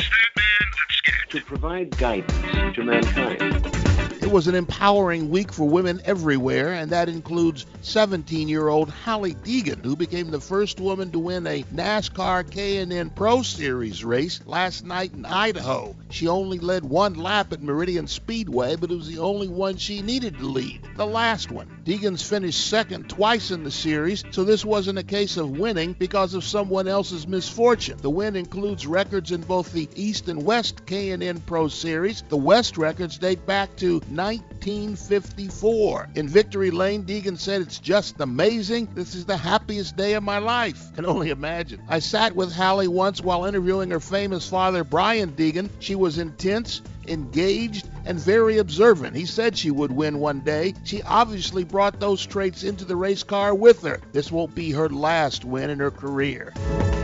[1.30, 3.82] To provide guidance to mankind.
[4.24, 9.36] It was an empowering week for women everywhere, and that includes 17 year old Hailie
[9.36, 14.86] Deegan, who became the first woman to win a NASCAR K&N Pro Series race last
[14.86, 15.94] night in Idaho.
[16.10, 20.02] She only led one lap at Meridian Speedway, but it was the only one she
[20.02, 21.68] needed to lead, the last one.
[21.84, 26.34] Deegan's finished second twice in the series, so this wasn't a case of winning because
[26.34, 27.98] of someone else's misfortune.
[28.02, 32.24] The win includes records in both the East and West K&N Pro Series.
[32.30, 36.10] The West records date back to 1954.
[36.15, 38.90] In Victory Lane, Deegan said, It's just amazing.
[38.94, 40.94] This is the happiest day of my life.
[40.95, 41.81] Can only imagine.
[41.88, 45.69] I sat with Hailie once while interviewing her famous father, Brian Deegan.
[45.80, 49.15] She was intense, engaged, and very observant.
[49.15, 50.73] He said she would win one day.
[50.84, 53.99] She obviously brought those traits into the race car with her.
[54.11, 56.53] This won't be her last win in her career.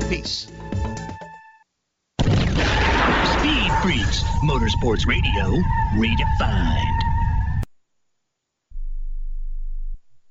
[0.09, 0.47] Peace.
[3.81, 5.55] Freaks, Motorsports Radio,
[5.95, 6.99] redefined.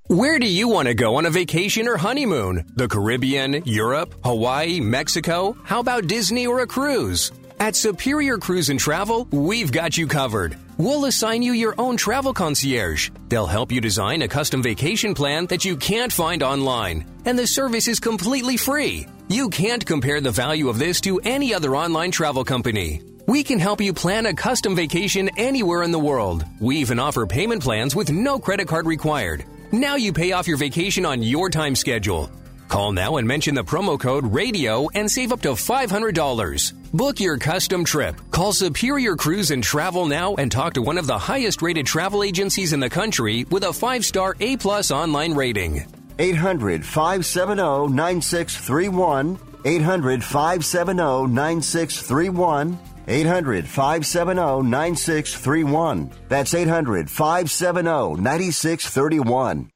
[0.08, 2.70] Where do you want to go on a vacation or honeymoon?
[2.76, 5.56] The Caribbean, Europe, Hawaii, Mexico?
[5.64, 7.32] How about Disney or a cruise?
[7.58, 10.58] At Superior Cruise and Travel, we've got you covered.
[10.76, 13.10] We'll assign you your own travel concierge.
[13.28, 17.06] They'll help you design a custom vacation plan that you can't find online.
[17.24, 19.06] And the service is completely free.
[19.28, 23.02] You can't compare the value of this to any other online travel company.
[23.28, 26.46] We can help you plan a custom vacation anywhere in the world.
[26.60, 29.44] We even offer payment plans with no credit card required.
[29.70, 32.30] Now you pay off your vacation on your time schedule.
[32.68, 36.72] Call now and mention the promo code RADIO and save up to $500.
[36.94, 38.18] Book your custom trip.
[38.30, 42.22] Call Superior Cruise and Travel now and talk to one of the highest rated travel
[42.22, 44.56] agencies in the country with a 5-star A+
[44.90, 45.84] online rating.
[46.18, 49.38] 800 570 9631.
[49.66, 52.78] 800 570 9631.
[53.09, 56.10] 800 570 9631.
[56.28, 59.70] That's 800 570 9631.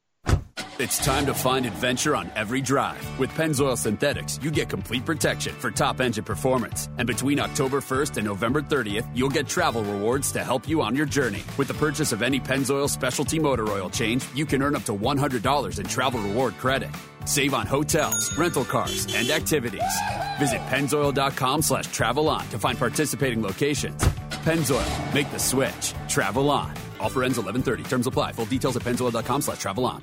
[0.78, 3.02] It's time to find adventure on every drive.
[3.18, 6.88] With Pennzoil Synthetics, you get complete protection for top engine performance.
[6.96, 10.96] And between October 1st and November 30th, you'll get travel rewards to help you on
[10.96, 11.44] your journey.
[11.58, 14.94] With the purchase of any Pennzoil specialty motor oil change, you can earn up to
[14.94, 16.90] $100 in travel reward credit.
[17.26, 19.92] Save on hotels, rental cars, and activities.
[20.38, 24.02] Visit pennzoil.com slash travel on to find participating locations.
[24.42, 25.92] Pennzoil, make the switch.
[26.08, 26.72] Travel on.
[26.98, 27.82] Offer ends 1130.
[27.84, 28.32] Terms apply.
[28.32, 30.02] Full details at pennzoil.com slash travel on.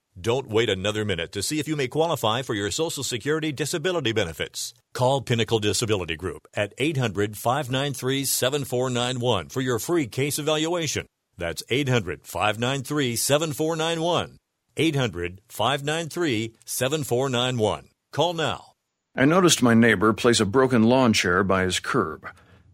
[0.19, 4.11] Don't wait another minute to see if you may qualify for your Social Security disability
[4.11, 4.73] benefits.
[4.93, 11.05] Call Pinnacle Disability Group at 800 593 7491 for your free case evaluation.
[11.37, 14.37] That's 800 593 7491.
[14.75, 17.87] 800 593 7491.
[18.11, 18.73] Call now.
[19.15, 22.27] I noticed my neighbor place a broken lawn chair by his curb.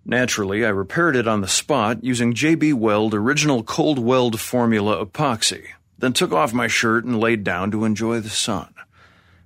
[0.04, 5.68] Naturally, I repaired it on the spot using JB Weld Original Cold Weld Formula Epoxy
[5.98, 8.74] then took off my shirt and laid down to enjoy the sun.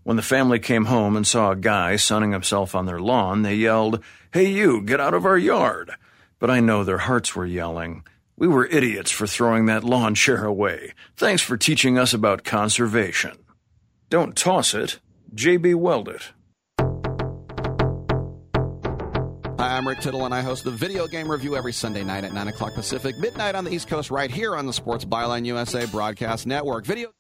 [0.03, 3.55] When the family came home and saw a guy sunning himself on their lawn, they
[3.55, 4.03] yelled,
[4.33, 5.91] Hey, you, get out of our yard!
[6.39, 8.03] But I know their hearts were yelling,
[8.35, 10.93] We were idiots for throwing that lawn chair away.
[11.15, 13.37] Thanks for teaching us about conservation.
[14.09, 14.99] Don't toss it,
[15.35, 16.31] JB Weld it.
[19.81, 22.49] I'm Rick Tittle, and I host the Video Game Review every Sunday night at 9
[22.49, 26.45] o'clock Pacific, midnight on the East Coast, right here on the Sports Byline USA Broadcast
[26.45, 26.85] Network.
[26.85, 27.11] Video.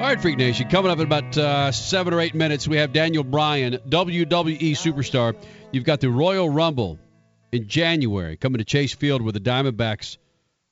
[0.00, 0.66] All right, Freak Nation.
[0.70, 5.36] Coming up in about uh, seven or eight minutes, we have Daniel Bryan, WWE superstar.
[5.72, 6.98] You've got the Royal Rumble
[7.52, 10.16] in January coming to Chase Field where the Diamondbacks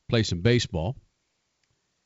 [0.08, 0.96] play some baseball.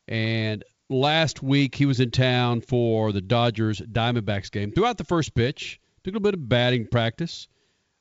[0.09, 4.73] And last week he was in town for the Dodgers Diamondbacks game.
[4.73, 7.47] Throughout the first pitch, took a little bit of batting practice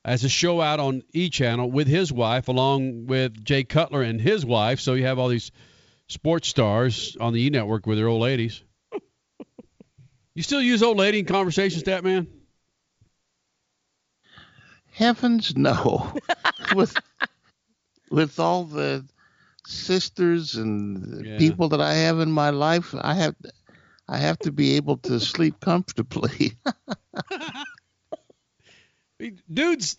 [0.04, 4.20] as a show out on E Channel with his wife, along with Jay Cutler and
[4.20, 4.80] his wife.
[4.80, 5.52] So you have all these
[6.08, 8.64] sports stars on the E Network with their old ladies.
[10.34, 12.26] You still use old lady in conversations, that man?
[14.92, 16.14] Heavens, no.
[16.70, 17.00] with
[18.10, 19.04] with all the
[19.66, 21.36] sisters and Yeah.
[21.36, 23.36] people that I have in my life, I have
[24.08, 26.52] I have to be able to sleep comfortably.
[29.52, 29.96] dudes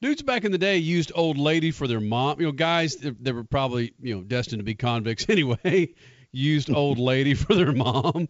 [0.00, 3.22] dudes back in the day used old lady for their mom you know guys that
[3.24, 5.88] that were probably you know destined to be convicts anyway
[6.32, 8.28] used old lady for their mom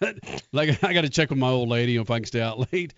[0.52, 2.94] like I got to check with my old lady if I can stay out late.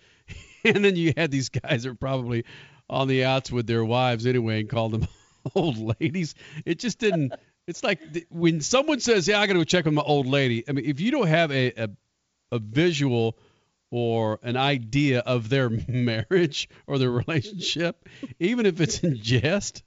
[0.63, 2.45] and then you had these guys that are probably
[2.89, 5.07] on the outs with their wives anyway and called them
[5.55, 6.35] old ladies.
[6.65, 7.33] It just didn't.
[7.67, 7.99] It's like
[8.29, 10.85] when someone says, "Yeah, I got to go check with my old lady." I mean,
[10.85, 11.89] if you don't have a a,
[12.51, 13.37] a visual
[13.89, 18.07] or an idea of their marriage or their relationship,
[18.39, 19.83] even if it's in jest,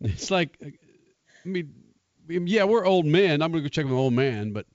[0.00, 1.74] it's like, I mean,
[2.28, 3.42] yeah, we're old men.
[3.42, 4.66] I'm gonna go check with my old man, but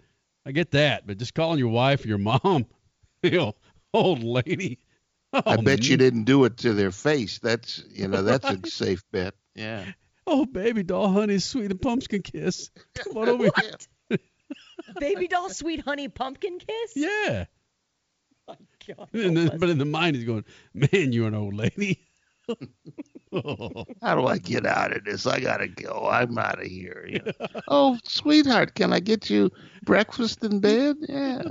[0.45, 1.07] I get that.
[1.07, 2.65] But just calling your wife or your mom,
[3.23, 3.55] you know,
[3.93, 4.79] old lady.
[5.33, 7.39] I Oh, bet you didn't do it to their face.
[7.39, 9.33] That's you know that's a safe bet.
[9.55, 9.85] Yeah.
[10.27, 12.69] Oh, baby doll, honey, sweet and pumpkin kiss.
[12.95, 14.19] Come on over here.
[14.99, 16.93] Baby doll, sweet honey pumpkin kiss.
[16.95, 17.45] Yeah.
[18.47, 18.55] My
[18.87, 19.09] God.
[19.13, 21.99] And then, but in the mind, he's going, man, you're an old lady.
[23.33, 23.85] Oh.
[24.01, 25.25] How do I get out of this?
[25.25, 26.07] I gotta go.
[26.09, 27.05] I'm out of here.
[27.07, 27.47] You know.
[27.67, 29.51] oh, sweetheart, can I get you
[29.83, 30.97] breakfast in bed?
[31.07, 31.43] Yeah.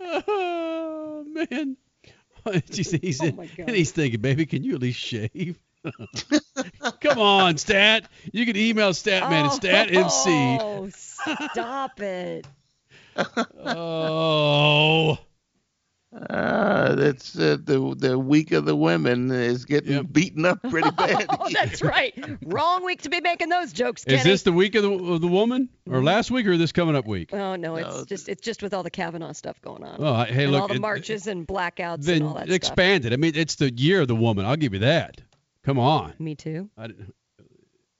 [0.00, 1.76] Oh, man.
[2.70, 3.68] he's, he's, Oh, my God.
[3.68, 5.58] and he's thinking, baby, can you at least shave?
[7.00, 8.08] Come on, Stat.
[8.32, 10.58] You can email Statman at StatMC.
[10.60, 12.46] Oh, stop it.
[13.64, 15.18] Oh.
[16.12, 21.26] Uh, that's uh, the the week of the women is getting beaten up pretty bad.
[21.28, 22.12] Oh, that's right.
[22.44, 24.18] Wrong week to be making those jokes, Kenny.
[24.18, 26.96] Is this the week of the, of the woman, or last week, or this coming
[26.96, 27.32] up week?
[27.32, 29.96] Oh no, it's just it's just with all the Kavanaugh stuff going on.
[30.00, 32.56] Oh, hey, and look, all the it- marches and blackouts and all that stuff.
[32.56, 33.06] expand.
[33.06, 34.44] I mean, it's the year of the woman.
[34.46, 35.20] I'll give you that.
[35.62, 36.14] Come on.
[36.18, 36.70] Me too.
[36.76, 36.88] I,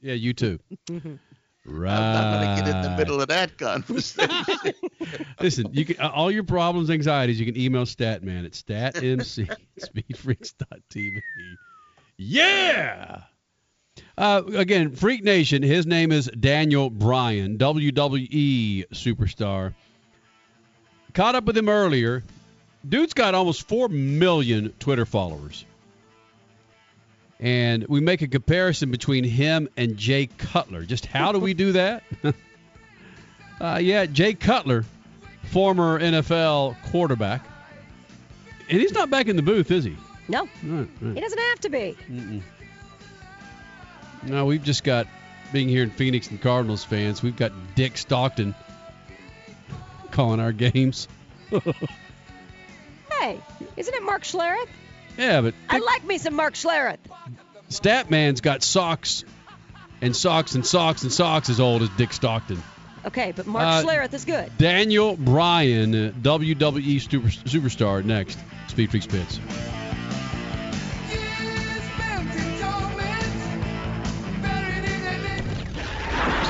[0.00, 0.58] yeah, you too.
[1.66, 1.92] Right.
[1.92, 4.74] I'm not gonna get in the middle of that conversation.
[5.40, 11.20] Listen, you can uh, all your problems, anxieties, you can email Statman at statmc speedfreaks.tv.
[12.16, 13.20] Yeah.
[14.16, 15.62] Uh, again, Freak Nation.
[15.62, 19.74] His name is Daniel Bryan, WWE superstar.
[21.12, 22.22] Caught up with him earlier.
[22.88, 25.64] Dude's got almost four million Twitter followers.
[27.40, 30.84] And we make a comparison between him and Jay Cutler.
[30.84, 32.02] Just how do we do that?
[33.60, 34.86] Uh, yeah, Jay Cutler,
[35.50, 37.46] former NFL quarterback.
[38.70, 39.98] And he's not back in the booth, is he?
[40.28, 41.14] No, Right, right.
[41.14, 41.94] he doesn't have to be.
[42.10, 42.40] Mm-mm.
[44.22, 45.06] No, we've just got,
[45.52, 48.54] being here in Phoenix and Cardinals fans, we've got Dick Stockton
[50.10, 51.06] calling our games.
[53.10, 53.38] Hey,
[53.76, 54.68] isn't it Mark Schlereth?
[55.20, 56.98] Yeah, but I like me some Mark Schlereth.
[57.68, 59.24] Statman's got socks
[60.00, 62.62] and socks and socks and socks as old as Dick Stockton.
[63.06, 64.50] Okay, but Mark Uh, Schlereth is good.
[64.58, 68.38] Daniel Bryan, uh, WWE super, superstar, next.
[68.68, 69.38] Speed Freaks Pits.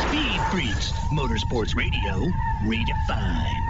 [0.07, 2.27] Speed Freaks, Motorsports Radio,
[2.65, 3.70] redefined.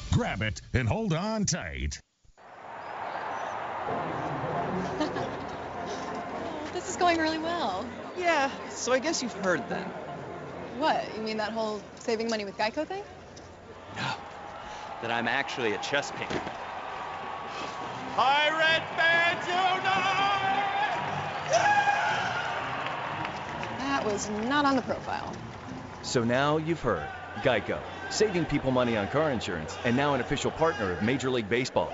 [0.11, 1.99] Grab it and hold on tight.
[6.73, 7.85] This is going really well.
[8.17, 9.83] Yeah, so I guess you've heard then.
[10.79, 11.03] What?
[11.15, 13.03] You mean that whole saving money with Geico thing?
[13.97, 14.13] No.
[15.01, 16.41] That I'm actually a chess painter.
[18.15, 19.45] Pirate fans
[24.01, 25.31] That was not on the profile.
[26.01, 27.07] So now you've heard.
[27.43, 27.77] Geico,
[28.11, 31.93] saving people money on car insurance, and now an official partner of Major League Baseball.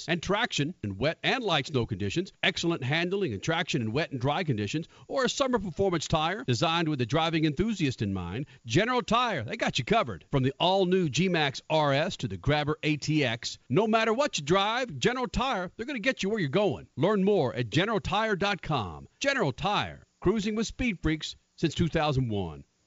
[0.07, 4.19] and traction in wet and light snow conditions, excellent handling and traction in wet and
[4.19, 9.01] dry conditions, or a summer performance tire designed with the driving enthusiast in mind, General
[9.01, 10.25] Tire, they got you covered.
[10.31, 14.43] From the all new G Max RS to the Grabber ATX, no matter what you
[14.43, 16.87] drive, General Tire, they're going to get you where you're going.
[16.97, 19.07] Learn more at generaltire.com.
[19.19, 22.63] General Tire, cruising with speed freaks since 2001.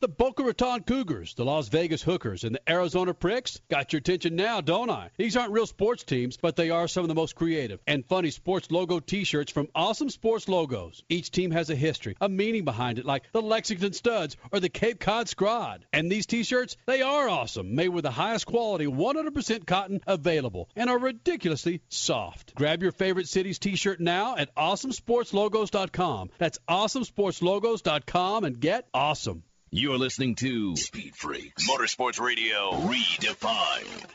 [0.00, 4.34] The Boca Raton Cougars, the Las Vegas Hookers, and the Arizona Pricks got your attention
[4.34, 5.10] now, don't I?
[5.18, 8.30] These aren't real sports teams, but they are some of the most creative and funny
[8.30, 11.02] sports logo t-shirts from Awesome Sports Logos.
[11.10, 14.70] Each team has a history, a meaning behind it, like the Lexington Studs or the
[14.70, 15.80] Cape Cod Scrod.
[15.92, 20.88] And these t-shirts, they are awesome, made with the highest quality 100% cotton available, and
[20.88, 22.54] are ridiculously soft.
[22.54, 26.30] Grab your favorite city's t-shirt now at awesomesportslogos.com.
[26.38, 29.42] That's awesomesportslogos.com and get awesome.
[29.72, 34.10] You're listening to Speed Freaks Motorsports Radio Redefined.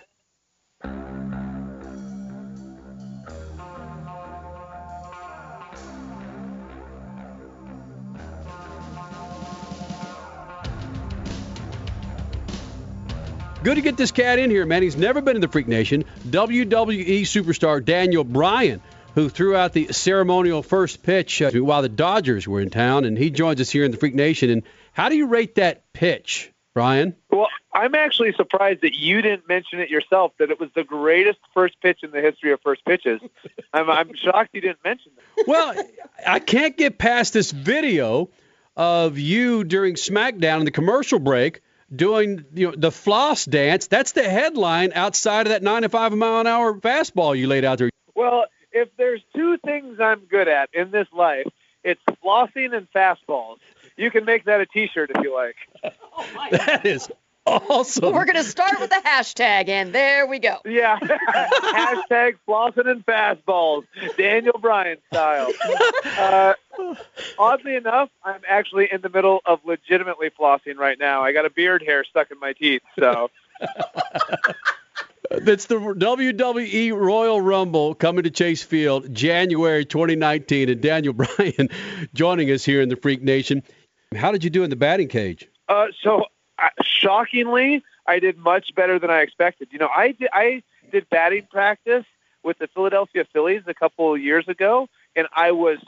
[13.64, 14.84] Good to get this cat in here, man.
[14.84, 16.04] He's never been in the Freak Nation.
[16.28, 18.82] WWE superstar Daniel Bryan,
[19.14, 23.18] who threw out the ceremonial first pitch uh, while the Dodgers were in town, and
[23.18, 24.50] he joins us here in the Freak Nation.
[24.50, 24.64] And
[24.96, 27.16] how do you rate that pitch, Bryan?
[27.30, 30.32] Well, I'm actually surprised that you didn't mention it yourself.
[30.40, 33.20] That it was the greatest first pitch in the history of first pitches.
[33.74, 35.48] I'm, I'm shocked you didn't mention that.
[35.48, 35.76] Well,
[36.26, 38.30] I can't get past this video
[38.78, 41.62] of you during SmackDown in the commercial break
[41.94, 43.88] doing you know the floss dance.
[43.88, 47.90] That's the headline outside of that 95 mile an hour fastball you laid out there.
[48.16, 51.48] Well, if there's two things I'm good at in this life,
[51.84, 53.58] it's flossing and fastballs.
[53.98, 55.56] You can make that a T-shirt if you like.
[56.52, 57.10] That is
[57.46, 58.14] awesome.
[58.14, 60.58] We're going to start with the hashtag, and there we go.
[60.66, 60.98] Yeah.
[61.00, 63.86] Hashtag flossing and fastballs,
[64.18, 65.52] Daniel Bryan style.
[66.18, 66.54] Uh,
[67.38, 71.22] oddly enough, I'm actually in the middle of legitimately flossing right now.
[71.22, 73.30] I got a beard hair stuck in my teeth, so.
[75.32, 81.70] That's the WWE Royal Rumble coming to Chase Field January 2019, and Daniel Bryan
[82.14, 83.64] joining us here in the Freak Nation.
[84.16, 85.48] How did you do in the batting cage?
[85.68, 86.26] Uh, so
[86.60, 89.70] uh, shockingly, I did much better than I expected.
[89.72, 92.06] You know, I did, I did batting practice
[92.44, 95.80] with the Philadelphia Phillies a couple of years ago, and I was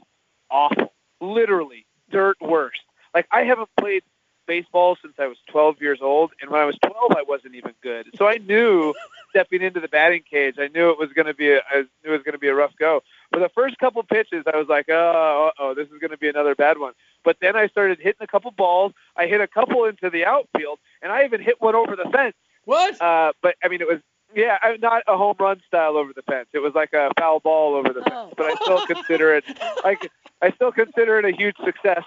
[0.50, 2.82] awful, literally dirt worst.
[3.14, 4.04] Like I haven't played
[4.48, 7.74] baseball since I was 12 years old, and when I was 12, I wasn't even
[7.84, 8.08] good.
[8.16, 8.94] So I knew
[9.30, 12.10] stepping into the batting cage, I knew it was going to be a, I knew
[12.14, 13.04] it was going to be a rough go.
[13.32, 16.30] For the first couple pitches, I was like, oh, oh, this is going to be
[16.30, 16.94] another bad one.
[17.28, 18.94] But then I started hitting a couple balls.
[19.18, 22.38] I hit a couple into the outfield, and I even hit one over the fence.
[22.64, 23.02] What?
[23.02, 24.00] Uh, but I mean, it was
[24.34, 26.48] yeah, not a home run style over the fence.
[26.54, 28.34] It was like a foul ball over the fence.
[28.38, 29.44] But I still consider it
[29.84, 30.10] like
[30.42, 32.06] I still consider it a huge success.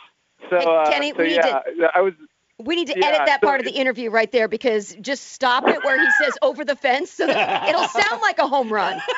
[0.49, 1.61] So, uh, Kenny, so we need yeah,
[1.95, 2.15] I was.
[2.59, 5.33] We need to Yeah, edit that so part of the interview right there because just
[5.33, 8.73] stop it where he says over the fence so that it'll sound like a home
[8.73, 8.99] run.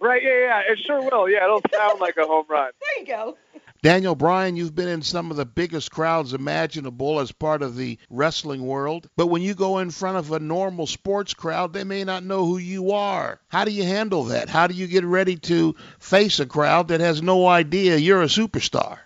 [0.00, 1.30] Right, yeah, yeah, it sure will.
[1.30, 2.72] Yeah, it'll sound like a home run.
[2.80, 3.38] There you go.
[3.84, 7.98] Daniel Bryan, you've been in some of the biggest crowds imaginable as part of the
[8.08, 9.10] wrestling world.
[9.14, 12.46] But when you go in front of a normal sports crowd, they may not know
[12.46, 13.42] who you are.
[13.48, 14.48] How do you handle that?
[14.48, 18.24] How do you get ready to face a crowd that has no idea you're a
[18.24, 19.00] superstar?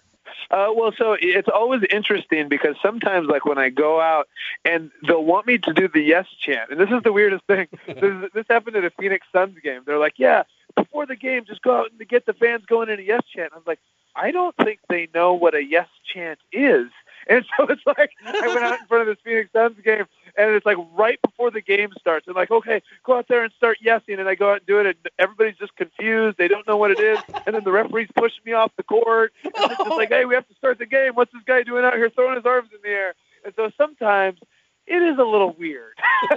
[0.53, 4.29] Uh, well, so it's always interesting because sometimes, like when I go out
[4.65, 7.67] and they'll want me to do the yes chant, and this is the weirdest thing.
[7.89, 9.83] this, this happened at a Phoenix Suns game.
[9.85, 10.45] They're like, "Yeah,
[10.77, 13.53] before the game, just go out and get the fans going in a yes chant."
[13.55, 13.81] I'm like,
[14.19, 16.89] I don't think they know what a yes chant is.
[17.29, 20.51] And so it's like I went out in front of this Phoenix Suns game, and
[20.53, 22.27] it's like right before the game starts.
[22.27, 24.19] And like, okay, go out there and start yesing.
[24.19, 26.39] And I go out and do it, and everybody's just confused.
[26.39, 27.19] They don't know what it is.
[27.47, 29.33] And then the referee's pushing me off the court.
[29.45, 31.15] And it's just like, hey, we have to start the game.
[31.15, 33.15] What's this guy doing out here throwing his arms in the air?
[33.45, 34.41] And so sometimes
[34.87, 35.95] it is a little weird.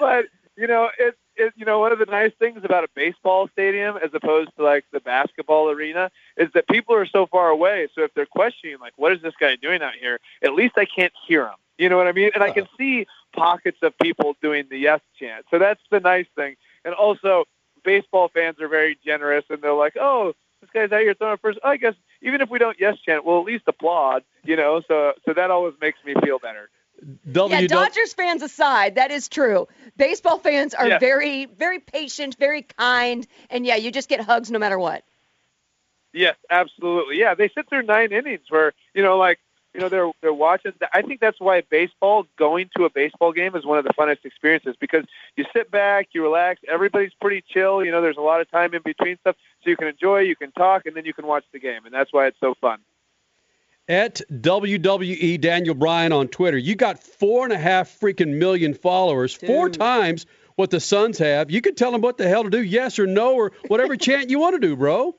[0.00, 3.48] but you know, it, it you know one of the nice things about a baseball
[3.52, 7.88] stadium as opposed to like the basketball arena is that people are so far away.
[7.94, 10.18] So if they're questioning like, what is this guy doing out here?
[10.42, 11.56] At least I can't hear him.
[11.78, 12.30] You know what I mean?
[12.34, 15.44] And I can see pockets of people doing the yes chant.
[15.50, 16.56] So that's the nice thing.
[16.84, 17.44] And also,
[17.84, 20.34] baseball fans are very generous, and they're like, oh.
[20.62, 21.58] This guy's out here throwing first.
[21.62, 21.92] I guess
[22.22, 24.80] even if we don't yes chant, we'll at least applaud, you know.
[24.88, 26.70] So, so that always makes me feel better.
[27.02, 29.68] Yeah, Dodgers fans aside, that is true.
[29.96, 30.98] Baseball fans are Yeah.
[30.98, 35.04] very, very patient, very kind, and yeah, you just get hugs no matter what.
[36.12, 37.18] Yes, absolutely.
[37.18, 39.38] Yeah, they sit through nine innings where you know, like
[39.74, 40.72] You know, they're they're watching.
[40.94, 44.24] I think that's why baseball, going to a baseball game, is one of the funnest
[44.24, 45.04] experiences because
[45.36, 47.84] you sit back, you relax, everybody's pretty chill.
[47.84, 50.34] You know, there's a lot of time in between stuff, so you can enjoy, you
[50.34, 52.78] can talk, and then you can watch the game, and that's why it's so fun.
[53.88, 59.32] At WWE Daniel Bryan on Twitter, you got four and a half freaking million followers,
[59.32, 60.26] four times
[60.56, 61.52] what the Suns have.
[61.52, 64.28] You can tell them what the hell to do, yes or no, or whatever chant
[64.28, 65.14] you want to do, bro.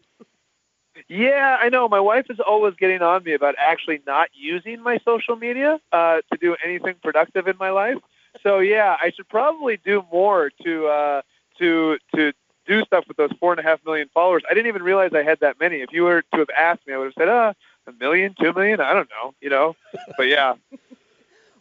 [1.08, 1.88] Yeah, I know.
[1.88, 6.18] My wife is always getting on me about actually not using my social media uh,
[6.34, 7.98] to do anything productive in my life.
[8.44, 11.22] So yeah, I should probably do more to uh,
[11.60, 12.34] to to
[12.66, 14.44] do stuff with those four and a half million followers.
[14.50, 15.78] I didn't even realize I had that many.
[15.78, 17.54] If you were to have asked me, I would have said, uh,
[17.88, 19.76] a million, two million, I don't know, you know.
[20.18, 20.56] But yeah.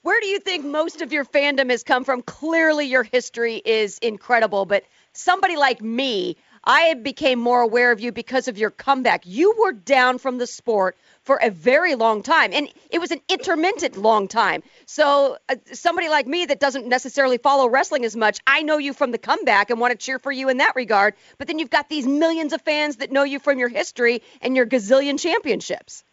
[0.02, 2.22] Where do you think most of your fandom has come from?
[2.22, 8.12] Clearly, your history is incredible, but somebody like me, I became more aware of you
[8.12, 9.26] because of your comeback.
[9.26, 13.20] You were down from the sport for a very long time, and it was an
[13.28, 14.62] intermittent long time.
[14.86, 18.92] So, uh, somebody like me that doesn't necessarily follow wrestling as much, I know you
[18.92, 21.14] from the comeback and want to cheer for you in that regard.
[21.38, 24.54] But then you've got these millions of fans that know you from your history and
[24.54, 26.04] your gazillion championships.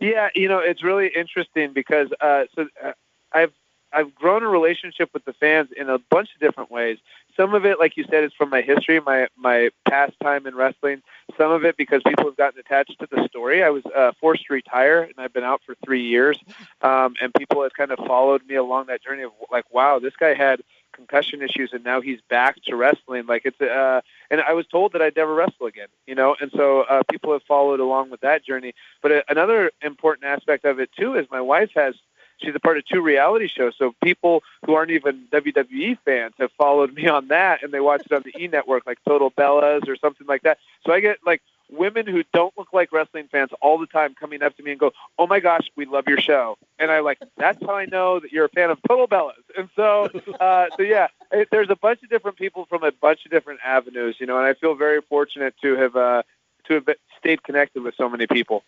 [0.00, 2.92] Yeah, you know, it's really interesting because uh, so uh,
[3.32, 3.52] I've
[3.92, 6.98] I've grown a relationship with the fans in a bunch of different ways.
[7.36, 10.54] Some of it, like you said, is from my history, my my past time in
[10.54, 11.02] wrestling.
[11.38, 13.62] Some of it because people have gotten attached to the story.
[13.62, 16.38] I was uh, forced to retire, and I've been out for three years,
[16.82, 20.14] um, and people have kind of followed me along that journey of like, wow, this
[20.18, 20.62] guy had
[20.96, 23.26] concussion issues and now he's back to wrestling.
[23.26, 24.00] Like it's uh
[24.30, 26.34] and I was told that I'd never wrestle again you know?
[26.40, 28.74] And so uh people have followed along with that journey.
[29.02, 31.94] But uh, another important aspect of it too is my wife has
[32.38, 33.74] she's a part of two reality shows.
[33.78, 38.02] So people who aren't even WWE fans have followed me on that and they watch
[38.04, 40.58] it on the E network like Total Bellas or something like that.
[40.86, 44.42] So I get like women who don't look like wrestling fans all the time coming
[44.42, 47.18] up to me and go, "Oh my gosh, we love your show," and I like
[47.36, 49.32] that's how I know that you're a fan of Total Bellas.
[49.56, 50.08] And so,
[50.40, 53.60] uh, so yeah, it, there's a bunch of different people from a bunch of different
[53.64, 56.22] avenues, you know, and I feel very fortunate to have uh,
[56.68, 56.88] to have
[57.18, 58.62] stayed connected with so many people.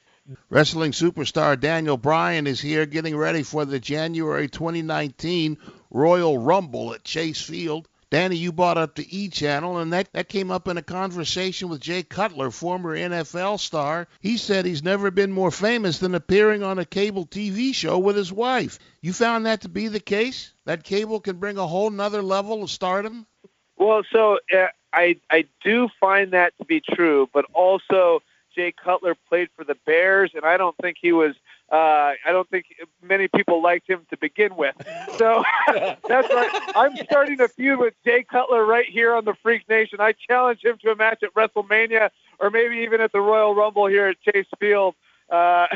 [0.50, 5.56] Wrestling superstar Daniel Bryan is here getting ready for the January 2019
[5.90, 7.88] Royal Rumble at Chase Field.
[8.10, 11.68] Danny, you brought up the E channel, and that, that came up in a conversation
[11.68, 14.08] with Jay Cutler, former NFL star.
[14.20, 18.16] He said he's never been more famous than appearing on a cable TV show with
[18.16, 18.78] his wife.
[19.02, 20.52] You found that to be the case?
[20.64, 23.26] That cable can bring a whole nother level of stardom?
[23.76, 28.22] Well, so uh, I I do find that to be true, but also
[28.54, 31.34] Jay Cutler played for the Bears, and I don't think he was.
[31.70, 32.66] Uh, I don't think
[33.02, 34.74] many people liked him to begin with.
[35.18, 36.72] So that's right.
[36.74, 40.00] I'm starting a feud with Jay Cutler right here on the Freak Nation.
[40.00, 42.08] I challenge him to a match at WrestleMania,
[42.38, 44.94] or maybe even at the Royal Rumble here at Chase Field.
[45.28, 45.66] Uh,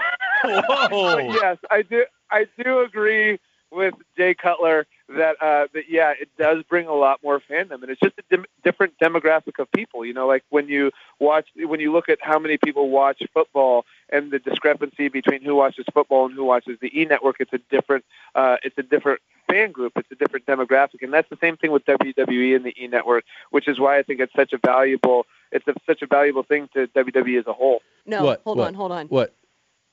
[0.44, 1.18] Whoa.
[1.18, 2.04] yes, I do.
[2.30, 3.38] I do agree
[3.70, 4.86] with Jay Cutler
[5.16, 8.22] that uh, that yeah, it does bring a lot more fandom, and it's just a
[8.30, 10.04] dim- different demographic of people.
[10.04, 13.84] You know, like when you watch, when you look at how many people watch football
[14.10, 17.58] and the discrepancy between who watches football and who watches the E Network, it's a
[17.70, 19.92] different, uh, it's a different fan group.
[19.96, 23.24] It's a different demographic, and that's the same thing with WWE and the E Network,
[23.50, 26.68] which is why I think it's such a valuable, it's a, such a valuable thing
[26.74, 27.80] to WWE as a whole.
[28.06, 28.40] No, What?
[28.44, 28.68] hold What?
[28.68, 29.06] on, hold on.
[29.08, 29.34] What?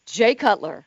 [0.06, 0.86] Jay Cutler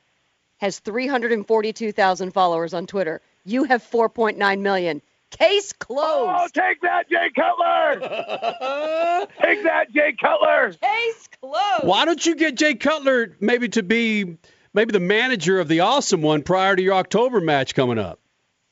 [0.59, 3.21] has 342,000 followers on Twitter.
[3.45, 5.03] You have 4.9 million.
[5.31, 6.03] Case closed.
[6.05, 8.01] Oh, take that, Jay Cutler!
[9.43, 10.75] take that, Jay Cutler!
[10.75, 11.85] Case closed.
[11.85, 14.37] Why don't you get Jay Cutler maybe to be
[14.75, 18.21] maybe the manager of the awesome one prior to your October match coming up?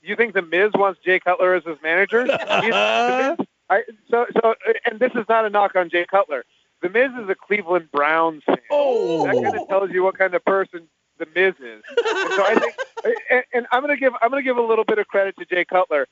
[0.02, 2.24] You think the Miz wants Jay Cutler as his manager?
[2.26, 6.44] He's- the I, so, so, and this is not a knock on Jay Cutler.
[6.82, 8.58] The Miz is a Cleveland Browns fan.
[8.70, 10.88] Oh, that kind of tells you what kind of person
[11.20, 11.82] the Miz is.
[11.88, 12.74] And so I think,
[13.30, 15.64] and, and I'm gonna give I'm gonna give a little bit of credit to Jay
[15.64, 16.08] Cutler.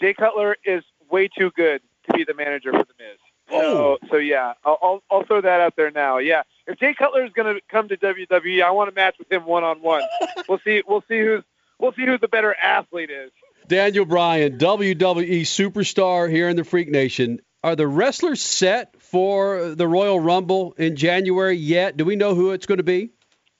[0.00, 3.18] Jay Cutler is way too good to be the manager for the Miz.
[3.50, 6.18] So, so yeah, I'll, I'll I'll throw that out there now.
[6.18, 9.44] Yeah, if Jay Cutler is gonna come to WWE, I want to match with him
[9.44, 10.02] one on one.
[10.48, 10.82] We'll see.
[10.86, 11.42] We'll see who's
[11.78, 13.30] we'll see who the better athlete is.
[13.66, 17.40] Daniel Bryan, WWE superstar here in the Freak Nation.
[17.64, 21.96] Are the wrestlers set for the Royal Rumble in January yet?
[21.96, 23.10] Do we know who it's going to be?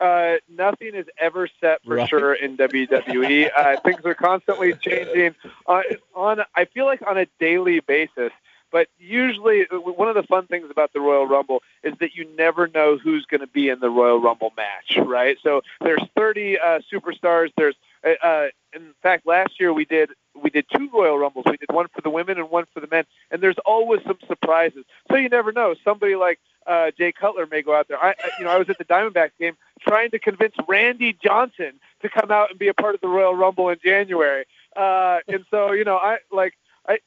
[0.02, 2.08] Uh, nothing is ever set for Right.
[2.08, 3.50] sure in WWE.
[3.56, 5.34] Uh, things are constantly changing.
[5.66, 5.82] Uh,
[6.14, 8.32] on I feel like on a daily basis.
[8.70, 12.66] But usually, one of the fun things about the Royal Rumble is that you never
[12.68, 15.36] know who's going to be in the Royal Rumble match, right?
[15.42, 17.50] So there's 30 uh, superstars.
[17.58, 20.10] There's, uh, uh, in fact, last year we did
[20.42, 21.44] we did two Royal Rumbles.
[21.50, 24.16] We did one for the women and one for the men, and there's always some
[24.26, 24.84] surprises.
[25.10, 25.74] So you never know.
[25.84, 28.02] Somebody like uh, Jay Cutler may go out there.
[28.02, 31.72] I, I, you know, I was at the Diamondbacks game trying to convince Randy Johnson
[32.02, 34.44] to come out and be a part of the Royal Rumble in January.
[34.76, 36.54] Uh, and so, you know, I like,
[36.88, 36.98] I,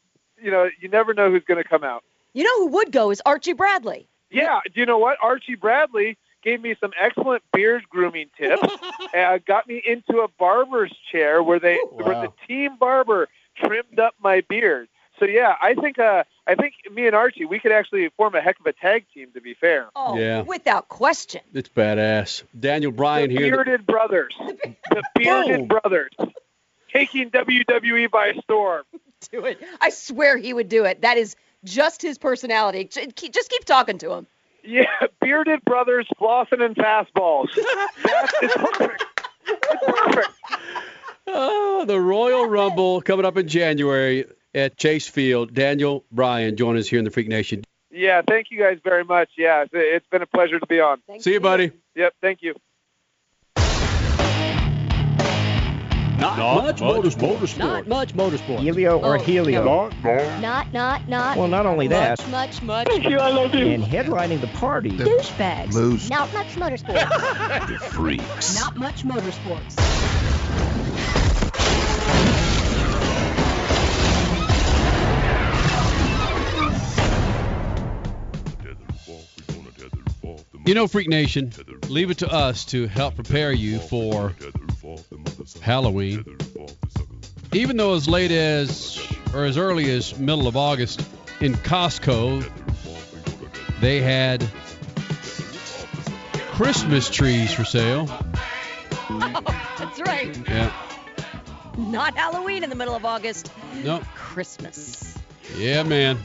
[0.41, 2.03] you know, you never know who's going to come out.
[2.33, 4.07] You know who would go is Archie Bradley.
[4.29, 5.17] Yeah, do you know what?
[5.21, 8.61] Archie Bradley gave me some excellent beard grooming tips.
[9.17, 14.15] uh, got me into a barber's chair where they where the team barber trimmed up
[14.21, 14.87] my beard.
[15.19, 18.41] So yeah, I think uh I think me and Archie we could actually form a
[18.41, 19.87] heck of a tag team to be fair.
[19.95, 20.41] Oh, Yeah.
[20.41, 21.41] without question.
[21.53, 22.43] It's badass.
[22.59, 23.39] Daniel Bryan here.
[23.39, 23.55] the here.
[23.63, 24.33] bearded brothers.
[24.39, 25.67] The bearded Boom.
[25.67, 26.11] brothers.
[26.93, 28.83] Taking WWE by storm.
[29.31, 29.59] Do it.
[29.81, 31.01] I swear he would do it.
[31.01, 32.85] That is just his personality.
[32.85, 33.15] Just
[33.49, 34.27] keep talking to him.
[34.63, 34.85] Yeah,
[35.21, 37.47] bearded brothers flossing and fastballs.
[38.03, 39.03] That is perfect.
[39.47, 40.29] It's perfect.
[41.27, 44.25] Oh, the Royal Rumble coming up in January
[44.55, 45.53] at Chase Field.
[45.53, 47.63] Daniel Bryan join us here in the Freak Nation.
[47.91, 49.29] Yeah, thank you guys very much.
[49.37, 51.01] Yeah, it's- it's been a pleasure to be on.
[51.19, 51.71] See you, buddy.
[51.95, 52.55] Yep, thank you.
[56.17, 57.57] Not, much motorsport.
[57.57, 58.59] Not much motorsport.
[58.59, 59.63] Helio or Oh, Helio?
[59.63, 59.89] no.
[60.39, 61.37] Not, not, not.
[61.37, 62.19] Well, not only that.
[62.31, 62.87] Much, much, much.
[62.87, 63.67] Thank you, I love you.
[63.67, 64.91] And headlining the party.
[64.91, 65.73] Douchebags.
[65.73, 66.09] Moose.
[66.09, 67.67] Not much motorsports.
[67.67, 68.59] The freaks.
[68.59, 69.75] not much motorsports.
[80.65, 81.51] You know, Freak Nation,
[81.89, 84.33] leave it to us to help prepare you for
[85.61, 86.25] Halloween.
[87.53, 88.99] Even though as late as,
[89.33, 91.07] or as early as middle of August,
[91.39, 92.49] in Costco,
[93.79, 94.43] they had
[96.53, 98.07] Christmas trees for sale.
[99.09, 99.41] Oh,
[99.77, 100.35] That's right.
[100.47, 100.73] Yeah.
[101.77, 103.51] Not Halloween in the middle of August.
[103.83, 103.99] No.
[104.15, 105.15] Christmas.
[105.57, 106.17] Yeah, man.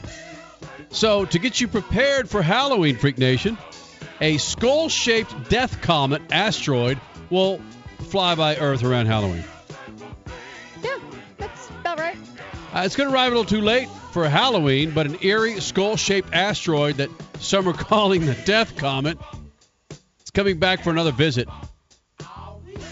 [0.89, 3.57] So, to get you prepared for Halloween, Freak Nation,
[4.21, 6.99] a skull shaped death comet asteroid
[7.29, 7.59] will
[8.09, 9.43] fly by Earth around Halloween.
[10.83, 10.97] Yeah,
[11.37, 12.17] That's about right.
[12.73, 15.97] Uh, it's going to arrive a little too late for Halloween, but an eerie skull
[15.97, 19.17] shaped asteroid that some are calling the Death Comet
[19.89, 21.49] is coming back for another visit.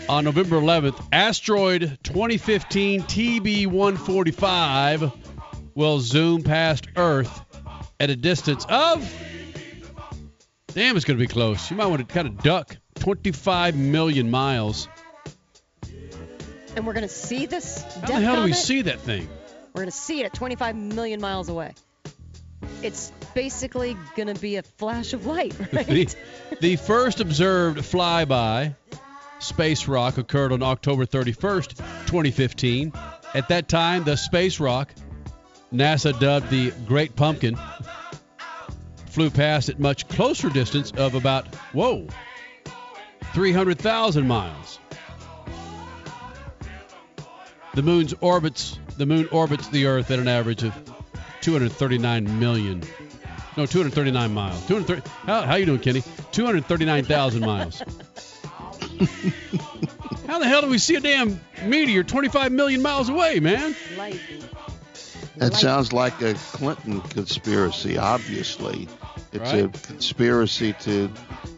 [0.09, 5.11] On November 11th, asteroid 2015 TB 145
[5.75, 7.41] will zoom past Earth
[7.99, 9.07] at a distance of.
[10.73, 11.71] Damn, it's going to be close.
[11.71, 14.87] You might want to kind of duck 25 million miles.
[16.75, 19.27] And we're going to see this How the hell do we see that thing?
[19.73, 21.73] We're going to see it at 25 million miles away.
[22.81, 25.87] It's basically going to be a flash of light, right?
[25.87, 26.07] the,
[26.61, 28.75] the first observed flyby
[29.39, 32.93] space rock occurred on October 31st, 2015.
[33.33, 34.93] At that time, the space rock,
[35.73, 37.57] NASA dubbed the Great Pumpkin,
[39.09, 42.07] flew past at much closer distance of about, whoa,
[43.33, 44.79] 300,000 miles.
[47.75, 50.73] The moon's orbits the moon orbits the Earth at an average of
[51.39, 52.83] 239 million.
[53.55, 54.67] No, 239 miles.
[54.67, 55.09] 230.
[55.25, 56.03] How how you doing, Kenny?
[56.33, 57.79] 239,000 miles.
[60.27, 63.73] how the hell do we see a damn meteor 25 million miles away, man?
[63.97, 64.19] Light.
[65.39, 68.87] That sounds like a Clinton conspiracy, obviously.
[69.31, 71.09] It's a conspiracy to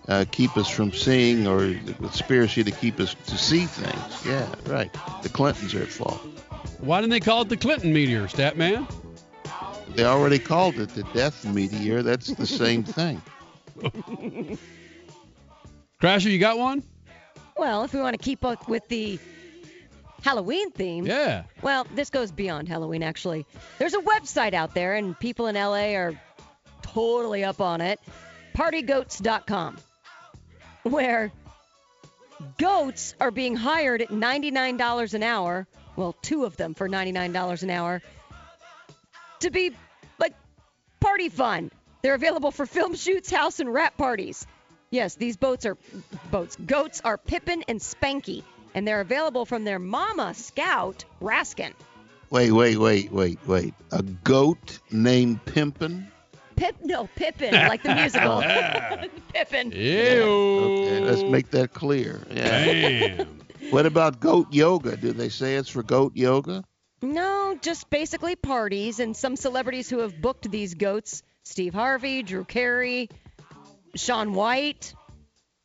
[0.08, 4.26] uh, keep us from seeing, or a conspiracy to keep us to see things.
[4.26, 4.92] Yeah, right.
[5.24, 6.22] The Clintons are at fault.
[6.80, 8.88] Why didn't they call it the Clinton meteor, stat man?
[9.96, 12.04] They already called it the death meteor.
[12.04, 13.22] That's the same thing.
[16.02, 16.84] Crasher, you got one?
[17.58, 19.20] Well, if we want to keep up with the
[20.22, 21.06] Halloween theme.
[21.06, 21.44] Yeah.
[21.62, 23.46] Well, this goes beyond Halloween, actually.
[23.80, 26.14] There's a website out there, and people in LA are
[26.82, 28.00] totally up on it
[28.54, 29.78] partygoats.com,
[30.84, 31.32] where
[32.58, 35.68] goats are being hired at $99 an hour.
[35.96, 38.02] Well, two of them for $99 an hour
[39.40, 39.72] to be
[40.20, 40.34] like
[41.00, 41.72] party fun.
[42.02, 44.46] They're available for film shoots, house, and rap parties.
[44.90, 45.78] Yes, these boats are
[46.32, 46.58] boats.
[46.58, 48.44] Goats are Pippin and Spanky,
[48.74, 51.74] and they're available from their mama scout, Raskin.
[52.30, 53.74] Wait, wait, wait, wait, wait.
[53.92, 56.08] A goat named Pimpin?
[56.56, 58.42] Pip, no, Pippin, like the musical.
[59.34, 59.68] Pippin.
[59.68, 62.22] Okay, let's make that clear.
[62.30, 62.66] Yeah.
[62.66, 63.40] Damn.
[63.72, 64.98] What about goat yoga?
[64.98, 66.64] Do they say it's for goat yoga?
[67.02, 72.44] No, just basically parties and some celebrities who have booked these goats Steve Harvey, Drew
[72.44, 73.10] Carey,
[73.96, 74.94] Shaun White,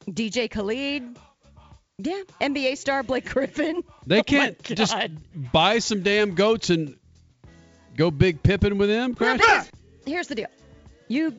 [0.08, 1.18] DJ Khaled.
[1.98, 3.82] Yeah, NBA star Blake Griffin.
[4.06, 4.94] They Oh, can't just
[5.34, 6.96] buy some damn goats and
[7.96, 9.14] go big pippin with them.
[9.14, 9.68] Crash.
[10.04, 10.46] Here's the deal.
[11.08, 11.34] You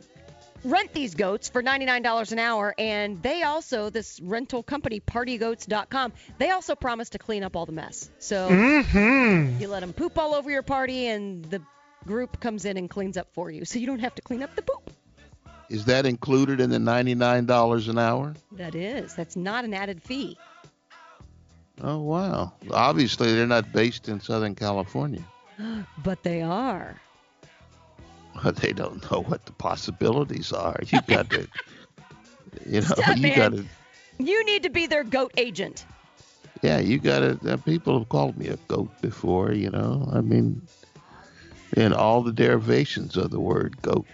[0.66, 6.50] rent these goats for $99 an hour, and they also, this rental company, partygoats.com, they
[6.50, 8.10] also promise to clean up all the mess.
[8.20, 9.62] So Mhm.
[9.62, 11.62] you let them poop all over your party, and the
[12.06, 13.64] group comes in and cleans up for you.
[13.64, 14.92] So you don't have to clean up the poop.
[15.70, 18.34] Is that included in the $99 an hour?
[18.54, 19.14] That is.
[19.16, 20.38] That's not an added fee.
[21.82, 22.54] Oh, wow.
[22.72, 25.24] Obviously, they're not based in Southern California.
[26.04, 27.00] but they are.
[28.44, 30.80] But they don't know what the possibilities are.
[30.88, 31.48] You got to,
[32.66, 33.36] you know, Stop, you man.
[33.36, 33.66] got to,
[34.20, 35.86] You need to be their goat agent.
[36.62, 37.54] yeah, you got to.
[37.54, 40.08] Uh, people have called me a goat before, you know.
[40.12, 40.62] I mean,
[41.76, 44.08] and all the derivations of the word goat.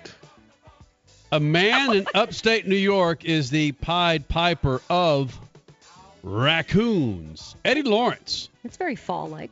[1.32, 5.38] A man in upstate New York is the Pied Piper of
[6.24, 7.56] raccoons.
[7.64, 8.50] Eddie Lawrence.
[8.64, 9.52] It's very fall like.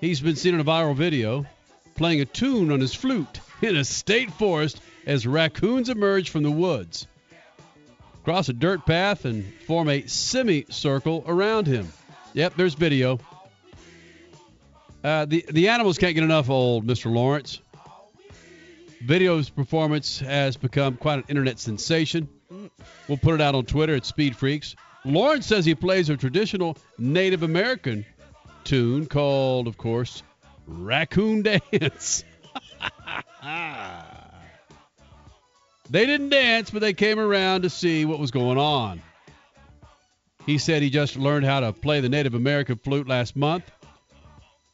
[0.00, 1.46] He's been seen in a viral video
[1.94, 6.50] playing a tune on his flute in a state forest as raccoons emerge from the
[6.50, 7.06] woods,
[8.24, 11.92] cross a dirt path, and form a semicircle around him.
[12.34, 13.20] Yep, there's video.
[15.04, 17.12] Uh, the the animals can't get enough old Mr.
[17.12, 17.60] Lawrence.
[19.00, 22.28] Video's performance has become quite an internet sensation.
[23.08, 24.76] We'll put it out on Twitter at Speed Freaks.
[25.04, 28.06] Lawrence says he plays a traditional Native American
[28.64, 30.22] tune called, of course,
[30.66, 31.42] Raccoon
[31.72, 32.24] Dance.
[35.90, 39.02] they didn't dance, but they came around to see what was going on.
[40.46, 43.70] He said he just learned how to play the Native American flute last month.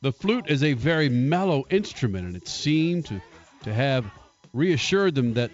[0.01, 3.21] The flute is a very mellow instrument, and it seemed to,
[3.65, 4.05] to have
[4.53, 5.51] reassured them that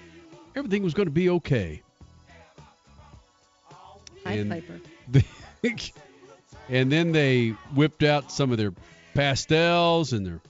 [0.55, 1.83] everything was going to be okay.
[4.25, 4.81] And Piper.
[6.69, 8.73] and then they whipped out some of their
[9.15, 10.41] pastels and their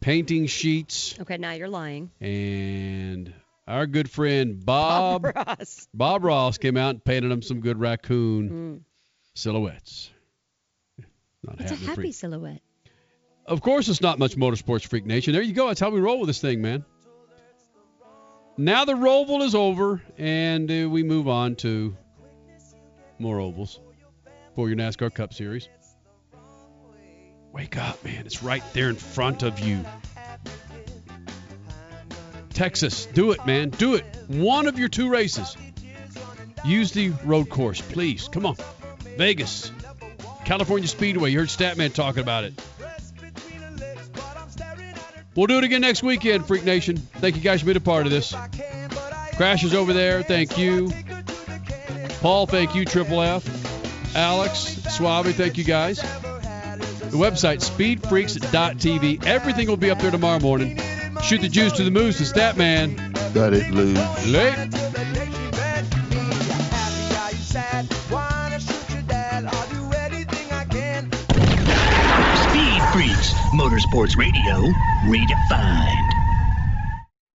[0.00, 1.14] painting sheets.
[1.20, 2.10] Okay, now you're lying.
[2.20, 3.32] And
[3.68, 5.88] our good friend Bob Bob Ross.
[5.94, 8.80] Bob Ross came out and painted them some good raccoon Mm.
[9.34, 10.10] silhouettes.
[11.42, 12.12] Not It's a happy you.
[12.12, 12.62] silhouette.
[13.46, 15.32] Of course, it's not much motorsports freak nation.
[15.32, 15.66] There you go.
[15.68, 16.84] That's how we roll with this thing, man.
[18.56, 21.96] Now the Roval is over, and uh, we move on to
[23.22, 23.80] more ovals
[24.54, 25.68] for your NASCAR Cup Series.
[27.52, 28.26] Wake up, man.
[28.26, 29.84] It's right there in front of you.
[32.52, 33.70] Texas, do it, man.
[33.70, 34.04] Do it.
[34.28, 35.56] One of your two races.
[36.64, 38.28] Use the road course, please.
[38.28, 38.56] Come on.
[39.16, 39.70] Vegas,
[40.44, 41.30] California Speedway.
[41.30, 42.54] You heard Statman talking about it.
[45.34, 46.96] We'll do it again next weekend, Freak Nation.
[46.96, 48.34] Thank you guys for being a part of this.
[49.36, 50.22] Crash is over there.
[50.22, 50.90] Thank you.
[52.22, 52.84] Paul, thank you.
[52.84, 54.14] Triple F.
[54.14, 56.00] Alex, Suave, thank you guys.
[56.00, 59.26] The website, speedfreaks.tv.
[59.26, 60.78] Everything will be up there tomorrow morning.
[61.24, 63.34] Shoot the juice to the moose, the Statman.
[63.34, 63.98] Got it loose.
[64.28, 64.54] Late.
[72.46, 74.72] Speed Freaks, Motorsports Radio,
[75.10, 76.11] redefined.